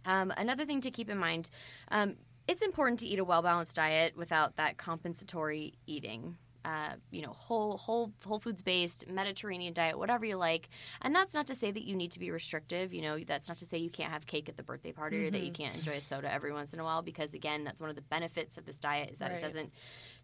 Um, 0.06 0.32
another 0.38 0.66
thing 0.66 0.80
to 0.82 0.92
keep 0.92 1.10
in 1.10 1.18
mind 1.18 1.50
um, 1.92 2.16
it's 2.48 2.62
important 2.62 3.00
to 3.02 3.06
eat 3.06 3.20
a 3.20 3.26
well 3.26 3.42
balanced 3.42 3.76
diet 3.76 4.16
without 4.16 4.56
that 4.56 4.78
compensatory 4.78 5.74
eating. 5.86 6.38
Uh, 6.68 6.96
you 7.12 7.22
know, 7.22 7.32
whole 7.32 7.78
whole 7.78 8.12
whole 8.26 8.40
foods 8.42 8.62
based 8.62 9.08
Mediterranean 9.08 9.74
diet, 9.74 9.98
whatever 9.98 10.26
you 10.26 10.36
like, 10.36 10.68
and 11.02 11.16
that's 11.16 11.34
not 11.34 11.48
to 11.48 11.56
say 11.56 11.72
that 11.72 11.84
you 11.86 11.96
need 11.96 12.12
to 12.12 12.20
be 12.20 12.30
restrictive. 12.30 12.94
You 12.94 13.04
know, 13.04 13.18
that's 13.20 13.48
not 13.48 13.56
to 13.60 13.66
say 13.66 13.78
you 13.78 13.90
can't 13.90 14.12
have 14.12 14.26
cake 14.26 14.50
at 14.50 14.58
the 14.58 14.64
birthday 14.64 14.92
party 14.92 15.26
or 15.26 15.32
that 15.32 15.44
you 15.44 15.52
can't 15.54 15.76
enjoy 15.76 15.94
a 15.94 16.02
soda 16.02 16.30
every 16.30 16.52
once 16.52 16.74
in 16.74 16.80
a 16.82 16.84
while. 16.84 17.02
Because 17.02 17.34
again, 17.34 17.64
that's 17.64 17.80
one 17.80 17.90
of 17.90 17.96
the 17.96 18.02
benefits 18.02 18.58
of 18.58 18.66
this 18.66 18.76
diet 18.76 19.12
is 19.12 19.20
that 19.20 19.30
Right. 19.32 19.38
it 19.38 19.42
doesn't 19.42 19.72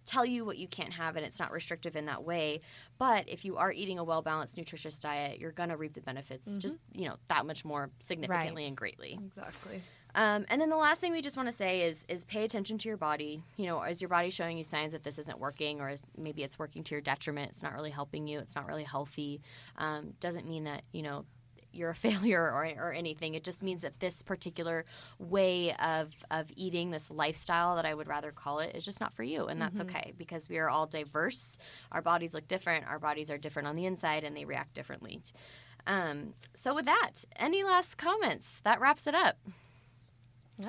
tell 0.05 0.25
you 0.25 0.43
what 0.43 0.57
you 0.57 0.67
can't 0.67 0.91
have 0.91 1.15
and 1.15 1.25
it's 1.25 1.39
not 1.39 1.49
restrictive 1.53 1.95
in 1.95 2.07
that 2.07 2.25
way. 2.25 2.59
But 2.97 3.29
if 3.29 3.45
you 3.45 3.55
are 3.55 3.71
eating 3.71 3.97
a 3.97 4.03
well 4.03 4.21
balanced, 4.21 4.57
nutritious 4.57 4.99
diet, 4.99 5.39
you're 5.39 5.53
gonna 5.53 5.77
reap 5.77 5.93
the 5.93 6.01
benefits 6.01 6.57
just 6.57 6.77
you 6.91 7.07
know 7.07 7.15
that 7.29 7.45
much 7.45 7.63
more 7.63 7.89
significantly 8.01 8.65
and 8.65 8.75
greatly. 8.75 9.17
Exactly. 9.25 9.81
Um, 10.15 10.45
and 10.49 10.61
then 10.61 10.69
the 10.69 10.77
last 10.77 11.01
thing 11.01 11.11
we 11.11 11.21
just 11.21 11.37
want 11.37 11.47
to 11.47 11.53
say 11.53 11.81
is 11.81 12.05
is 12.07 12.23
pay 12.23 12.43
attention 12.43 12.77
to 12.79 12.87
your 12.87 12.97
body. 12.97 13.43
You 13.57 13.65
know, 13.65 13.81
is 13.83 14.01
your 14.01 14.09
body 14.09 14.29
showing 14.29 14.57
you 14.57 14.63
signs 14.63 14.91
that 14.91 15.03
this 15.03 15.17
isn't 15.19 15.39
working, 15.39 15.81
or 15.81 15.89
is 15.89 16.03
maybe 16.17 16.43
it's 16.43 16.59
working 16.59 16.83
to 16.83 16.95
your 16.95 17.01
detriment? 17.01 17.51
It's 17.51 17.63
not 17.63 17.73
really 17.73 17.89
helping 17.89 18.27
you. 18.27 18.39
It's 18.39 18.55
not 18.55 18.67
really 18.67 18.83
healthy. 18.83 19.41
Um, 19.77 20.13
doesn't 20.19 20.47
mean 20.47 20.65
that 20.65 20.83
you 20.91 21.01
know 21.01 21.25
you're 21.71 21.89
a 21.89 21.95
failure 22.09 22.41
or, 22.41 22.65
or 22.77 22.93
anything. 22.93 23.33
It 23.33 23.43
just 23.43 23.63
means 23.63 23.81
that 23.81 23.99
this 23.99 24.21
particular 24.21 24.85
way 25.17 25.73
of 25.75 26.13
of 26.29 26.47
eating, 26.55 26.91
this 26.91 27.09
lifestyle 27.09 27.75
that 27.75 27.85
I 27.85 27.93
would 27.93 28.07
rather 28.07 28.31
call 28.31 28.59
it, 28.59 28.75
is 28.75 28.85
just 28.85 29.01
not 29.01 29.15
for 29.15 29.23
you, 29.23 29.47
and 29.47 29.59
that's 29.59 29.79
okay 29.79 30.13
because 30.17 30.47
we 30.47 30.59
are 30.59 30.69
all 30.69 30.85
diverse. 30.85 31.57
Our 31.91 32.01
bodies 32.01 32.33
look 32.33 32.47
different. 32.47 32.85
Our 32.87 32.99
bodies 32.99 33.31
are 33.31 33.37
different 33.37 33.67
on 33.67 33.75
the 33.75 33.85
inside, 33.85 34.23
and 34.23 34.37
they 34.37 34.45
react 34.45 34.73
differently. 34.75 35.21
Um, 35.85 36.35
so 36.53 36.73
with 36.73 36.85
that, 36.85 37.11
any 37.35 37.63
last 37.63 37.97
comments? 37.97 38.61
That 38.63 38.79
wraps 38.79 39.07
it 39.07 39.15
up. 39.15 39.37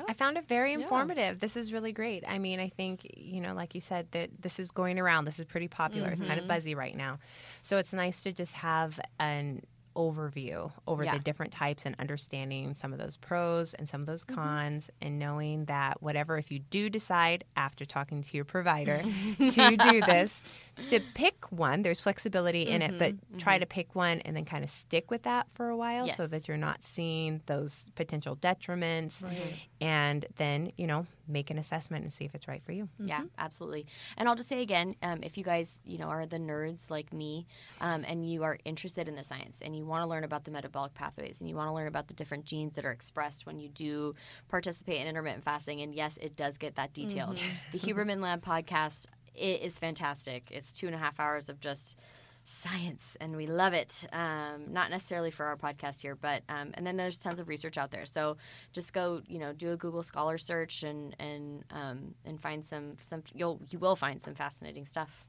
I 0.08 0.14
found 0.14 0.36
it 0.38 0.48
very 0.48 0.72
Yeah. 0.72 0.78
informative. 0.78 1.40
This 1.40 1.56
is 1.56 1.72
really 1.72 1.92
great. 1.92 2.24
I 2.26 2.38
mean, 2.38 2.60
I 2.60 2.68
think, 2.68 3.06
you 3.16 3.40
know, 3.40 3.54
like 3.54 3.74
you 3.74 3.80
said, 3.80 4.08
that 4.12 4.30
this 4.40 4.58
is 4.58 4.70
going 4.70 4.98
around. 4.98 5.24
This 5.26 5.38
is 5.38 5.44
pretty 5.44 5.68
popular. 5.68 6.08
It's 6.08 6.20
kind 6.20 6.32
of 6.32 6.38
mm-hmm. 6.40 6.48
buzzy 6.48 6.74
right 6.74 6.96
now. 6.96 7.18
So 7.62 7.76
it's 7.78 7.92
nice 7.92 8.22
to 8.22 8.32
just 8.32 8.54
have 8.54 8.98
an 9.18 9.62
overview 9.96 10.72
over 10.86 11.04
Yeah. 11.04 11.12
the 11.12 11.18
different 11.20 11.52
types 11.52 11.86
and 11.86 11.94
understanding 11.98 12.74
some 12.74 12.92
of 12.92 12.98
those 12.98 13.16
pros 13.16 13.74
and 13.74 13.88
some 13.88 14.00
of 14.00 14.06
those 14.06 14.24
mm-hmm. 14.24 14.34
cons 14.34 14.90
and 15.00 15.18
knowing 15.18 15.66
that 15.66 16.02
whatever 16.02 16.36
if 16.36 16.50
you 16.50 16.58
do 16.58 16.90
decide 16.90 17.44
after 17.56 17.84
talking 17.84 18.22
to 18.22 18.36
your 18.36 18.44
provider 18.44 19.02
to 19.38 19.76
do 19.76 20.00
this 20.00 20.42
to 20.88 21.00
pick 21.14 21.50
one 21.52 21.82
there's 21.82 22.00
flexibility 22.00 22.62
in 22.62 22.82
it 22.82 22.98
but 22.98 23.14
try 23.38 23.58
to 23.58 23.66
pick 23.66 23.94
one 23.94 24.20
and 24.22 24.36
then 24.36 24.44
kind 24.44 24.64
of 24.64 24.70
stick 24.70 25.10
with 25.10 25.22
that 25.22 25.46
for 25.54 25.68
a 25.68 25.76
while 25.76 26.08
so 26.08 26.26
that 26.26 26.48
you're 26.48 26.56
not 26.56 26.82
seeing 26.82 27.40
those 27.46 27.84
potential 27.94 28.36
detriments 28.36 29.22
Right. 29.22 29.56
and 29.80 30.26
then 30.36 30.72
you 30.76 30.86
know 30.86 31.06
make 31.26 31.50
an 31.50 31.58
assessment 31.58 32.02
and 32.04 32.12
see 32.12 32.24
if 32.26 32.34
it's 32.34 32.46
right 32.48 32.62
for 32.62 32.72
you 32.72 32.88
Yeah, 32.98 33.22
absolutely. 33.38 33.86
And 34.18 34.28
I'll 34.28 34.34
just 34.34 34.48
say 34.48 34.60
again, 34.60 34.94
um, 35.02 35.20
if 35.22 35.38
you 35.38 35.44
guys, 35.44 35.80
you 35.86 35.96
know, 35.96 36.08
are 36.08 36.26
the 36.26 36.36
nerds 36.36 36.90
like 36.90 37.14
me, 37.14 37.46
um, 37.80 38.04
and 38.06 38.28
you 38.30 38.42
are 38.42 38.58
interested 38.66 39.08
in 39.08 39.14
the 39.16 39.24
science, 39.24 39.60
and 39.62 39.74
you 39.74 39.86
want 39.86 40.02
to 40.02 40.06
learn 40.06 40.24
about 40.24 40.44
the 40.44 40.50
metabolic 40.50 40.92
pathways, 40.92 41.40
and 41.40 41.48
you 41.48 41.56
want 41.56 41.68
to 41.68 41.72
learn 41.72 41.86
about 41.86 42.08
the 42.08 42.14
different 42.14 42.44
genes 42.44 42.74
that 42.76 42.84
are 42.84 42.90
expressed 42.90 43.46
when 43.46 43.58
you 43.58 43.70
do 43.70 44.14
participate 44.50 45.00
in 45.00 45.06
intermittent 45.06 45.44
fasting, 45.44 45.80
and 45.80 45.94
yes, 45.94 46.18
it 46.20 46.36
does 46.36 46.58
get 46.58 46.74
that 46.76 46.92
detailed. 46.92 47.40
The 47.72 47.78
Huberman 47.78 48.20
Lab 48.20 48.44
podcast 48.44 49.06
it 49.34 49.62
is 49.62 49.78
fantastic. 49.78 50.48
It's 50.50 50.72
two 50.72 50.86
and 50.86 50.94
a 50.94 50.98
half 50.98 51.18
hours 51.20 51.48
of 51.48 51.60
just 51.60 51.98
science 52.46 53.16
and 53.22 53.36
we 53.36 53.46
love 53.46 53.72
it 53.72 54.04
um, 54.12 54.70
not 54.70 54.90
necessarily 54.90 55.30
for 55.30 55.46
our 55.46 55.56
podcast 55.56 56.02
here 56.02 56.14
but 56.14 56.42
um, 56.50 56.72
and 56.74 56.86
then 56.86 56.94
there's 56.94 57.18
tons 57.18 57.40
of 57.40 57.48
research 57.48 57.78
out 57.78 57.90
there 57.90 58.04
so 58.04 58.36
just 58.70 58.92
go 58.92 59.22
you 59.26 59.38
know 59.38 59.54
do 59.54 59.72
a 59.72 59.76
google 59.78 60.02
scholar 60.02 60.36
search 60.36 60.82
and 60.82 61.16
and 61.18 61.64
um, 61.70 62.14
and 62.26 62.38
find 62.38 62.62
some 62.62 62.98
some 63.00 63.22
you'll 63.32 63.62
you 63.70 63.78
will 63.78 63.96
find 63.96 64.20
some 64.20 64.34
fascinating 64.34 64.84
stuff 64.84 65.24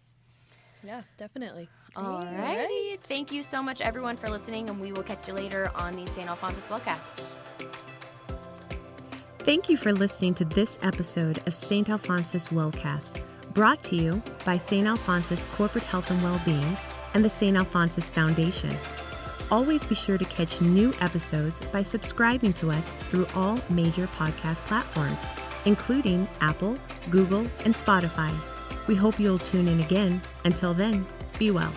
Yeah, 0.84 1.04
definitely. 1.16 1.70
all 1.96 2.22
righty 2.22 2.98
thank 3.02 3.32
you 3.32 3.42
so 3.42 3.64
much 3.64 3.80
everyone 3.80 4.18
for 4.18 4.30
listening 4.30 4.70
and 4.70 4.82
we 4.82 4.92
will 4.92 5.04
catch 5.04 5.26
you 5.26 5.34
later 5.36 5.72
on 5.76 5.96
the 5.96 6.06
st 6.08 6.28
alphonsus 6.28 6.68
wellcast 6.68 7.24
Thank 9.40 9.70
you 9.70 9.78
for 9.78 9.94
listening 9.94 10.34
to 10.36 10.46
this 10.46 10.80
episode 10.82 11.38
of 11.48 11.54
St. 11.56 11.88
Alphonsus 11.88 12.48
Wellcast, 12.50 13.22
brought 13.56 13.82
to 13.82 13.96
you 13.96 14.22
by 14.46 14.58
St. 14.58 14.86
Alphonsus 14.86 15.46
Corporate 15.46 15.86
Health 15.86 16.12
and 16.12 16.22
Wellbeing 16.22 16.78
and 17.14 17.24
the 17.24 17.30
St. 17.30 17.56
Alphonsus 17.56 18.12
Foundation. 18.12 18.78
Always 19.50 19.86
be 19.86 19.96
sure 19.96 20.18
to 20.18 20.26
catch 20.26 20.60
new 20.60 20.94
episodes 21.00 21.62
by 21.72 21.82
subscribing 21.82 22.52
to 22.54 22.70
us 22.70 22.96
through 22.96 23.26
all 23.34 23.58
major 23.70 24.08
podcast 24.08 24.66
platforms, 24.68 25.20
including 25.64 26.28
Apple, 26.42 26.76
Google, 27.10 27.48
and 27.64 27.74
Spotify. 27.74 28.36
We 28.88 28.96
hope 28.96 29.20
you'll 29.20 29.40
tune 29.40 29.70
in 29.70 29.80
again. 29.80 30.22
Until 30.44 30.74
then, 30.74 31.06
be 31.40 31.52
well. 31.52 31.72